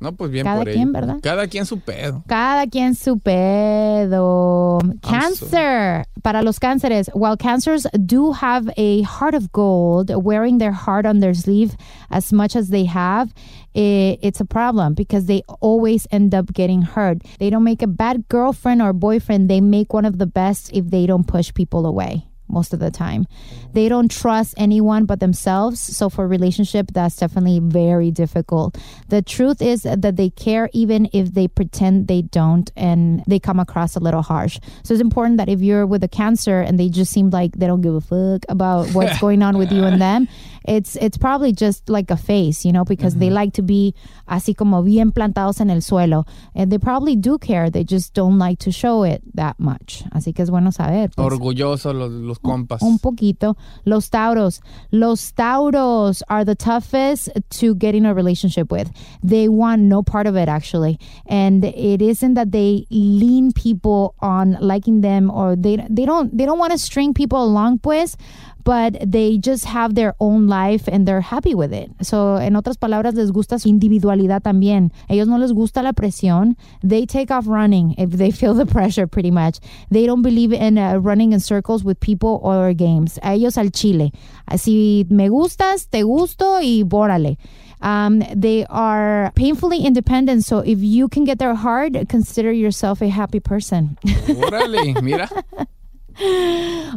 No, 0.00 0.12
pues 0.12 0.30
bien 0.30 0.44
Cada 0.44 0.56
por 0.58 0.72
quien, 0.72 0.82
ello. 0.82 0.92
¿verdad? 0.92 1.16
Cada 1.22 1.46
quien 1.46 1.66
su 1.66 1.78
pedo. 1.78 2.24
Cada 2.26 2.66
quien 2.66 2.94
su 2.94 3.18
pedo. 3.18 4.78
Cancer. 5.00 6.04
Para 6.22 6.42
los 6.42 6.58
cánceres, 6.58 7.10
while 7.14 7.36
cancers 7.36 7.86
do 8.04 8.32
have 8.32 8.68
a 8.76 9.02
heart 9.02 9.34
of 9.34 9.52
gold, 9.52 10.10
wearing 10.14 10.58
their 10.58 10.72
heart 10.72 11.06
on 11.06 11.20
their 11.20 11.34
sleeve 11.34 11.76
as 12.10 12.32
much 12.32 12.56
as 12.56 12.70
they 12.70 12.86
have, 12.86 13.32
i 13.76 14.18
it's 14.22 14.40
a 14.40 14.44
problem 14.44 14.94
because 14.94 15.26
they 15.26 15.42
always 15.60 16.06
end 16.10 16.34
up 16.34 16.52
getting 16.54 16.82
hurt. 16.82 17.18
They 17.38 17.50
don't 17.50 17.64
make 17.64 17.82
a 17.82 17.86
bad 17.86 18.28
girlfriend 18.28 18.80
or 18.82 18.92
boyfriend. 18.92 19.48
They 19.48 19.60
make 19.60 19.92
one 19.92 20.06
of 20.06 20.18
the 20.18 20.26
best 20.26 20.70
if 20.72 20.90
they 20.90 21.06
don't 21.06 21.26
push 21.26 21.52
people 21.52 21.86
away 21.86 22.26
most 22.48 22.72
of 22.72 22.80
the 22.80 22.90
time. 22.90 23.26
They 23.72 23.88
don't 23.88 24.10
trust 24.10 24.54
anyone 24.56 25.04
but 25.04 25.20
themselves. 25.20 25.80
So 25.80 26.08
for 26.08 26.26
relationship, 26.28 26.92
that's 26.92 27.16
definitely 27.16 27.60
very 27.60 28.10
difficult. 28.10 28.78
The 29.08 29.22
truth 29.22 29.60
is 29.60 29.82
that 29.82 30.16
they 30.16 30.30
care 30.30 30.70
even 30.72 31.08
if 31.12 31.34
they 31.34 31.48
pretend 31.48 32.08
they 32.08 32.22
don't 32.22 32.70
and 32.76 33.22
they 33.26 33.38
come 33.38 33.58
across 33.58 33.96
a 33.96 34.00
little 34.00 34.22
harsh. 34.22 34.58
So 34.82 34.94
it's 34.94 35.00
important 35.00 35.38
that 35.38 35.48
if 35.48 35.60
you're 35.60 35.86
with 35.86 36.04
a 36.04 36.08
cancer 36.08 36.60
and 36.60 36.78
they 36.78 36.88
just 36.88 37.12
seem 37.12 37.30
like 37.30 37.52
they 37.52 37.66
don't 37.66 37.80
give 37.80 37.94
a 37.94 38.00
fuck 38.00 38.44
about 38.48 38.88
what's 38.90 39.18
going 39.24 39.42
on 39.42 39.58
with 39.58 39.72
you 39.72 39.84
and 39.84 40.00
them, 40.00 40.28
it's 40.66 40.96
it's 40.96 41.18
probably 41.18 41.52
just 41.52 41.88
like 41.88 42.10
a 42.10 42.16
face, 42.16 42.64
you 42.64 42.72
know, 42.72 42.84
because 42.84 43.16
they 43.16 43.26
mm-hmm. 43.26 43.34
like 43.34 43.52
to 43.54 43.62
be 43.62 43.94
así 44.26 44.56
como 44.56 44.82
bien 44.82 45.12
plantados 45.12 45.60
en 45.60 45.70
el 45.70 45.80
suelo. 45.80 46.26
And 46.54 46.70
they 46.70 46.78
probably 46.78 47.16
do 47.16 47.38
care. 47.38 47.70
They 47.70 47.84
just 47.84 48.14
don't 48.14 48.38
like 48.38 48.60
to 48.60 48.72
show 48.72 49.02
it 49.02 49.22
that 49.34 49.58
much. 49.58 50.04
Así 50.12 50.34
que 50.34 50.42
es 50.42 50.50
bueno 50.50 50.70
saber. 50.70 51.10
pues. 51.14 51.26
Orgullosos 51.26 51.94
los, 51.94 52.10
los 52.10 52.33
compas. 52.38 52.82
Un 52.82 52.98
poquito. 52.98 53.56
Los 53.84 54.08
Tauros. 54.08 54.60
Los 54.92 55.32
Tauros 55.32 56.22
are 56.28 56.44
the 56.44 56.54
toughest 56.54 57.30
to 57.50 57.74
get 57.74 57.94
in 57.94 58.06
a 58.06 58.14
relationship 58.14 58.70
with. 58.70 58.90
They 59.22 59.48
want 59.48 59.82
no 59.82 60.02
part 60.02 60.26
of 60.26 60.36
it, 60.36 60.48
actually. 60.48 60.98
And 61.26 61.64
it 61.64 62.02
isn't 62.02 62.34
that 62.34 62.52
they 62.52 62.86
lean 62.90 63.52
people 63.52 64.14
on 64.20 64.56
liking 64.60 65.00
them 65.00 65.30
or 65.30 65.56
they 65.56 65.76
they 65.88 66.04
don't 66.04 66.36
they 66.36 66.46
don't 66.46 66.58
want 66.58 66.72
to 66.72 66.78
string 66.78 67.14
people 67.14 67.42
along, 67.42 67.78
pues. 67.78 68.16
But 68.64 68.96
they 69.12 69.38
just 69.38 69.66
have 69.66 69.94
their 69.94 70.14
own 70.20 70.48
life 70.48 70.88
and 70.88 71.06
they're 71.06 71.20
happy 71.20 71.54
with 71.54 71.72
it. 71.72 71.90
So, 72.00 72.36
en 72.36 72.54
otras 72.56 72.78
palabras, 72.78 73.14
les 73.14 73.30
gusta 73.30 73.58
su 73.58 73.68
individualidad 73.68 74.42
también. 74.42 74.90
Ellos 75.08 75.28
no 75.28 75.36
les 75.36 75.52
gusta 75.52 75.82
la 75.82 75.92
presión. 75.92 76.56
They 76.82 77.04
take 77.06 77.30
off 77.30 77.46
running 77.46 77.94
if 77.98 78.10
they 78.12 78.30
feel 78.30 78.54
the 78.54 78.66
pressure, 78.66 79.06
pretty 79.06 79.30
much. 79.30 79.60
They 79.90 80.06
don't 80.06 80.22
believe 80.22 80.52
in 80.52 80.78
uh, 80.78 80.96
running 80.96 81.32
in 81.32 81.40
circles 81.40 81.84
with 81.84 82.00
people 82.00 82.40
or 82.42 82.72
games. 82.72 83.18
A 83.22 83.34
ellos 83.34 83.58
al 83.58 83.70
chile. 83.70 84.12
Si 84.56 85.06
me 85.10 85.28
gustas, 85.28 85.88
te 85.90 86.02
gusto 86.02 86.60
y 86.60 86.82
bórale. 86.84 87.36
Um, 87.82 88.22
they 88.34 88.64
are 88.70 89.30
painfully 89.34 89.84
independent. 89.84 90.44
So 90.44 90.60
if 90.60 90.78
you 90.80 91.08
can 91.08 91.24
get 91.24 91.38
their 91.38 91.54
heart, 91.54 91.92
consider 92.08 92.50
yourself 92.50 93.02
a 93.02 93.08
happy 93.08 93.40
person. 93.40 93.98
Órale, 94.04 95.02
mira. 95.02 95.28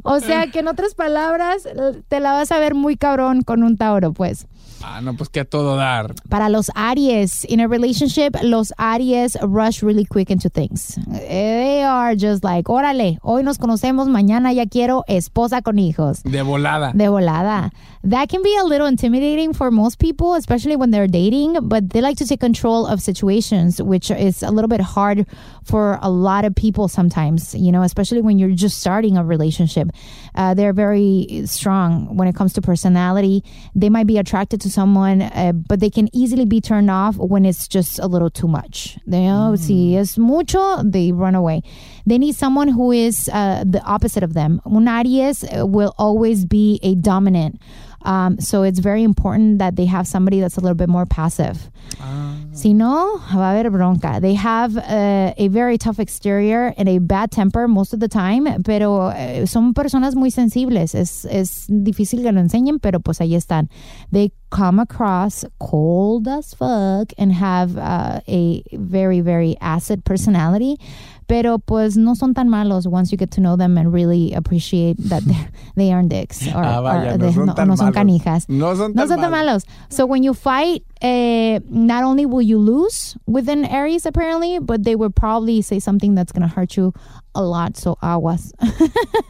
O 0.04 0.20
sea 0.20 0.48
que 0.48 0.60
en 0.60 0.68
otras 0.68 0.96
palabras, 0.96 1.68
te 2.08 2.20
la 2.20 2.34
vas 2.34 2.52
a 2.52 2.60
ver 2.60 2.76
muy 2.76 2.98
cabrón 2.98 3.42
con 3.42 3.64
un 3.64 3.78
Tauro, 3.78 4.14
pues. 4.14 4.48
Ah, 4.84 5.02
no, 5.02 5.16
pues 5.16 5.30
que 5.30 5.40
a 5.40 5.46
todo 5.46 5.76
dar. 5.76 6.14
Para 6.30 6.50
los 6.50 6.70
Aries, 6.76 7.46
in 7.46 7.60
a 7.60 7.68
relationship, 7.68 8.36
los 8.44 8.72
Aries 8.78 9.38
rush 9.42 9.82
really 9.82 10.06
quick 10.06 10.30
into 10.30 10.50
things. 10.50 10.98
They 11.08 11.84
are 11.84 12.16
just 12.16 12.44
like, 12.44 12.66
órale, 12.68 13.18
hoy 13.22 13.44
nos 13.44 13.58
conocemos, 13.58 14.08
mañana 14.08 14.54
ya 14.54 14.66
quiero 14.66 15.04
esposa 15.08 15.62
con 15.62 15.78
hijos. 15.80 16.24
De 16.24 16.42
volada. 16.42 16.94
De 16.94 17.06
volada. 17.06 17.72
That 18.04 18.30
can 18.30 18.42
be 18.42 18.56
a 18.58 18.64
little 18.64 18.88
intimidating 18.88 19.54
for 19.54 19.72
most 19.72 20.00
people, 20.00 20.36
especially 20.36 20.76
when 20.76 20.92
they're 20.92 21.08
dating, 21.08 21.58
but 21.64 21.90
they 21.90 22.02
like 22.02 22.18
to 22.18 22.26
take 22.26 22.40
control 22.40 22.86
of 22.86 23.02
situations, 23.02 23.82
which 23.82 24.12
is 24.12 24.44
a 24.44 24.52
little 24.52 24.70
bit 24.70 24.82
hard 24.82 25.26
for 25.64 26.00
a 26.02 26.10
lot 26.10 26.46
of 26.46 26.56
people 26.56 26.88
sometimes, 26.88 27.54
you 27.54 27.72
know, 27.72 27.82
especially 27.82 28.22
when 28.22 28.40
you're 28.40 28.56
just 28.56 28.80
starting 28.80 29.18
a 29.18 29.24
relationship. 29.24 29.90
Uh, 30.36 30.54
they're 30.54 30.74
very 30.74 31.44
strong 31.46 32.16
when 32.16 32.28
it 32.28 32.36
comes 32.36 32.54
to 32.54 32.62
personality. 32.62 33.44
They 33.76 33.90
might 33.90 34.08
be 34.08 34.18
attracted 34.18 34.62
to 34.62 34.67
someone, 34.68 35.22
uh, 35.22 35.54
but 35.54 35.80
they 35.80 35.90
can 35.90 36.10
easily 36.16 36.46
be 36.46 36.62
turned 36.62 36.90
off 36.90 37.18
when 37.18 37.46
it's 37.46 37.68
just 37.68 38.00
a 38.00 38.08
little 38.08 38.30
too 38.30 38.48
much. 38.48 38.98
You 39.06 39.20
know, 39.20 39.56
si 39.56 39.96
es 39.96 40.18
mucho, 40.18 40.84
they 40.84 41.12
run 41.12 41.36
away. 41.36 41.64
They 42.06 42.18
need 42.18 42.36
someone 42.36 42.70
who 42.70 42.92
is 42.92 43.30
uh, 43.34 43.64
the 43.66 43.82
opposite 43.84 44.24
of 44.24 44.34
them. 44.34 44.62
Un 44.66 44.88
Aries 44.88 45.44
uh, 45.44 45.66
will 45.66 45.94
always 45.98 46.46
be 46.46 46.80
a 46.84 46.96
dominant. 46.96 47.62
Um, 48.04 48.40
so 48.40 48.64
it's 48.64 48.80
very 48.80 49.04
important 49.04 49.60
that 49.60 49.76
they 49.76 49.86
have 49.86 50.08
somebody 50.08 50.40
that's 50.40 50.58
a 50.58 50.62
little 50.62 50.76
bit 50.76 50.90
more 50.90 51.06
passive. 51.06 51.70
Si 52.52 52.74
no, 52.74 53.18
va 53.34 53.52
a 53.52 53.58
haber 53.58 53.70
bronca. 53.70 54.20
They 54.20 54.34
have 54.34 54.78
uh, 54.78 55.34
a 55.38 55.48
very 55.48 55.78
tough 55.78 56.00
exterior 56.00 56.74
and 56.78 56.90
a 56.90 56.98
bad 57.00 57.32
temper 57.32 57.68
most 57.68 57.94
of 57.94 58.00
the 58.00 58.08
time, 58.08 58.64
pero 58.64 59.10
eh, 59.10 59.46
son 59.46 59.74
personas 59.74 60.16
muy 60.16 60.30
sensibles. 60.30 60.96
Es, 60.96 61.26
es 61.26 61.68
difícil 61.70 62.24
que 62.24 62.32
lo 62.32 62.42
enseñen, 62.42 62.80
pero 62.82 63.00
pues 63.00 63.20
ahí 63.20 63.36
están. 63.36 63.70
They 64.12 64.32
come 64.50 64.80
across 64.80 65.46
cold 65.60 66.28
as 66.28 66.54
fuck 66.54 67.12
and 67.18 67.32
have 67.34 67.78
uh, 67.78 68.22
a 68.28 68.64
very, 68.74 69.22
very 69.22 69.56
acid 69.62 70.04
personality. 70.04 70.78
Pero 71.28 71.60
pues 71.60 71.98
no 71.98 72.16
son 72.16 72.34
tan 72.34 72.48
malos 72.48 72.88
once 72.88 73.12
you 73.12 73.18
get 73.18 73.30
to 73.32 73.42
know 73.42 73.58
them 73.58 73.78
and 73.78 73.92
really 73.94 74.34
appreciate 74.34 74.96
that 75.10 75.24
they 75.76 75.92
aren't 75.92 76.10
dicks. 76.10 76.48
Or, 76.48 76.64
Ah, 76.64 76.82
vaya, 76.82 77.14
or 77.14 77.18
no 77.18 77.26
they- 77.28 77.34
son 77.34 77.46
no, 77.48 77.54
tan 77.54 77.68
no 77.68 77.76
son 77.76 77.92
malos. 77.92 77.96
canijas. 77.96 78.48
No 78.50 78.74
son 78.76 78.94
No 78.94 79.02
tan 79.02 79.08
son 79.10 79.20
tan 79.20 79.32
malos. 79.32 79.66
So 79.90 80.06
when 80.06 80.24
you 80.24 80.34
fight, 80.34 80.84
eh, 81.02 81.60
not 81.70 82.04
only 82.04 82.26
will 82.26 82.42
you 82.42 82.58
lose 82.58 83.18
within 83.26 83.66
Aries 83.66 84.06
apparently, 84.06 84.60
but 84.60 84.84
they 84.84 84.96
will 84.96 85.10
probably 85.10 85.62
say 85.62 85.80
something 85.80 86.16
that's 86.16 86.32
going 86.32 86.48
to 86.48 86.54
hurt 86.54 86.78
you 86.78 86.94
a 87.36 87.44
lot. 87.44 87.78
So 87.78 87.98
aguas. 88.02 88.54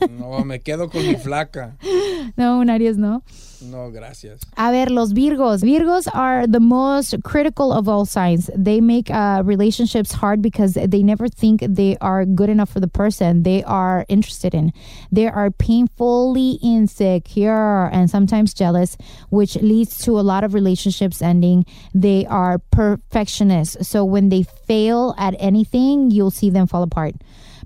No, 0.09 0.43
me 0.43 0.59
quedo 0.59 0.91
con 0.91 1.05
mi 1.05 1.15
flaca. 1.15 1.75
no, 2.37 2.61
un 2.61 2.69
Aries 2.69 2.97
no. 2.97 3.23
No, 3.61 3.89
gracias. 3.89 4.41
A 4.55 4.71
ver, 4.71 4.87
los 4.89 5.13
Virgos. 5.13 5.63
Virgos 5.63 6.07
are 6.13 6.45
the 6.45 6.59
most 6.59 7.15
critical 7.23 7.73
of 7.73 7.87
all 7.87 8.05
signs. 8.05 8.49
They 8.55 8.81
make 8.81 9.09
uh, 9.09 9.41
relationships 9.43 10.11
hard 10.11 10.41
because 10.41 10.73
they 10.73 11.01
never 11.01 11.27
think 11.27 11.61
they 11.61 11.97
are 11.99 12.25
good 12.25 12.49
enough 12.49 12.69
for 12.69 12.79
the 12.79 12.87
person 12.87 13.43
they 13.43 13.63
are 13.63 14.05
interested 14.09 14.53
in. 14.53 14.73
They 15.11 15.27
are 15.27 15.49
painfully 15.49 16.59
insecure 16.61 17.89
and 17.91 18.09
sometimes 18.09 18.53
jealous, 18.53 18.97
which 19.29 19.55
leads 19.57 19.97
to 19.99 20.19
a 20.19 20.21
lot 20.21 20.43
of 20.43 20.53
relationships 20.53 21.21
ending. 21.21 21.56
They 21.93 22.25
are 22.25 22.59
perfectionists. 22.71 23.87
So 23.87 24.03
when 24.03 24.29
they 24.29 24.43
fail 24.43 25.15
at 25.17 25.35
anything, 25.39 26.11
you'll 26.11 26.31
see 26.31 26.49
them 26.49 26.67
fall 26.67 26.83
apart 26.83 27.15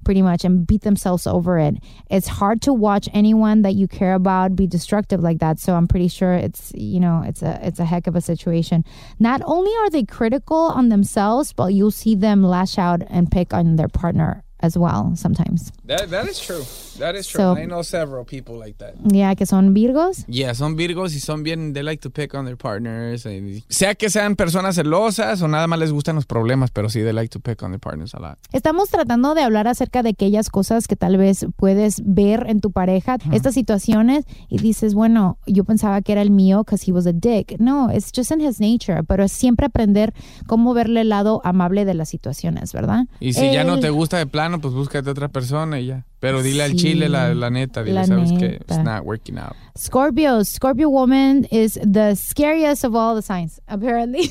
pretty 0.04 0.22
much 0.22 0.44
and 0.44 0.66
beat 0.66 0.82
themselves 0.82 1.28
over 1.28 1.60
it. 1.60 1.76
It's 2.10 2.28
hard 2.28 2.62
to 2.64 2.74
watch 2.74 3.08
anyone 3.14 3.62
that 3.64 3.74
you 3.74 3.88
care 3.88 4.14
about 4.14 4.56
be 4.56 4.68
destructive 4.68 5.22
like 5.22 5.40
that. 5.40 5.60
So 5.60 5.76
I'm 5.76 5.88
pretty 5.88 6.08
sure 6.08 6.34
it's 6.34 6.72
you 6.76 7.00
know 7.00 7.24
it's 7.26 7.42
a 7.42 7.60
it's 7.62 7.80
a 7.80 7.86
heck 7.86 8.08
of 8.08 8.16
a 8.16 8.22
situation. 8.22 8.84
Not 9.20 9.42
only 9.46 9.72
are 9.82 9.90
they 9.90 10.04
critical 10.04 10.58
on 10.58 10.90
themselves, 10.90 11.54
but 11.54 11.74
you'll 11.74 11.92
see 11.92 12.16
them 12.16 12.44
lash 12.44 12.78
out 12.78 13.02
and 13.10 13.32
pick 13.32 13.54
on 13.54 13.76
their 13.76 13.90
partner 13.90 14.44
as 14.60 14.78
well 14.78 15.16
sometimes. 15.16 15.72
That, 15.98 16.10
that 16.10 16.26
is 16.30 16.40
true. 16.40 16.64
That 17.00 17.16
is 17.16 17.28
true. 17.28 17.42
So- 17.42 17.58
I 17.58 17.66
know 17.66 17.84
several 17.84 18.26
people 18.26 18.58
like 18.58 18.78
that. 18.80 18.94
Yeah, 19.12 19.36
que 19.36 19.46
son 19.46 19.74
Virgos. 19.74 20.26
Yeah, 20.28 20.54
son 20.54 20.76
Virgos 20.76 21.14
y 21.16 21.20
son 21.20 21.44
bien, 21.44 21.74
they 21.74 21.84
like 21.84 22.02
to 22.02 22.10
pick 22.10 22.34
on 22.34 22.46
their 22.46 22.58
partners. 22.58 23.26
y- 23.26 23.64
sea 23.70 23.96
que 23.96 24.10
sean 24.10 24.36
personas 24.36 24.76
celosas 24.76 25.42
o 25.42 25.48
nada 25.48 25.68
más 25.68 25.80
les 25.80 25.92
gustan 25.92 26.16
los 26.16 26.26
problemas, 26.26 26.72
pero 26.72 26.90
sí, 26.90 27.02
they 27.02 27.12
like 27.14 27.30
to 27.30 27.40
pick 27.40 27.62
on 27.64 27.72
their 27.72 27.80
partners 27.80 28.14
a 28.16 28.20
lot. 28.20 28.38
Estamos 28.54 28.90
tratando 28.90 29.34
de 29.36 29.42
hablar 29.42 29.68
acerca 29.68 30.02
de 30.04 30.10
aquellas 30.10 30.50
cosas 30.50 30.88
que 30.88 30.96
tal 30.96 31.18
vez 31.18 31.46
puedes 31.58 32.02
ver 32.06 32.46
en 32.48 32.62
tu 32.62 32.72
pareja, 32.72 33.18
estas 33.34 33.54
situaciones, 33.54 34.26
y 34.50 34.60
dices, 34.60 34.94
bueno, 34.94 35.38
yo 35.48 35.64
pensaba 35.66 36.02
que 36.02 36.12
era 36.14 36.22
el 36.22 36.32
mío 36.32 36.64
because 36.64 36.84
he 36.90 36.94
was 36.94 37.06
a 37.08 37.14
dick. 37.14 37.56
No, 37.60 37.90
it's 37.92 38.12
just 38.16 38.32
in 38.32 38.40
his 38.42 38.60
nature, 38.62 39.04
pero 39.04 39.24
es 39.26 39.32
siempre 39.32 39.66
aprender 39.66 40.14
cómo 40.48 40.74
verle 40.74 41.02
el 41.02 41.10
lado 41.10 41.42
amable 41.44 41.84
de 41.86 41.96
las 41.96 42.10
situaciones, 42.10 42.72
¿verdad? 42.74 43.06
Y 43.20 43.34
si 43.34 43.52
ya 43.52 43.64
no 43.64 43.76
El- 43.76 43.82
te 43.82 43.90
gusta 43.90 44.18
de 44.18 44.28
plano, 44.28 44.62
pues 44.62 44.74
búscate 44.74 45.10
otra 45.10 45.28
persona 45.30 45.80
y 45.82 45.88
ya. 45.88 46.06
Pero 46.20 46.44
dile 46.44 46.64
al 46.64 46.76
chile 46.76 47.10
la, 47.10 47.34
la 47.34 47.50
neta, 47.50 47.84
dile, 47.84 47.96
la 47.96 48.06
sabes 48.06 48.32
que 48.38 48.46
it's 48.46 48.78
not 48.78 49.06
working 49.06 49.40
out. 49.40 49.56
Scorpio, 49.76 50.44
Scorpio 50.44 50.88
woman 50.88 51.46
is 51.46 51.80
the 51.82 52.14
scariest 52.16 52.84
of 52.84 52.96
all 52.96 53.16
the 53.16 53.24
signs, 53.24 53.60
apparently. 53.68 54.30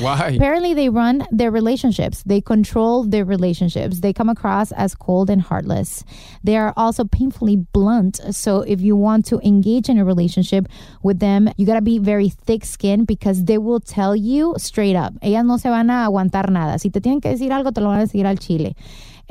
Why? 0.00 0.32
apparently, 0.34 0.74
they 0.74 0.88
run 0.88 1.26
their 1.30 1.50
relationships. 1.50 2.22
They 2.24 2.40
control 2.40 3.04
their 3.04 3.24
relationships. 3.24 4.00
They 4.00 4.12
come 4.12 4.28
across 4.28 4.72
as 4.72 4.94
cold 4.94 5.30
and 5.30 5.40
heartless. 5.40 6.04
They 6.42 6.56
are 6.56 6.72
also 6.76 7.04
painfully 7.04 7.56
blunt. 7.56 8.20
So, 8.32 8.62
if 8.62 8.80
you 8.80 8.96
want 8.96 9.26
to 9.26 9.40
engage 9.44 9.88
in 9.88 9.98
a 9.98 10.04
relationship 10.04 10.66
with 11.02 11.20
them, 11.20 11.48
you 11.56 11.66
got 11.66 11.74
to 11.74 11.82
be 11.82 11.98
very 11.98 12.28
thick 12.28 12.64
skinned 12.64 13.06
because 13.06 13.44
they 13.44 13.58
will 13.58 13.80
tell 13.80 14.16
you 14.16 14.54
straight 14.58 14.96
up. 14.96 15.14
Ellas 15.22 15.44
no 15.44 15.58
se 15.58 15.68
van 15.68 15.90
a 15.90 16.06
aguantar 16.08 16.50
nada. 16.50 16.78
Si 16.78 16.90
te 16.90 17.00
tienen 17.00 17.20
que 17.20 17.30
decir 17.30 17.52
algo, 17.52 17.72
te 17.72 17.80
lo 17.80 17.88
van 17.88 18.00
a 18.00 18.06
decir 18.06 18.26
al 18.26 18.38
chile. 18.38 18.74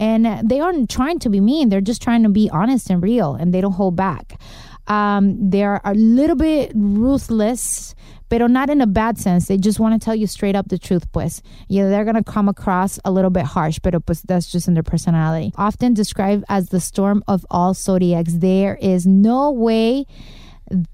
And 0.02 0.49
they 0.49 0.60
aren't 0.60 0.89
trying 0.89 1.20
to 1.20 1.30
be 1.30 1.39
mean. 1.39 1.70
They're 1.70 1.80
just 1.80 2.02
trying 2.02 2.24
to 2.24 2.30
be 2.30 2.49
honest 2.49 2.89
and 2.89 3.02
real, 3.02 3.36
and 3.36 3.54
they 3.54 3.62
don't 3.62 3.74
hold 3.74 3.95
back. 3.95 4.41
Um, 4.88 5.49
they're 5.49 5.80
a 5.86 5.93
little 5.93 6.36
bit 6.36 6.72
ruthless, 6.74 7.93
but 8.28 8.39
not 8.49 8.70
in 8.72 8.82
a 8.82 8.88
bad 8.88 9.20
sense. 9.20 9.47
They 9.47 9.58
just 9.58 9.80
want 9.80 9.93
to 9.93 10.04
tell 10.04 10.16
you 10.16 10.26
straight 10.26 10.56
up 10.56 10.70
the 10.70 10.80
truth, 10.80 11.12
pues. 11.12 11.43
Yeah, 11.68 11.88
they're 11.88 12.04
going 12.04 12.16
to 12.16 12.24
come 12.24 12.49
across 12.49 12.99
a 13.06 13.12
little 13.12 13.30
bit 13.30 13.45
harsh, 13.45 13.78
but 13.80 13.93
pues 14.06 14.22
that's 14.24 14.52
just 14.52 14.68
in 14.68 14.74
their 14.74 14.84
personality. 14.84 15.54
Often 15.56 15.93
described 15.93 16.45
as 16.49 16.70
the 16.70 16.80
storm 16.80 17.24
of 17.28 17.45
all 17.52 17.74
zodiacs, 17.74 18.34
there 18.34 18.78
is 18.82 19.06
no 19.06 19.52
way 19.52 20.08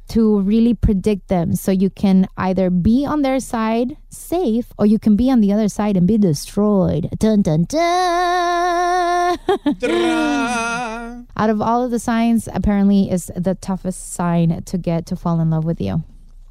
to 0.10 0.40
really 0.42 0.74
predict 0.74 1.28
them. 1.28 1.56
So 1.56 1.72
you 1.72 1.90
can 1.90 2.28
either 2.38 2.70
be 2.70 3.06
on 3.06 3.22
their 3.22 3.40
side 3.40 3.98
safe 4.10 4.72
or 4.78 4.86
you 4.86 5.00
can 5.00 5.16
be 5.16 5.30
on 5.32 5.42
the 5.42 5.54
other 5.54 5.68
side 5.68 5.98
and 5.98 6.08
be 6.08 6.18
destroyed. 6.18 7.10
Dun 7.20 7.42
dun 7.42 7.64
dun. 7.66 9.38
Out 11.38 11.50
of 11.50 11.62
all 11.62 11.84
of 11.84 11.92
the 11.92 12.00
signs, 12.00 12.48
apparently 12.52 13.12
is 13.12 13.32
the 13.36 13.56
toughest 13.56 14.14
sign 14.14 14.64
to 14.64 14.78
get 14.78 15.06
to 15.08 15.16
fall 15.16 15.40
in 15.40 15.50
love 15.50 15.66
with 15.66 15.82
you. 15.82 16.04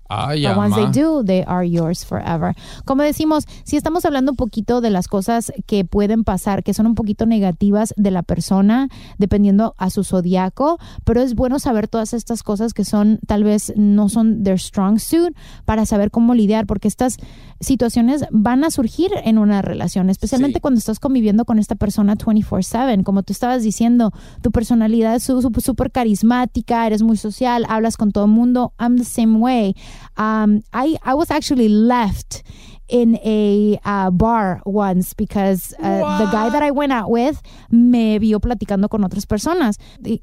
Ay, 0.08 0.46
But 0.46 0.56
once 0.56 0.76
they 0.76 0.86
do, 0.86 1.24
they 1.24 1.44
are 1.46 1.68
yours 1.68 2.04
forever. 2.04 2.54
Como 2.84 3.02
decimos, 3.02 3.46
si 3.64 3.76
estamos 3.76 4.04
hablando 4.04 4.32
un 4.32 4.36
poquito 4.36 4.80
de 4.80 4.90
las 4.90 5.08
cosas 5.08 5.52
que 5.66 5.84
pueden 5.84 6.24
pasar, 6.24 6.62
que 6.62 6.74
son 6.74 6.86
un 6.86 6.94
poquito 6.94 7.26
negativas 7.26 7.94
de 7.96 8.10
la 8.10 8.22
persona, 8.22 8.88
dependiendo 9.18 9.74
a 9.78 9.90
su 9.90 10.04
zodiaco, 10.04 10.78
pero 11.04 11.20
es 11.20 11.34
bueno 11.34 11.58
saber 11.58 11.88
todas 11.88 12.14
estas 12.14 12.42
cosas 12.42 12.74
que 12.74 12.84
son, 12.84 13.18
tal 13.26 13.44
vez 13.44 13.72
no 13.76 14.08
son 14.08 14.42
their 14.42 14.58
strong 14.58 14.98
suit, 14.98 15.36
para 15.64 15.86
saber 15.86 16.10
cómo 16.10 16.34
lidiar, 16.34 16.66
porque 16.66 16.88
estas 16.88 17.16
situaciones 17.60 18.24
van 18.30 18.64
a 18.64 18.70
surgir 18.70 19.10
en 19.24 19.38
una 19.38 19.62
relación, 19.62 20.10
especialmente 20.10 20.60
cuando 20.60 20.78
estás 20.78 21.00
conviviendo 21.00 21.44
con 21.44 21.58
esta 21.58 21.74
persona 21.74 22.16
24/7, 22.16 23.02
como 23.02 23.22
tú 23.22 23.32
estabas 23.32 23.62
diciendo, 23.62 24.12
tu 24.42 24.50
personalidad 24.50 25.14
es 25.14 25.22
súper 25.22 25.90
carismática, 25.90 26.86
eres 26.86 27.02
muy 27.02 27.16
social, 27.16 27.64
hablas 27.68 27.96
con 27.96 28.12
todo 28.12 28.26
el 28.26 28.30
mundo. 28.30 28.72
I'm 28.78 28.98
the 28.98 29.04
same 29.04 29.38
way. 29.38 29.74
Um, 30.16 30.62
I, 30.72 30.96
I 31.02 31.14
was 31.14 31.30
actually 31.30 31.68
left 31.68 32.42
in 32.88 33.16
a 33.24 33.78
uh, 33.84 34.10
bar 34.10 34.62
once 34.64 35.12
because 35.12 35.74
uh, 35.78 36.18
the 36.18 36.30
guy 36.30 36.48
that 36.50 36.62
I 36.62 36.70
went 36.70 36.92
out 36.92 37.10
with 37.10 37.42
me 37.70 38.18
vio 38.18 38.38
platicando 38.38 38.88
con 38.88 39.02
otras 39.02 39.26
personas. 39.26 39.76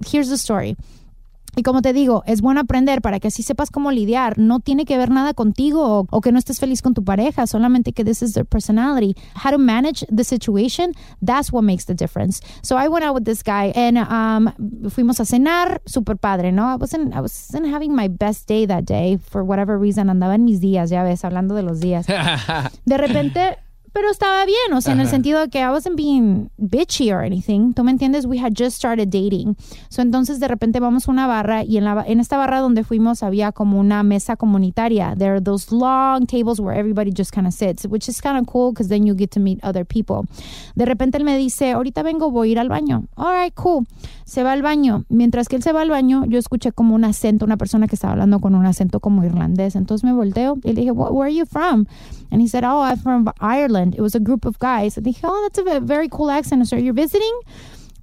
Here's 0.05 0.29
the 0.29 0.37
story. 0.37 0.75
Y 1.55 1.63
como 1.63 1.81
te 1.81 1.93
digo, 1.93 2.23
es 2.25 2.41
bueno 2.41 2.61
aprender 2.61 3.01
para 3.01 3.19
que 3.19 3.27
así 3.27 3.43
sepas 3.43 3.69
cómo 3.69 3.91
lidiar. 3.91 4.37
No 4.39 4.59
tiene 4.59 4.85
que 4.85 4.97
ver 4.97 5.09
nada 5.09 5.33
contigo 5.33 5.99
o, 5.99 6.07
o 6.09 6.21
que 6.21 6.31
no 6.31 6.39
estés 6.39 6.59
feliz 6.59 6.81
con 6.81 6.93
tu 6.93 7.03
pareja, 7.03 7.45
solamente 7.47 7.93
que 7.93 8.03
this 8.03 8.21
is 8.21 8.33
their 8.33 8.45
personality. 8.45 9.15
How 9.35 9.51
to 9.51 9.57
manage 9.57 10.05
the 10.09 10.23
situation, 10.23 10.93
that's 11.21 11.51
what 11.51 11.63
makes 11.63 11.85
the 11.85 11.93
difference. 11.93 12.41
So 12.61 12.77
I 12.77 12.87
went 12.87 13.05
out 13.05 13.13
with 13.13 13.25
this 13.25 13.43
guy 13.43 13.71
and 13.75 13.97
um, 13.97 14.89
fuimos 14.89 15.19
a 15.19 15.25
cenar, 15.25 15.81
super 15.85 16.15
padre, 16.15 16.51
¿no? 16.51 16.63
I 16.67 16.75
wasn't, 16.75 17.13
I 17.13 17.21
wasn't 17.21 17.67
having 17.67 17.95
my 17.95 18.07
best 18.07 18.47
day 18.47 18.65
that 18.65 18.85
day 18.85 19.17
for 19.17 19.43
whatever 19.43 19.77
reason. 19.77 20.09
Andaba 20.09 20.35
en 20.35 20.45
mis 20.45 20.59
días, 20.59 20.89
ya 20.89 21.03
ves, 21.03 21.23
hablando 21.23 21.55
de 21.55 21.63
los 21.63 21.79
días. 21.79 22.07
De 22.85 22.97
repente, 22.97 23.57
pero 23.93 24.09
estaba 24.09 24.43
bien, 24.45 24.73
o 24.75 24.81
sea, 24.81 24.93
en 24.93 24.99
el 24.99 25.05
sentido 25.11 25.39
de 25.39 25.49
que 25.49 25.59
I 25.59 25.67
wasn't 25.69 25.95
being 25.95 26.49
bitchy 26.57 27.11
or 27.11 27.23
anything. 27.23 27.73
¿Tú 27.73 27.83
me 27.83 27.91
entiendes? 27.91 28.25
We 28.25 28.39
had 28.39 28.53
just 28.57 28.75
started 28.75 29.09
dating. 29.09 29.55
So, 29.89 30.01
entonces, 30.01 30.39
de 30.39 30.47
repente 30.47 30.79
vamos 30.79 31.07
a 31.07 31.11
una 31.11 31.27
barra 31.27 31.63
y 31.63 31.77
en, 31.77 31.85
la, 31.85 32.03
en 32.07 32.19
esta 32.19 32.37
barra 32.37 32.59
donde 32.59 32.83
fuimos 32.83 33.21
había 33.23 33.51
como 33.51 33.79
una 33.79 34.01
mesa 34.03 34.35
comunitaria. 34.35 35.15
There 35.15 35.31
are 35.31 35.41
those 35.41 35.71
long 35.73 36.25
tables 36.25 36.59
where 36.59 36.77
everybody 36.77 37.11
just 37.15 37.31
kind 37.31 37.45
of 37.47 37.53
sits, 37.53 37.85
which 37.85 38.09
is 38.09 38.19
kind 38.19 38.37
of 38.39 38.47
cool 38.51 38.71
because 38.71 38.89
then 38.89 39.05
you 39.05 39.15
get 39.15 39.29
to 39.31 39.39
meet 39.39 39.63
other 39.63 39.85
people. 39.85 40.27
De 40.75 40.85
repente 40.85 41.17
él 41.17 41.23
me 41.23 41.37
dice, 41.37 41.71
ahorita 41.73 42.01
vengo, 42.03 42.31
voy 42.31 42.49
a 42.49 42.51
ir 42.53 42.59
al 42.59 42.69
baño. 42.69 43.05
All 43.15 43.33
right, 43.39 43.53
cool. 43.53 43.85
Se 44.25 44.41
va 44.41 44.53
al 44.53 44.61
baño. 44.63 45.03
Mientras 45.09 45.47
que 45.47 45.55
él 45.57 45.61
se 45.63 45.71
va 45.71 45.81
al 45.81 45.89
baño, 45.89 46.25
yo 46.25 46.39
escuché 46.39 46.71
como 46.71 46.95
un 46.95 47.03
acento, 47.03 47.45
una 47.45 47.57
persona 47.57 47.87
que 47.87 47.95
estaba 47.95 48.13
hablando 48.13 48.39
con 48.39 48.55
un 48.55 48.65
acento 48.65 48.99
como 48.99 49.23
irlandés. 49.23 49.75
Entonces 49.75 50.03
me 50.03 50.13
volteo 50.13 50.57
y 50.63 50.69
le 50.69 50.81
dije, 50.81 50.91
"Wh- 50.91 51.11
where 51.11 51.29
are 51.29 51.35
you 51.35 51.45
from? 51.45 51.85
And 52.31 52.41
he 52.41 52.47
said, 52.47 52.63
oh, 52.63 52.81
I'm 52.83 52.97
from 52.97 53.25
Ireland. 53.39 53.82
It 53.91 54.01
was 54.01 54.15
a 54.15 54.19
group 54.19 54.45
of 54.45 54.57
guys. 54.59 54.97
And 54.97 55.05
dije, 55.05 55.19
oh, 55.23 55.39
that's 55.43 55.59
a 55.59 55.79
very 55.79 56.07
cool 56.09 56.31
accent. 56.31 56.67
So 56.67 56.75
you're 56.75 56.93
visiting? 56.93 57.35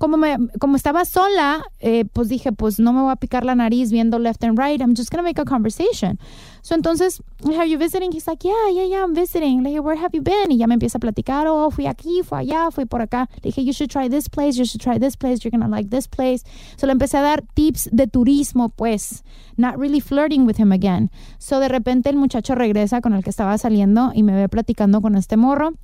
Como, 0.00 0.16
me, 0.16 0.38
como 0.58 0.76
estaba 0.76 1.04
sola, 1.04 1.62
eh, 1.78 2.06
pues 2.10 2.30
dije, 2.30 2.52
pues 2.52 2.80
no 2.80 2.94
me 2.94 3.02
voy 3.02 3.12
a 3.12 3.16
picar 3.16 3.44
la 3.44 3.54
nariz 3.54 3.92
viendo 3.92 4.18
left 4.18 4.42
and 4.42 4.58
right. 4.58 4.80
I'm 4.80 4.94
just 4.96 5.10
going 5.10 5.18
to 5.18 5.22
make 5.22 5.38
a 5.38 5.44
conversation. 5.44 6.18
So 6.62 6.74
entonces, 6.74 7.20
are 7.44 7.66
you 7.66 7.76
visiting? 7.76 8.10
He's 8.10 8.26
like, 8.26 8.42
yeah, 8.42 8.70
yeah, 8.72 8.84
yeah, 8.84 9.02
I'm 9.02 9.14
visiting. 9.14 9.62
Le 9.62 9.70
dije, 9.70 9.80
where 9.82 9.96
have 9.96 10.14
you 10.14 10.22
been? 10.22 10.50
Y 10.50 10.56
ya 10.56 10.66
me 10.66 10.76
empieza 10.76 10.96
a 10.96 11.00
platicar, 11.00 11.46
oh, 11.46 11.70
fui 11.70 11.86
aquí, 11.86 12.22
fui 12.22 12.38
allá, 12.38 12.70
fui 12.70 12.86
por 12.86 13.02
acá. 13.02 13.28
Le 13.42 13.50
dije, 13.50 13.62
you 13.62 13.74
should 13.74 13.90
try 13.90 14.08
this 14.08 14.26
place, 14.26 14.56
you 14.56 14.64
should 14.64 14.80
try 14.80 14.98
this 14.98 15.16
place, 15.16 15.44
you're 15.44 15.50
going 15.50 15.60
to 15.60 15.68
like 15.68 15.90
this 15.90 16.08
place. 16.08 16.44
So 16.78 16.86
le 16.86 16.94
empecé 16.94 17.18
a 17.18 17.22
dar 17.22 17.42
tips 17.54 17.90
de 17.92 18.06
turismo, 18.06 18.70
pues, 18.70 19.22
not 19.58 19.78
really 19.78 20.00
flirting 20.00 20.46
with 20.46 20.56
him 20.56 20.72
again. 20.72 21.10
So 21.38 21.60
de 21.60 21.68
repente 21.68 22.08
el 22.08 22.16
muchacho 22.16 22.54
regresa 22.54 23.02
con 23.02 23.12
el 23.12 23.22
que 23.22 23.28
estaba 23.28 23.58
saliendo 23.58 24.12
y 24.14 24.22
me 24.22 24.32
ve 24.32 24.48
platicando 24.48 25.02
con 25.02 25.14
este 25.14 25.36
morro. 25.36 25.74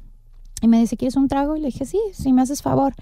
Y 0.62 0.68
me 0.68 0.78
dice, 0.80 0.96
¿quieres 0.96 1.16
un 1.16 1.28
trago? 1.28 1.56
Y 1.56 1.60
le 1.60 1.66
dije, 1.66 1.84
sí, 1.84 1.98
sí, 2.12 2.32
me 2.32 2.42
haces 2.42 2.62
favor. 2.62 2.94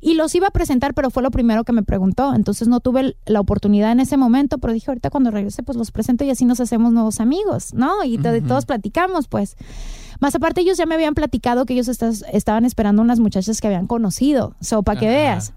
Y 0.00 0.14
los 0.14 0.34
iba 0.34 0.46
a 0.48 0.50
presentar, 0.50 0.94
pero 0.94 1.10
fue 1.10 1.22
lo 1.22 1.30
primero 1.30 1.64
que 1.64 1.72
me 1.72 1.82
preguntó. 1.82 2.34
Entonces 2.34 2.68
no 2.68 2.80
tuve 2.80 3.16
la 3.26 3.40
oportunidad 3.40 3.90
en 3.92 3.98
ese 4.00 4.16
momento, 4.16 4.58
pero 4.58 4.72
dije, 4.72 4.90
ahorita 4.90 5.10
cuando 5.10 5.30
regrese, 5.30 5.62
pues 5.62 5.76
los 5.76 5.90
presento 5.90 6.24
y 6.24 6.30
así 6.30 6.44
nos 6.44 6.60
hacemos 6.60 6.92
nuevos 6.92 7.18
amigos, 7.20 7.72
¿no? 7.74 8.04
Y 8.04 8.18
to- 8.18 8.28
todos 8.46 8.66
platicamos, 8.66 9.26
pues. 9.26 9.56
Más 10.20 10.34
aparte, 10.34 10.60
ellos 10.60 10.76
ya 10.78 10.86
me 10.86 10.94
habían 10.96 11.14
platicado 11.14 11.64
que 11.64 11.74
ellos 11.74 11.88
estaban 11.88 12.64
esperando 12.64 13.02
unas 13.02 13.18
muchachas 13.20 13.60
que 13.60 13.66
habían 13.68 13.86
conocido. 13.86 14.54
So, 14.60 14.82
para 14.82 15.00
que 15.00 15.06
veas. 15.08 15.52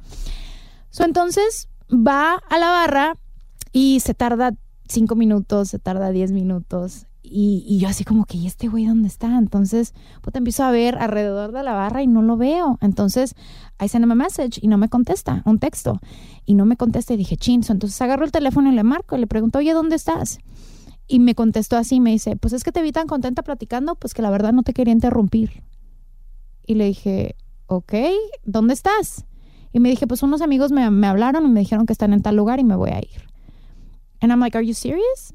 So, 0.89 1.03
entonces 1.03 1.67
va 1.91 2.35
a 2.49 2.57
la 2.59 2.69
barra 2.69 3.17
y 3.73 3.99
se 3.99 4.13
tarda 4.13 4.53
cinco 4.87 5.15
minutos, 5.15 5.69
se 5.69 5.79
tarda 5.79 6.09
diez 6.11 6.31
minutos. 6.31 7.05
Y, 7.33 7.77
yo 7.79 7.87
así 7.87 8.03
como 8.03 8.25
que, 8.25 8.37
¿y 8.37 8.45
este 8.45 8.67
güey 8.67 8.85
dónde 8.85 9.07
está? 9.07 9.37
Entonces, 9.37 9.93
pues 10.21 10.35
empiezo 10.35 10.65
a 10.65 10.71
ver 10.71 10.97
alrededor 10.97 11.53
de 11.53 11.63
la 11.63 11.71
barra 11.71 12.03
y 12.03 12.07
no 12.07 12.21
lo 12.21 12.35
veo. 12.35 12.77
Entonces, 12.81 13.35
I 13.79 13.87
send 13.87 14.03
him 14.03 14.11
a 14.11 14.15
message 14.15 14.59
y 14.61 14.67
no 14.67 14.77
me 14.77 14.89
contesta, 14.89 15.41
un 15.45 15.57
texto. 15.57 16.01
Y 16.45 16.55
no 16.55 16.65
me 16.65 16.75
contesta 16.75 17.13
y 17.13 17.17
dije, 17.17 17.37
chin. 17.37 17.63
So, 17.63 17.71
Entonces 17.71 18.01
agarro 18.01 18.25
el 18.25 18.33
teléfono 18.33 18.69
y 18.69 18.75
le 18.75 18.83
marco 18.83 19.15
y 19.15 19.19
le 19.21 19.27
pregunto, 19.27 19.59
oye, 19.59 19.71
¿dónde 19.71 19.95
estás? 19.95 20.39
Y 21.07 21.19
me 21.19 21.33
contestó 21.33 21.77
así, 21.77 22.01
me 22.01 22.11
dice, 22.11 22.35
pues 22.35 22.51
es 22.51 22.65
que 22.65 22.73
te 22.73 22.81
vi 22.81 22.91
tan 22.91 23.07
contenta 23.07 23.43
platicando, 23.43 23.95
pues 23.95 24.13
que 24.13 24.21
la 24.21 24.29
verdad 24.29 24.51
no 24.51 24.63
te 24.63 24.73
quería 24.73 24.93
interrumpir. 24.93 25.63
Y 26.67 26.75
le 26.75 26.85
dije, 26.85 27.37
ok, 27.67 27.93
¿dónde 28.43 28.73
estás? 28.73 29.25
Y 29.71 29.79
me 29.79 29.87
dije, 29.89 30.05
pues 30.05 30.21
unos 30.21 30.41
amigos 30.41 30.73
me, 30.73 30.89
me 30.91 31.07
hablaron 31.07 31.45
y 31.45 31.49
me 31.49 31.61
dijeron 31.61 31.85
que 31.85 31.93
están 31.93 32.11
en 32.11 32.21
tal 32.21 32.35
lugar 32.35 32.59
y 32.59 32.65
me 32.65 32.75
voy 32.75 32.89
a 32.89 32.99
ir. 32.99 33.29
And 34.19 34.33
I'm 34.33 34.41
like, 34.41 34.57
are 34.57 34.65
you 34.65 34.73
serious? 34.73 35.33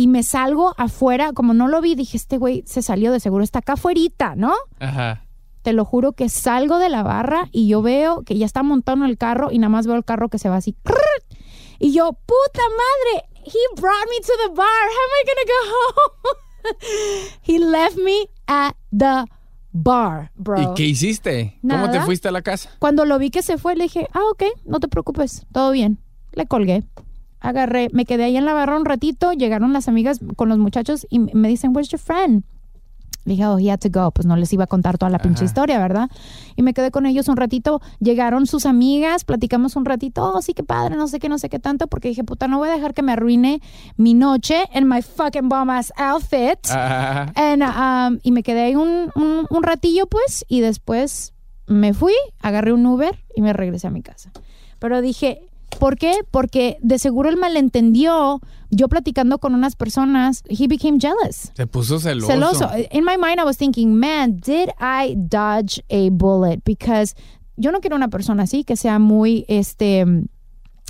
Y 0.00 0.06
me 0.06 0.22
salgo 0.22 0.72
afuera, 0.78 1.34
como 1.34 1.52
no 1.52 1.68
lo 1.68 1.82
vi, 1.82 1.94
dije, 1.94 2.16
este 2.16 2.38
güey 2.38 2.64
se 2.64 2.80
salió 2.80 3.12
de 3.12 3.20
seguro, 3.20 3.44
está 3.44 3.58
acá 3.58 3.74
afuera, 3.74 4.34
¿no? 4.34 4.54
Ajá. 4.78 5.26
Te 5.60 5.74
lo 5.74 5.84
juro 5.84 6.12
que 6.12 6.30
salgo 6.30 6.78
de 6.78 6.88
la 6.88 7.02
barra 7.02 7.50
y 7.52 7.68
yo 7.68 7.82
veo 7.82 8.22
que 8.22 8.38
ya 8.38 8.46
está 8.46 8.62
montado 8.62 9.04
en 9.04 9.10
el 9.10 9.18
carro 9.18 9.52
y 9.52 9.58
nada 9.58 9.68
más 9.68 9.86
veo 9.86 9.96
el 9.96 10.04
carro 10.06 10.30
que 10.30 10.38
se 10.38 10.48
va 10.48 10.56
así. 10.56 10.74
Y 11.78 11.92
yo, 11.92 12.14
puta 12.14 12.62
madre, 12.70 13.28
he 13.44 13.78
brought 13.78 14.08
me 14.08 14.20
to 14.20 14.32
the 14.46 14.54
bar. 14.54 14.66
How 14.66 15.04
am 15.04 15.12
I 15.18 15.24
gonna 15.28 15.46
go 15.46 15.60
home? 15.76 16.38
he 17.42 17.58
left 17.58 17.98
me 17.98 18.26
at 18.46 18.72
the 18.90 19.26
bar, 19.70 20.30
bro. 20.34 20.62
¿Y 20.62 20.74
qué 20.76 20.84
hiciste? 20.84 21.58
¿Cómo 21.60 21.90
te 21.90 22.00
fuiste 22.00 22.28
a 22.28 22.32
la 22.32 22.40
casa? 22.40 22.70
Cuando 22.78 23.04
lo 23.04 23.18
vi 23.18 23.28
que 23.28 23.42
se 23.42 23.58
fue, 23.58 23.76
le 23.76 23.84
dije, 23.84 24.08
ah, 24.14 24.22
ok, 24.32 24.44
no 24.64 24.80
te 24.80 24.88
preocupes, 24.88 25.44
todo 25.52 25.72
bien. 25.72 25.98
Le 26.32 26.46
colgué. 26.46 26.84
Agarré, 27.40 27.88
me 27.92 28.04
quedé 28.04 28.24
ahí 28.24 28.36
en 28.36 28.44
la 28.44 28.54
barra 28.54 28.76
un 28.76 28.84
ratito, 28.84 29.32
llegaron 29.32 29.72
las 29.72 29.88
amigas 29.88 30.20
con 30.36 30.48
los 30.48 30.58
muchachos 30.58 31.06
y 31.10 31.18
me 31.18 31.48
dicen, 31.48 31.74
where's 31.74 31.88
your 31.88 32.00
friend? 32.00 32.44
Le 33.24 33.34
dije, 33.34 33.46
oh, 33.46 33.58
he 33.58 33.70
had 33.70 33.78
to 33.80 33.90
go. 33.90 34.10
Pues 34.12 34.26
no 34.26 34.34
les 34.34 34.50
iba 34.52 34.64
a 34.64 34.66
contar 34.66 34.96
toda 34.96 35.10
la 35.10 35.18
pinche 35.18 35.44
historia, 35.44 35.78
¿verdad? 35.78 36.10
Y 36.56 36.62
me 36.62 36.72
quedé 36.72 36.90
con 36.90 37.04
ellos 37.04 37.28
un 37.28 37.36
ratito. 37.36 37.82
Llegaron 37.98 38.46
sus 38.46 38.64
amigas, 38.64 39.24
platicamos 39.24 39.76
un 39.76 39.84
ratito. 39.84 40.32
Oh, 40.32 40.40
sí, 40.40 40.54
qué 40.54 40.62
padre, 40.62 40.96
no 40.96 41.06
sé 41.06 41.18
qué, 41.18 41.28
no 41.28 41.36
sé 41.36 41.50
qué 41.50 41.58
tanto. 41.58 41.86
Porque 41.86 42.08
dije, 42.08 42.24
puta, 42.24 42.48
no 42.48 42.56
voy 42.58 42.70
a 42.70 42.72
dejar 42.72 42.94
que 42.94 43.02
me 43.02 43.12
arruine 43.12 43.60
mi 43.98 44.14
noche 44.14 44.64
en 44.72 44.88
my 44.88 45.02
fucking 45.02 45.50
bomb 45.50 45.70
ass 45.70 45.92
outfit. 45.98 46.58
And, 46.70 47.62
um, 47.62 48.20
y 48.22 48.32
me 48.32 48.42
quedé 48.42 48.62
ahí 48.62 48.74
un, 48.74 49.10
un, 49.14 49.46
un 49.50 49.62
ratillo, 49.62 50.06
pues, 50.06 50.46
y 50.48 50.60
después 50.60 51.34
me 51.66 51.92
fui, 51.92 52.14
agarré 52.40 52.72
un 52.72 52.86
Uber 52.86 53.18
y 53.36 53.42
me 53.42 53.52
regresé 53.52 53.86
a 53.86 53.90
mi 53.90 54.02
casa. 54.02 54.32
Pero 54.78 55.02
dije, 55.02 55.49
¿por 55.80 55.96
qué? 55.96 56.12
Porque 56.30 56.78
de 56.80 57.00
seguro 57.00 57.28
él 57.28 57.36
malentendió. 57.36 58.40
Yo 58.70 58.88
platicando 58.88 59.38
con 59.38 59.54
unas 59.56 59.74
personas, 59.74 60.44
he 60.48 60.68
became 60.68 61.00
jealous. 61.00 61.50
Se 61.56 61.66
puso 61.66 61.98
celoso. 61.98 62.28
Celoso. 62.28 62.70
In 62.92 63.04
my 63.04 63.16
mind, 63.16 63.40
I 63.40 63.44
was 63.44 63.56
thinking, 63.56 63.98
man, 63.98 64.36
did 64.36 64.68
I 64.78 65.16
dodge 65.16 65.82
a 65.90 66.10
bullet? 66.10 66.62
Because 66.64 67.16
yo 67.56 67.72
no 67.72 67.80
quiero 67.80 67.96
una 67.96 68.08
persona 68.08 68.44
así 68.44 68.62
que 68.62 68.76
sea 68.76 69.00
muy, 69.00 69.44
este, 69.48 70.04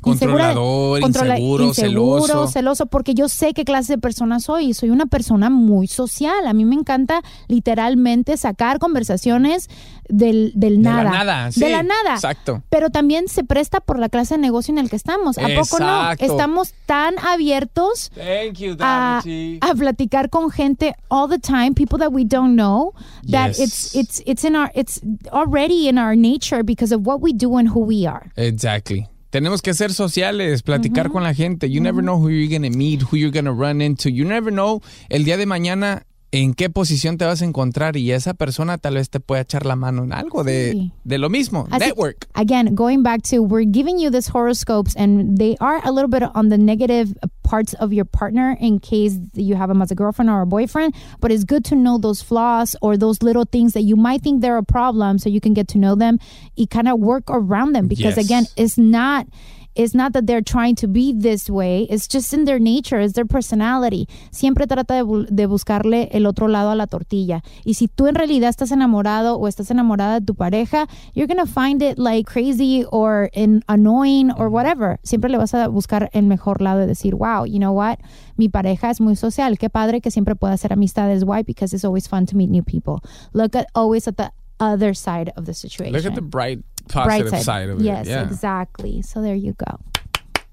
Controlador, 0.01 1.01
controla- 1.01 1.35
inseguro, 1.39 1.65
inseguro, 1.65 2.21
celoso. 2.27 2.49
celoso, 2.49 2.87
porque 2.87 3.15
yo 3.15 3.29
sé 3.29 3.53
qué 3.53 3.65
clase 3.65 3.95
de 3.95 3.99
persona 3.99 4.41
soy. 4.41 4.75
Soy 4.75 4.91
una 4.91 5.07
persona 5.07 5.51
muy 5.51 5.87
social. 5.87 6.47
A 6.47 6.53
mí 6.53 6.65
me 6.65 6.75
encanta 6.75 7.23
literalmente 7.49 8.37
sacar 8.37 8.79
conversaciones 8.79 9.69
del, 10.09 10.53
del 10.55 10.83
De 10.83 10.91
la 10.91 11.05
nada. 11.05 11.11
nada, 11.25 11.53
sí, 11.53 11.61
De 11.61 11.71
la 11.71 11.83
nada. 11.83 12.15
exacto. 12.15 12.63
Pero 12.71 12.91
también 12.91 13.29
se 13.29 13.45
presta 13.45 13.81
por 13.81 13.99
la 13.99 14.09
clase 14.09 14.35
de 14.35 14.41
negocio 14.41 14.73
en 14.73 14.79
el 14.79 14.91
que 14.91 14.97
estamos. 14.97 15.39
¿A 15.39 15.43
poco 15.43 15.79
no? 15.79 16.01
Exacto. 16.13 16.25
Estamos 16.25 16.73
tan 16.87 17.15
abiertos 17.19 18.11
Thank 18.15 18.59
you, 18.59 18.77
a, 18.81 19.23
a 19.61 19.75
platicar 19.75 20.31
con 20.31 20.51
gente 20.51 20.95
all 21.09 21.29
the 21.29 21.39
time, 21.39 21.73
people 21.75 21.99
that 21.99 22.11
we 22.13 22.25
don't 22.25 22.55
know, 22.55 22.93
that 23.31 23.51
Yes. 23.51 23.61
it's 23.61 23.95
it's 23.95 24.23
it's 24.27 24.45
in 24.45 24.57
our 24.57 24.71
it's 24.75 25.01
already 25.33 25.89
in 25.89 25.99
our 25.99 26.17
nature 26.17 26.63
because 26.65 26.93
of 26.95 27.07
what 27.07 27.21
we 27.21 27.33
do 27.33 27.57
and 27.59 27.69
who 27.71 27.81
we 27.85 28.07
are. 28.07 28.31
Exactly. 28.37 29.07
Tenemos 29.31 29.63
que 29.63 29.75
ser 29.75 29.93
sociales, 29.93 30.63
platicar 30.63 31.11
con 31.11 31.23
la 31.23 31.35
gente. 31.35 31.71
You 31.71 31.81
never 31.81 32.03
know 32.03 32.17
who 32.17 32.31
you're 32.31 32.49
going 32.49 32.69
to 32.69 32.77
meet, 32.77 33.03
who 33.03 33.17
you're 33.17 33.33
going 33.33 33.45
to 33.45 33.53
run 33.53 33.81
into. 33.81 34.11
You 34.11 34.25
never 34.25 34.51
know 34.51 34.83
el 35.09 35.25
día 35.25 35.37
de 35.37 35.47
mañana 35.47 36.05
en 36.33 36.55
qué 36.55 36.71
posición 36.71 37.19
te 37.19 37.25
vas 37.25 37.43
a 37.43 37.45
encontrar 37.45 37.97
y 37.97 38.13
esa 38.13 38.35
persona 38.35 38.79
tal 38.79 38.95
vez 38.95 39.11
te 39.11 39.19
pueda 39.19 39.43
echar 39.43 39.67
la 39.67 39.75
mano 39.75 40.05
en 40.05 40.13
algo 40.13 40.45
de, 40.45 40.73
Sí. 40.73 40.93
de 41.05 41.19
lo 41.19 41.29
mismo. 41.29 41.67
Así- 41.71 41.87
Network. 41.87 42.29
Again, 42.35 42.75
going 42.77 43.03
back 43.03 43.23
to 43.31 43.43
we're 43.43 43.69
giving 43.69 43.99
you 43.99 44.11
these 44.11 44.31
horoscopes 44.33 44.95
and 44.97 45.39
they 45.39 45.57
are 45.59 45.81
a 45.85 45.91
little 45.91 46.09
bit 46.09 46.23
on 46.35 46.49
the 46.49 46.57
negative 46.59 47.15
parts 47.43 47.75
of 47.81 47.93
your 47.93 48.05
partner 48.07 48.57
in 48.61 48.79
case 48.79 49.19
you 49.35 49.57
have 49.57 49.67
them 49.69 49.83
as 49.83 49.91
a 49.91 49.95
girlfriend 49.97 50.31
or 50.31 50.43
a 50.43 50.47
boyfriend, 50.47 50.95
but 51.21 51.33
it's 51.33 51.43
good 51.45 51.65
to 51.65 51.75
know 51.75 51.99
those 51.99 52.23
flaws 52.23 52.77
or 52.81 52.97
those 52.97 53.23
little 53.25 53.45
things 53.45 53.73
that 53.73 53.83
you 53.83 53.97
might 53.97 54.23
think 54.23 54.41
they're 54.41 54.57
a 54.57 54.63
problem 54.63 55.19
so 55.19 55.29
you 55.29 55.41
can 55.41 55.53
get 55.53 55.67
to 55.67 55.79
know 55.79 55.97
them 55.97 56.19
y 56.57 56.65
kind 56.71 56.87
of 56.89 57.01
work 57.01 57.25
around 57.29 57.73
them 57.75 57.89
because 57.89 58.17
Yes. 58.17 58.25
again, 58.25 58.47
it's 58.57 58.79
not 58.79 59.27
it's 59.75 59.95
not 59.95 60.13
that 60.13 60.27
they're 60.27 60.43
trying 60.43 60.75
to 60.77 60.89
be 60.89 61.13
this 61.13 61.49
way, 61.49 61.87
it's 61.91 62.09
just 62.09 62.33
in 62.35 62.45
their 62.45 62.59
nature, 62.59 63.01
it's 63.01 63.15
their 63.15 63.25
personality. 63.27 64.07
Siempre 64.33 64.67
trata 64.67 64.95
de, 64.95 65.03
bu- 65.05 65.27
de 65.31 65.47
buscarle 65.47 66.09
el 66.13 66.27
otro 66.27 66.49
lado 66.49 66.71
a 66.71 66.75
la 66.75 66.87
tortilla. 66.87 67.43
Y 67.65 67.75
si 67.75 67.89
tú 67.89 68.07
en 68.09 68.15
realidad 68.15 68.51
estás 68.51 68.73
enamorado 68.73 69.37
o 69.37 69.47
estás 69.49 69.71
enamorada 69.71 70.21
de 70.21 70.27
tu 70.27 70.35
pareja, 70.35 70.87
you're 71.15 71.27
gonna 71.27 71.47
find 71.47 71.83
it 71.83 71.99
like 71.99 72.27
crazy 72.31 72.85
or 72.91 73.31
in, 73.33 73.63
annoying 73.69 74.31
or 74.33 74.49
whatever. 74.49 74.99
Siempre 75.03 75.31
le 75.31 75.39
vas 75.39 75.55
a 75.55 75.69
buscar 75.69 76.11
el 76.13 76.23
mejor 76.25 76.61
lado 76.61 76.83
y 76.83 76.87
decir, 76.87 77.15
wow, 77.15 77.45
you 77.45 77.59
know 77.59 77.73
what? 77.73 77.99
Mi 78.37 78.49
pareja 78.49 78.91
es 78.91 79.01
muy 79.01 79.15
social. 79.17 79.57
Qué 79.59 79.69
padre 79.71 80.01
que 80.01 80.11
siempre 80.11 80.35
pueda 80.35 80.55
hacer 80.55 80.73
amistades. 80.73 81.25
Why? 81.25 81.43
Because 81.43 81.73
it's 81.75 81.85
always 81.85 82.09
fun 82.09 82.27
to 82.27 82.37
meet 82.37 82.51
new 82.51 82.63
people. 82.63 83.01
Look 83.33 83.55
at 83.55 83.67
always 83.75 84.09
at 84.09 84.17
the 84.17 84.33
other 84.59 84.93
side 84.95 85.33
of 85.37 85.47
the 85.47 85.55
situation. 85.55 85.95
Look 85.95 86.05
at 86.05 86.15
the 86.15 86.21
bright, 86.21 86.59
positive 86.89 87.31
Bright 87.31 87.43
side. 87.43 87.69
of 87.69 87.81
yes, 87.81 88.07
it. 88.07 88.11
Yeah. 88.11 88.23
exactly. 88.25 89.03
So 89.03 89.23
there 89.23 89.35
you 89.35 89.55
go. 89.55 89.79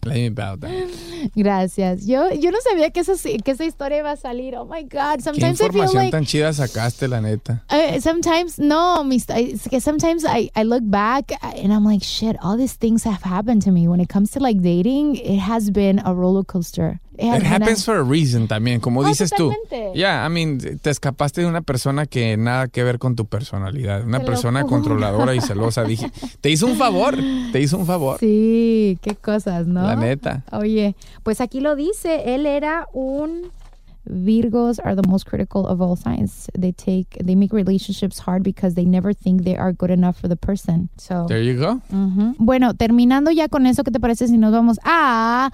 Me 0.04 0.30
bow 0.30 0.56
down. 0.56 0.90
Gracias. 1.36 2.04
Yo, 2.08 2.28
yo 2.32 2.50
no 2.50 2.58
sabía 2.60 2.92
que, 2.92 3.02
eso, 3.02 3.14
que 3.14 3.52
esa 3.52 3.64
historia 3.64 3.98
iba 3.98 4.10
a 4.10 4.16
salir. 4.16 4.56
Oh 4.56 4.64
my 4.64 4.82
God. 4.82 5.18
Qué 5.18 5.22
Sometimes 5.22 5.60
I 5.60 5.68
feel 5.68 5.92
like. 5.94 6.10
tan 6.10 6.24
chida 6.24 6.52
sacaste, 6.52 7.08
la 7.08 7.20
neta. 7.20 7.62
Uh, 7.70 8.00
sometimes 8.00 8.58
no, 8.58 9.04
mis, 9.04 9.26
it's 9.28 9.68
que 9.68 9.80
sometimes 9.80 10.24
I, 10.24 10.50
I 10.56 10.64
look 10.64 10.82
back 10.84 11.30
and 11.40 11.72
I'm 11.72 11.84
like, 11.84 12.02
shit, 12.02 12.36
all 12.42 12.56
these 12.56 12.72
things 12.74 13.04
have 13.04 13.22
happened 13.22 13.62
to 13.62 13.70
me. 13.70 13.86
When 13.86 14.00
it 14.00 14.08
comes 14.08 14.32
to 14.32 14.40
like 14.40 14.60
dating, 14.60 15.16
it 15.16 15.38
has 15.38 15.70
been 15.70 16.00
a 16.04 16.12
roller 16.12 16.42
coaster. 16.42 16.98
It 17.18 17.42
happens 17.44 17.84
for 17.84 17.96
a 17.96 18.02
reason 18.02 18.48
también, 18.48 18.80
como 18.80 19.00
Oh, 19.00 19.04
dices 19.04 19.30
tú. 19.30 19.50
totalmente. 19.52 19.98
Yeah, 19.98 20.26
I 20.26 20.30
mean, 20.30 20.58
te 20.80 20.90
escapaste 20.90 21.42
de 21.42 21.46
una 21.46 21.60
persona 21.60 22.06
que 22.06 22.36
nada 22.36 22.68
que 22.68 22.82
ver 22.82 22.98
con 22.98 23.16
tu 23.16 23.26
personalidad. 23.26 24.04
Una 24.04 24.20
Te 24.20 24.24
persona 24.26 24.64
controladora 24.64 25.34
y 25.34 25.40
celosa. 25.40 25.84
Dije, 25.84 26.10
te 26.40 26.48
hizo 26.50 26.66
un 26.66 26.76
favor, 26.76 27.16
te 27.52 27.60
hizo 27.60 27.76
un 27.76 27.86
favor. 27.86 28.18
Sí, 28.18 28.98
qué 29.02 29.14
cosas, 29.14 29.66
¿no? 29.66 29.82
La 29.82 29.94
neta. 29.96 30.44
Oye, 30.52 30.96
pues 31.22 31.40
aquí 31.42 31.60
lo 31.60 31.76
dice, 31.76 32.34
él 32.34 32.46
era 32.46 32.86
un 32.92 33.50
Virgos 34.04 34.80
are 34.80 34.96
the 34.96 35.06
most 35.08 35.28
critical 35.28 35.64
of 35.64 35.80
all 35.80 35.96
signs. 35.96 36.48
They 36.58 36.72
take 36.72 37.06
they 37.24 37.36
make 37.36 37.52
relationships 37.54 38.18
hard 38.18 38.42
because 38.42 38.74
they 38.74 38.84
never 38.84 39.14
think 39.14 39.44
they 39.44 39.54
are 39.56 39.72
good 39.72 39.90
enough 39.90 40.16
for 40.20 40.28
the 40.28 40.34
person. 40.34 40.88
So 40.98 41.26
There 41.28 41.40
you 41.44 41.56
go. 41.56 41.80
Ujú. 41.92 42.34
Bueno, 42.38 42.74
terminando 42.74 43.30
ya 43.30 43.46
con 43.48 43.64
eso, 43.64 43.84
¿qué 43.84 43.92
te 43.92 44.00
parece 44.00 44.26
si 44.26 44.38
nos 44.38 44.50
vamos 44.50 44.80
a 44.84 45.52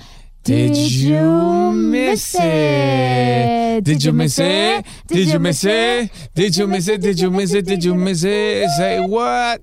Did 0.49 0.77
you 0.77 1.73
miss 1.75 2.35
it? 2.35 3.85
Did 3.85 4.03
you 4.03 4.15
miss 4.15 4.39
it? 4.39 4.87
Did 5.07 5.29
you 5.29 5.39
miss 5.39 5.63
it? 5.63 6.11
Did 6.35 6.57
you 6.57 6.67
miss 6.67 6.89
it? 6.89 7.03
Did 7.03 7.21
you 7.21 7.31
miss 7.31 7.53
it? 7.53 7.67
Did 7.67 7.85
you 7.85 7.95
miss 7.95 8.25
it? 8.25 8.71
Say 8.79 8.99
what? 8.99 9.61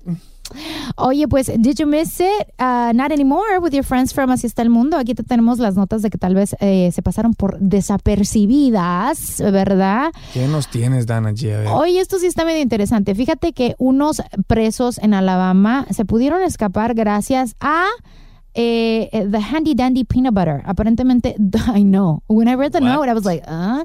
Oye, 0.96 1.26
pues, 1.26 1.50
did 1.58 1.80
you 1.80 1.88
miss 1.88 2.20
it? 2.20 2.54
Uh, 2.60 2.92
not 2.94 3.10
anymore 3.10 3.58
with 3.60 3.72
your 3.74 3.82
friends 3.82 4.12
from 4.12 4.30
Así 4.30 4.46
está 4.46 4.62
el 4.62 4.70
mundo. 4.70 4.96
Aquí 4.96 5.16
te 5.16 5.24
tenemos 5.24 5.58
las 5.58 5.74
notas 5.74 6.02
de 6.02 6.10
que 6.10 6.18
tal 6.18 6.36
vez 6.36 6.54
eh, 6.60 6.92
se 6.92 7.02
pasaron 7.02 7.34
por 7.34 7.58
desapercibidas, 7.58 9.40
¿verdad? 9.40 10.12
¿Qué 10.32 10.46
nos 10.46 10.68
tienes, 10.68 11.04
Dana 11.04 11.32
G? 11.32 11.68
Oye, 11.68 11.98
esto 11.98 12.20
sí 12.20 12.26
está 12.26 12.44
medio 12.44 12.62
interesante. 12.62 13.16
Fíjate 13.16 13.52
que 13.52 13.74
unos 13.78 14.22
presos 14.46 14.98
en 14.98 15.14
Alabama 15.14 15.84
se 15.90 16.04
pudieron 16.04 16.42
escapar 16.42 16.94
gracias 16.94 17.56
a 17.58 17.86
eh, 18.56 19.24
the 19.24 19.40
handy 19.40 19.74
dandy 19.74 20.04
peanut 20.04 20.34
butter. 20.34 20.62
Aparentemente, 20.66 21.36
I 21.68 21.82
know. 21.82 22.22
When 22.26 22.48
I 22.48 22.54
read 22.54 22.72
the 22.72 22.80
note, 22.80 23.08
I 23.08 23.14
was 23.14 23.24
like, 23.24 23.44
uh 23.46 23.84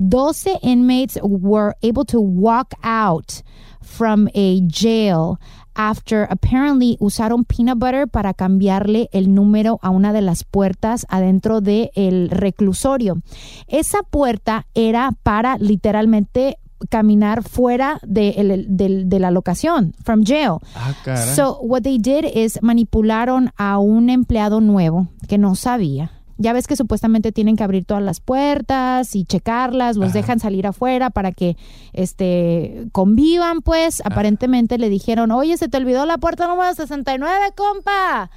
12 0.00 0.58
inmates 0.62 1.18
were 1.22 1.74
able 1.82 2.04
to 2.06 2.20
walk 2.20 2.72
out 2.82 3.42
from 3.82 4.28
a 4.34 4.60
jail 4.62 5.38
after 5.74 6.26
apparently 6.30 6.96
usaron 7.00 7.44
peanut 7.44 7.78
butter 7.78 8.06
para 8.06 8.34
cambiarle 8.34 9.08
el 9.12 9.34
número 9.34 9.78
a 9.82 9.90
una 9.90 10.12
de 10.12 10.20
las 10.20 10.44
puertas 10.44 11.06
adentro 11.08 11.60
del 11.60 12.30
reclusorio. 12.30 13.22
Esa 13.66 14.02
puerta 14.02 14.66
era 14.74 15.12
para 15.22 15.58
literalmente 15.58 16.56
caminar 16.88 17.42
fuera 17.42 17.98
de, 18.02 18.30
el- 18.30 18.66
de 19.08 19.18
la 19.20 19.30
locación, 19.30 19.94
from 20.02 20.24
jail. 20.24 20.58
Ah, 20.74 20.94
caray. 21.04 21.34
So, 21.34 21.58
what 21.60 21.82
they 21.82 21.98
did 21.98 22.24
is 22.34 22.58
manipularon 22.62 23.52
a 23.56 23.78
un 23.78 24.08
empleado 24.10 24.60
nuevo 24.60 25.08
que 25.28 25.38
no 25.38 25.54
sabía. 25.54 26.12
Ya 26.42 26.54
ves 26.54 26.66
que 26.66 26.74
supuestamente 26.74 27.32
tienen 27.32 27.54
que 27.54 27.64
abrir 27.64 27.84
todas 27.84 28.02
las 28.02 28.20
puertas 28.20 29.14
y 29.14 29.24
checarlas, 29.26 29.96
los 29.98 30.14
dejan 30.14 30.40
salir 30.40 30.66
afuera 30.66 31.10
para 31.10 31.32
que 31.32 31.58
este 31.92 32.86
convivan, 32.92 33.60
pues. 33.60 34.00
Aparentemente 34.04 34.78
le 34.78 34.88
dijeron, 34.88 35.30
oye, 35.32 35.56
se 35.58 35.68
te 35.68 35.76
olvidó 35.76 36.06
la 36.06 36.16
puerta 36.16 36.46
número 36.48 36.72
69, 36.74 37.52
compa. 37.54 38.30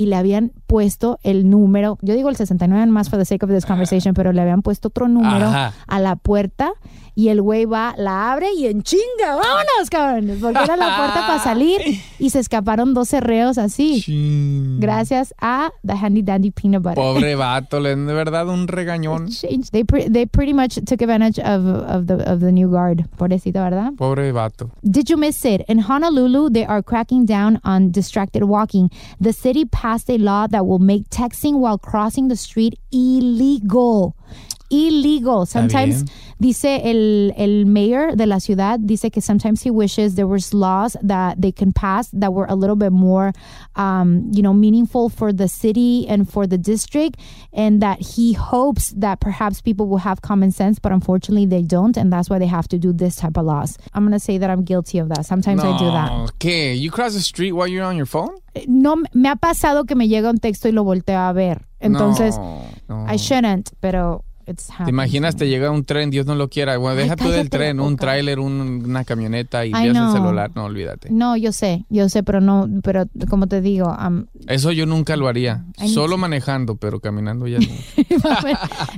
Y 0.00 0.06
le 0.06 0.16
habían 0.16 0.50
puesto 0.66 1.18
el 1.22 1.50
número, 1.50 1.98
yo 2.00 2.14
digo 2.14 2.30
el 2.30 2.36
69 2.36 2.86
más 2.86 3.10
for 3.10 3.18
the 3.18 3.26
sake 3.26 3.42
of 3.44 3.50
this 3.50 3.66
conversation, 3.66 4.14
pero 4.14 4.32
le 4.32 4.40
habían 4.40 4.62
puesto 4.62 4.88
otro 4.88 5.08
número 5.08 5.48
Ajá. 5.48 5.74
a 5.86 6.00
la 6.00 6.16
puerta 6.16 6.72
y 7.14 7.28
el 7.28 7.42
güey 7.42 7.66
va, 7.66 7.92
la 7.98 8.32
abre 8.32 8.46
y 8.56 8.64
en 8.66 8.82
chinga, 8.82 9.34
vámonos, 9.36 9.90
cabrones, 9.90 10.38
porque 10.40 10.60
era 10.62 10.76
la 10.76 10.96
puerta 10.96 11.26
para 11.26 11.38
salir 11.38 11.80
y 12.18 12.30
se 12.30 12.38
escaparon 12.38 12.94
12 12.94 13.20
reos 13.20 13.58
así. 13.58 14.02
Gracias 14.78 15.34
a 15.38 15.70
the 15.86 15.92
handy 15.92 16.22
dandy 16.22 16.50
peanut 16.50 16.82
butter. 16.82 16.96
Pobre 16.96 17.34
vato, 17.36 17.78
le 17.78 17.94
de 17.94 18.14
verdad 18.14 18.48
un 18.48 18.68
regañón. 18.68 19.28
They 19.70 19.84
pre- 19.84 20.08
they 20.08 20.24
pretty 20.24 20.54
much 20.54 20.76
took 20.86 21.02
advantage 21.02 21.38
of 21.40 21.66
of 21.66 22.06
the 22.06 22.14
of 22.26 22.40
the 22.40 22.52
new 22.52 22.70
guard. 22.70 23.04
Pobrecito, 23.18 23.60
¿verdad? 23.60 23.92
Pobre 23.98 24.32
vato. 24.32 24.70
Did 24.82 25.10
you 25.10 25.18
miss 25.18 25.44
it? 25.44 25.62
In 25.68 25.80
Honolulu, 25.80 26.48
they 26.50 26.64
are 26.64 26.82
cracking 26.82 27.26
down 27.26 27.60
on 27.64 27.90
distracted 27.90 28.44
walking. 28.44 28.88
The 29.20 29.32
city 29.32 29.64
passed 29.66 29.89
a 30.08 30.18
law 30.18 30.46
that 30.46 30.66
will 30.66 30.78
make 30.78 31.08
texting 31.10 31.58
while 31.58 31.78
crossing 31.78 32.28
the 32.28 32.36
street 32.36 32.78
illegal. 32.92 34.16
Illegal. 34.70 35.46
Sometimes, 35.46 36.04
dice 36.38 36.80
el, 36.84 37.32
el 37.36 37.66
mayor 37.66 38.16
de 38.16 38.26
la 38.26 38.38
ciudad, 38.40 38.78
dice 38.80 39.10
que 39.10 39.20
sometimes 39.20 39.62
he 39.62 39.70
wishes 39.70 40.14
there 40.14 40.26
was 40.26 40.54
laws 40.54 40.96
that 41.02 41.40
they 41.40 41.52
can 41.52 41.72
pass 41.72 42.08
that 42.12 42.32
were 42.32 42.46
a 42.48 42.54
little 42.54 42.76
bit 42.76 42.92
more, 42.92 43.32
um, 43.76 44.30
you 44.32 44.42
know, 44.42 44.52
meaningful 44.54 45.08
for 45.10 45.32
the 45.32 45.48
city 45.48 46.06
and 46.08 46.30
for 46.30 46.46
the 46.46 46.56
district, 46.56 47.18
and 47.52 47.82
that 47.82 48.00
he 48.00 48.32
hopes 48.32 48.90
that 48.96 49.20
perhaps 49.20 49.60
people 49.60 49.86
will 49.88 49.98
have 49.98 50.22
common 50.22 50.50
sense, 50.52 50.78
but 50.78 50.92
unfortunately 50.92 51.46
they 51.46 51.62
don't, 51.62 51.96
and 51.96 52.12
that's 52.12 52.30
why 52.30 52.38
they 52.38 52.46
have 52.46 52.68
to 52.68 52.78
do 52.78 52.92
this 52.92 53.16
type 53.16 53.36
of 53.36 53.44
laws. 53.44 53.76
I'm 53.92 54.04
going 54.04 54.12
to 54.12 54.20
say 54.20 54.38
that 54.38 54.48
I'm 54.50 54.62
guilty 54.64 54.98
of 54.98 55.08
that. 55.10 55.26
Sometimes 55.26 55.62
I 55.62 55.76
do 55.78 55.86
that. 55.86 56.10
Okay, 56.36 56.74
You 56.74 56.90
cross 56.90 57.14
the 57.14 57.20
street 57.20 57.52
while 57.52 57.66
you're 57.66 57.84
on 57.84 57.96
your 57.96 58.06
phone? 58.06 58.36
No, 58.66 58.96
me 59.14 59.28
ha 59.28 59.36
pasado 59.36 59.84
que 59.86 59.94
me 59.96 60.08
llega 60.08 60.30
un 60.30 60.38
texto 60.38 60.68
y 60.68 60.72
lo 60.72 60.84
volteo 60.84 61.18
a 61.28 61.32
ver. 61.32 61.62
Entonces, 61.80 62.36
No, 62.38 62.64
no. 62.88 63.06
I 63.06 63.16
shouldn't, 63.16 63.72
pero 63.80 64.24
¿Te 64.54 64.90
imaginas 64.90 65.36
te 65.36 65.48
llega 65.48 65.70
un 65.70 65.84
tren, 65.84 66.10
Dios 66.10 66.26
no 66.26 66.34
lo 66.34 66.48
quiera? 66.48 66.76
Bueno, 66.76 66.96
deja 66.96 67.16
tú 67.16 67.28
del 67.30 67.50
tren, 67.50 67.80
un 67.80 67.96
tráiler, 67.96 68.38
un- 68.38 68.82
una 68.84 69.04
camioneta 69.04 69.64
y 69.66 69.72
pierdes 69.72 69.96
el 70.02 70.12
celular. 70.12 70.50
No, 70.54 70.64
olvídate. 70.64 71.10
No, 71.10 71.36
yo 71.36 71.52
sé, 71.52 71.84
yo 71.90 72.08
sé, 72.08 72.22
pero 72.22 72.40
no, 72.40 72.68
pero 72.82 73.04
como 73.28 73.46
te 73.46 73.60
digo, 73.60 73.94
um, 74.06 74.26
Eso 74.46 74.72
yo 74.72 74.86
nunca 74.86 75.16
lo 75.16 75.28
haría. 75.28 75.64
I 75.78 75.84
need 75.84 75.94
Solo 75.94 76.14
to- 76.14 76.18
manejando, 76.18 76.76
pero 76.76 77.00
caminando 77.00 77.46
ya 77.46 77.58
no. 77.60 77.66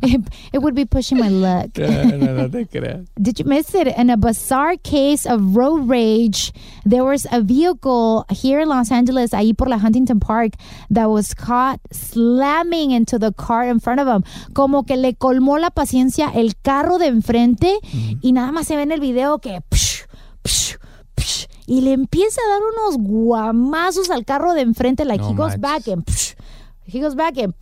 it, 0.02 0.20
it 0.52 0.58
would 0.62 0.74
be 0.74 0.86
pushing 0.86 1.18
my 1.18 1.28
luck. 1.28 1.70
no, 1.78 2.16
no, 2.16 2.32
no 2.34 2.48
te 2.50 2.66
creas. 2.66 3.06
Did 3.20 3.38
you 3.38 3.44
miss 3.44 3.74
it? 3.74 3.88
In 3.96 4.10
a 4.10 4.16
bizarre 4.16 4.76
case 4.76 5.26
of 5.26 5.56
road 5.56 5.88
rage, 5.88 6.52
there 6.84 7.02
was 7.04 7.26
a 7.30 7.40
vehicle 7.40 8.24
here 8.30 8.60
in 8.60 8.68
Los 8.68 8.90
Angeles, 8.90 9.32
ahí 9.32 9.54
por 9.56 9.68
la 9.68 9.78
Huntington 9.78 10.20
Park, 10.20 10.54
that 10.90 11.06
was 11.10 11.34
caught 11.34 11.80
slamming 11.90 12.90
into 12.92 13.18
the 13.18 13.32
car 13.32 13.64
in 13.68 13.80
front 13.80 14.00
of 14.00 14.06
him. 14.08 14.22
Como 14.54 14.84
que 14.84 14.96
le 14.96 15.14
colmó 15.14 15.41
la 15.58 15.70
paciencia 15.70 16.30
el 16.34 16.56
carro 16.56 16.98
de 16.98 17.06
enfrente 17.06 17.78
y 18.20 18.32
nada 18.32 18.52
más 18.52 18.66
se 18.66 18.76
ve 18.76 18.82
en 18.82 18.92
el 18.92 19.00
video 19.00 19.38
que... 19.38 19.60
psh, 19.70 20.02
psh, 20.44 20.76
psh, 21.16 21.46
y 21.66 21.80
le 21.82 21.92
empieza 21.92 22.40
a 22.46 22.52
dar 22.52 22.60
unos 22.62 23.06
guamazos 23.08 24.10
al 24.10 24.24
carro 24.24 24.54
de 24.54 24.62
enfrente, 24.62 25.04
like 25.04 25.22
No 25.22 25.30
he 25.30 25.34
goes 25.34 25.58
manches. 25.58 25.60
back 25.60 25.88
and... 25.88 26.04
he 26.86 27.00
goes 27.00 27.14
back 27.14 27.38
and... 27.38 27.54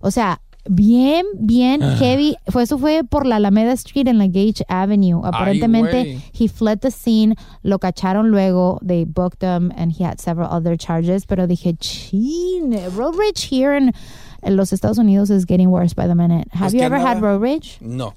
O 0.00 0.10
sea, 0.10 0.40
bien, 0.68 1.24
bien 1.34 1.82
Ah. 1.82 1.96
heavy. 1.98 2.36
Fue, 2.48 2.62
eso 2.64 2.78
fue 2.78 3.02
por 3.04 3.24
la 3.26 3.36
Alameda 3.36 3.72
Street 3.72 4.06
en 4.08 4.18
la 4.18 4.26
Gage 4.26 4.64
Avenue. 4.68 5.20
Aparentemente, 5.24 6.02
güey. 6.04 6.22
he 6.32 6.48
fled 6.48 6.78
the 6.80 6.90
scene. 6.90 7.34
Lo 7.62 7.78
cacharon 7.78 8.30
luego. 8.30 8.78
They 8.86 9.04
booked 9.04 9.42
him 9.42 9.72
and 9.76 9.92
he 9.92 10.04
had 10.04 10.18
several 10.20 10.48
other 10.50 10.76
charges. 10.76 11.24
Pero 11.26 11.46
dije, 11.46 11.76
chin, 11.78 12.76
road 12.96 13.16
rage 13.16 13.48
here 13.50 13.76
in, 13.76 13.92
en 14.42 14.56
los 14.56 14.72
Estados 14.72 14.98
Unidos 14.98 15.30
is 15.30 15.44
getting 15.46 15.68
worse 15.68 15.94
by 15.94 16.06
the 16.08 16.14
minute. 16.14 16.48
Have 16.52 16.70
Pues 16.70 16.72
you 16.74 16.78
que 16.80 16.86
ever 16.86 17.00
had 17.00 17.20
road 17.20 17.40
rage? 17.42 17.78
No. 17.80 18.14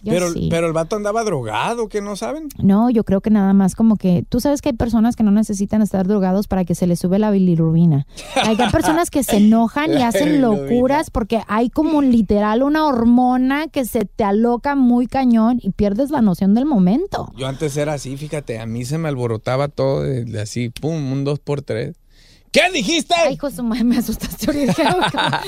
Yo 0.00 0.12
Pero, 0.12 0.30
sí. 0.32 0.46
pero 0.48 0.68
el 0.68 0.72
vato 0.72 0.94
andaba 0.94 1.24
drogado, 1.24 1.88
que 1.88 2.00
no 2.00 2.14
saben. 2.14 2.48
No, 2.62 2.88
yo 2.88 3.02
creo 3.02 3.20
que 3.20 3.30
nada 3.30 3.52
más 3.52 3.74
como 3.74 3.96
que 3.96 4.24
tú 4.28 4.38
sabes 4.38 4.62
que 4.62 4.68
hay 4.68 4.76
personas 4.76 5.16
que 5.16 5.24
no 5.24 5.32
necesitan 5.32 5.82
estar 5.82 6.06
drogados 6.06 6.46
para 6.46 6.64
que 6.64 6.76
se 6.76 6.86
les 6.86 7.00
sube 7.00 7.18
la 7.18 7.32
bilirrubina. 7.32 8.06
Hay 8.44 8.56
personas 8.70 9.10
que 9.10 9.24
se 9.24 9.36
enojan 9.38 9.92
y 9.92 10.02
hacen 10.04 10.40
locuras 10.40 11.10
porque 11.10 11.40
hay 11.48 11.68
como 11.68 12.00
literal 12.00 12.62
una 12.62 12.86
hormona 12.86 13.66
que 13.66 13.84
se 13.84 14.04
te 14.04 14.22
aloca 14.22 14.76
muy 14.76 15.08
cañón 15.08 15.58
y 15.60 15.70
pierdes 15.70 16.10
la 16.12 16.22
noción 16.22 16.54
del 16.54 16.64
momento. 16.64 17.32
Yo 17.36 17.48
antes 17.48 17.76
era 17.76 17.94
así, 17.94 18.16
fíjate, 18.16 18.60
a 18.60 18.66
mí 18.66 18.84
se 18.84 18.98
me 18.98 19.08
alborotaba 19.08 19.66
todo 19.66 20.02
de, 20.02 20.24
de 20.24 20.40
así, 20.40 20.68
pum, 20.70 21.10
un 21.10 21.24
dos 21.24 21.40
por 21.40 21.60
tres. 21.62 21.96
¿Qué 22.52 22.70
dijiste? 22.72 23.14
Ay, 23.16 23.34
hijo 23.34 23.50
de 23.50 23.56
su 23.56 23.62
madre, 23.62 23.84
me 23.84 23.98
asustaste 23.98 24.46
ahorita. 24.46 25.42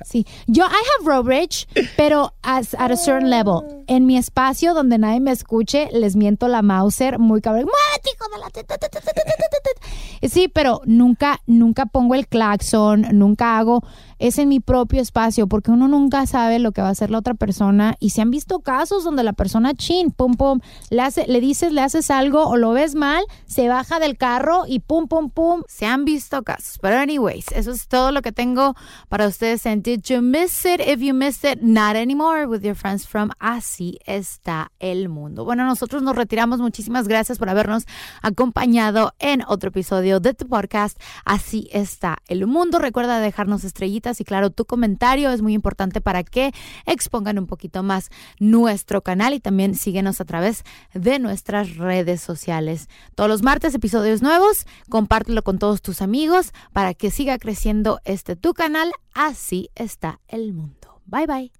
Sí, 0.04 0.26
yo 0.46 0.64
I 0.64 0.82
have 0.98 1.06
road 1.06 1.26
rage, 1.26 1.66
pero 1.96 2.32
as, 2.42 2.74
at 2.74 2.90
a 2.90 2.96
certain 2.96 3.30
level. 3.30 3.62
En 3.86 4.06
mi 4.06 4.16
espacio 4.16 4.74
donde 4.74 4.98
nadie 4.98 5.20
me 5.20 5.30
escuche, 5.30 5.88
les 5.92 6.16
miento 6.16 6.48
la 6.48 6.62
Mauser 6.62 7.18
muy 7.18 7.40
cabrón. 7.40 7.66
¡Muévete, 7.66 8.10
hijo 8.14 8.24
de 8.34 8.38
la! 8.40 10.28
Sí, 10.28 10.48
pero 10.48 10.82
nunca, 10.84 11.40
nunca 11.46 11.86
pongo 11.86 12.14
el 12.14 12.26
claxon, 12.26 13.06
nunca 13.12 13.58
hago. 13.58 13.82
Es 14.20 14.38
en 14.38 14.50
mi 14.50 14.60
propio 14.60 15.00
espacio, 15.00 15.46
porque 15.46 15.70
uno 15.70 15.88
nunca 15.88 16.26
sabe 16.26 16.58
lo 16.58 16.72
que 16.72 16.82
va 16.82 16.88
a 16.88 16.90
hacer 16.90 17.10
la 17.10 17.18
otra 17.18 17.32
persona. 17.32 17.96
Y 18.00 18.10
se 18.10 18.20
han 18.20 18.30
visto 18.30 18.60
casos 18.60 19.02
donde 19.02 19.24
la 19.24 19.32
persona 19.32 19.72
chin, 19.72 20.10
pum, 20.10 20.34
pum, 20.34 20.60
le, 20.90 21.00
hace, 21.00 21.26
le 21.26 21.40
dices, 21.40 21.72
le 21.72 21.80
haces 21.80 22.10
algo 22.10 22.46
o 22.46 22.58
lo 22.58 22.72
ves 22.72 22.94
mal, 22.94 23.24
se 23.46 23.68
baja 23.68 23.98
del 23.98 24.18
carro 24.18 24.64
y 24.68 24.80
pum, 24.80 25.08
pum, 25.08 25.30
pum. 25.30 25.62
Se 25.68 25.86
han 25.86 26.04
visto 26.04 26.42
casos. 26.42 26.78
Pero, 26.82 26.98
anyways, 26.98 27.46
eso 27.52 27.70
es 27.70 27.88
todo 27.88 28.12
lo 28.12 28.20
que 28.20 28.30
tengo 28.30 28.74
para 29.08 29.26
ustedes 29.26 29.64
en 29.64 29.80
Did 29.80 30.02
You 30.02 30.20
Miss 30.20 30.66
It? 30.66 30.82
If 30.86 31.00
you 31.00 31.14
missed 31.14 31.50
it, 31.50 31.62
not 31.62 31.96
anymore 31.96 32.44
with 32.46 32.60
your 32.60 32.74
friends 32.74 33.08
from 33.08 33.30
Así 33.38 34.00
está 34.04 34.70
el 34.80 35.08
mundo. 35.08 35.46
Bueno, 35.46 35.64
nosotros 35.64 36.02
nos 36.02 36.14
retiramos. 36.14 36.60
Muchísimas 36.60 37.08
gracias 37.08 37.38
por 37.38 37.48
habernos 37.48 37.86
acompañado 38.20 39.14
en 39.18 39.42
otro 39.48 39.70
episodio 39.70 40.20
de 40.20 40.34
tu 40.34 40.46
podcast. 40.46 41.00
Así 41.24 41.70
está 41.72 42.18
el 42.28 42.46
mundo. 42.46 42.78
Recuerda 42.78 43.18
dejarnos 43.18 43.64
estrellitas 43.64 44.09
y 44.18 44.24
claro, 44.24 44.50
tu 44.50 44.64
comentario 44.64 45.30
es 45.30 45.42
muy 45.42 45.52
importante 45.52 46.00
para 46.00 46.24
que 46.24 46.52
expongan 46.86 47.38
un 47.38 47.46
poquito 47.46 47.82
más 47.82 48.08
nuestro 48.38 49.02
canal 49.02 49.34
y 49.34 49.40
también 49.40 49.74
síguenos 49.74 50.22
a 50.22 50.24
través 50.24 50.64
de 50.94 51.18
nuestras 51.18 51.76
redes 51.76 52.22
sociales. 52.22 52.88
Todos 53.14 53.28
los 53.28 53.42
martes 53.42 53.74
episodios 53.74 54.22
nuevos, 54.22 54.64
compártelo 54.88 55.42
con 55.42 55.58
todos 55.58 55.82
tus 55.82 56.00
amigos 56.00 56.52
para 56.72 56.94
que 56.94 57.10
siga 57.10 57.38
creciendo 57.38 58.00
este 58.04 58.36
tu 58.36 58.54
canal. 58.54 58.90
Así 59.12 59.68
está 59.74 60.20
el 60.28 60.54
mundo. 60.54 61.02
Bye 61.04 61.26
bye. 61.26 61.59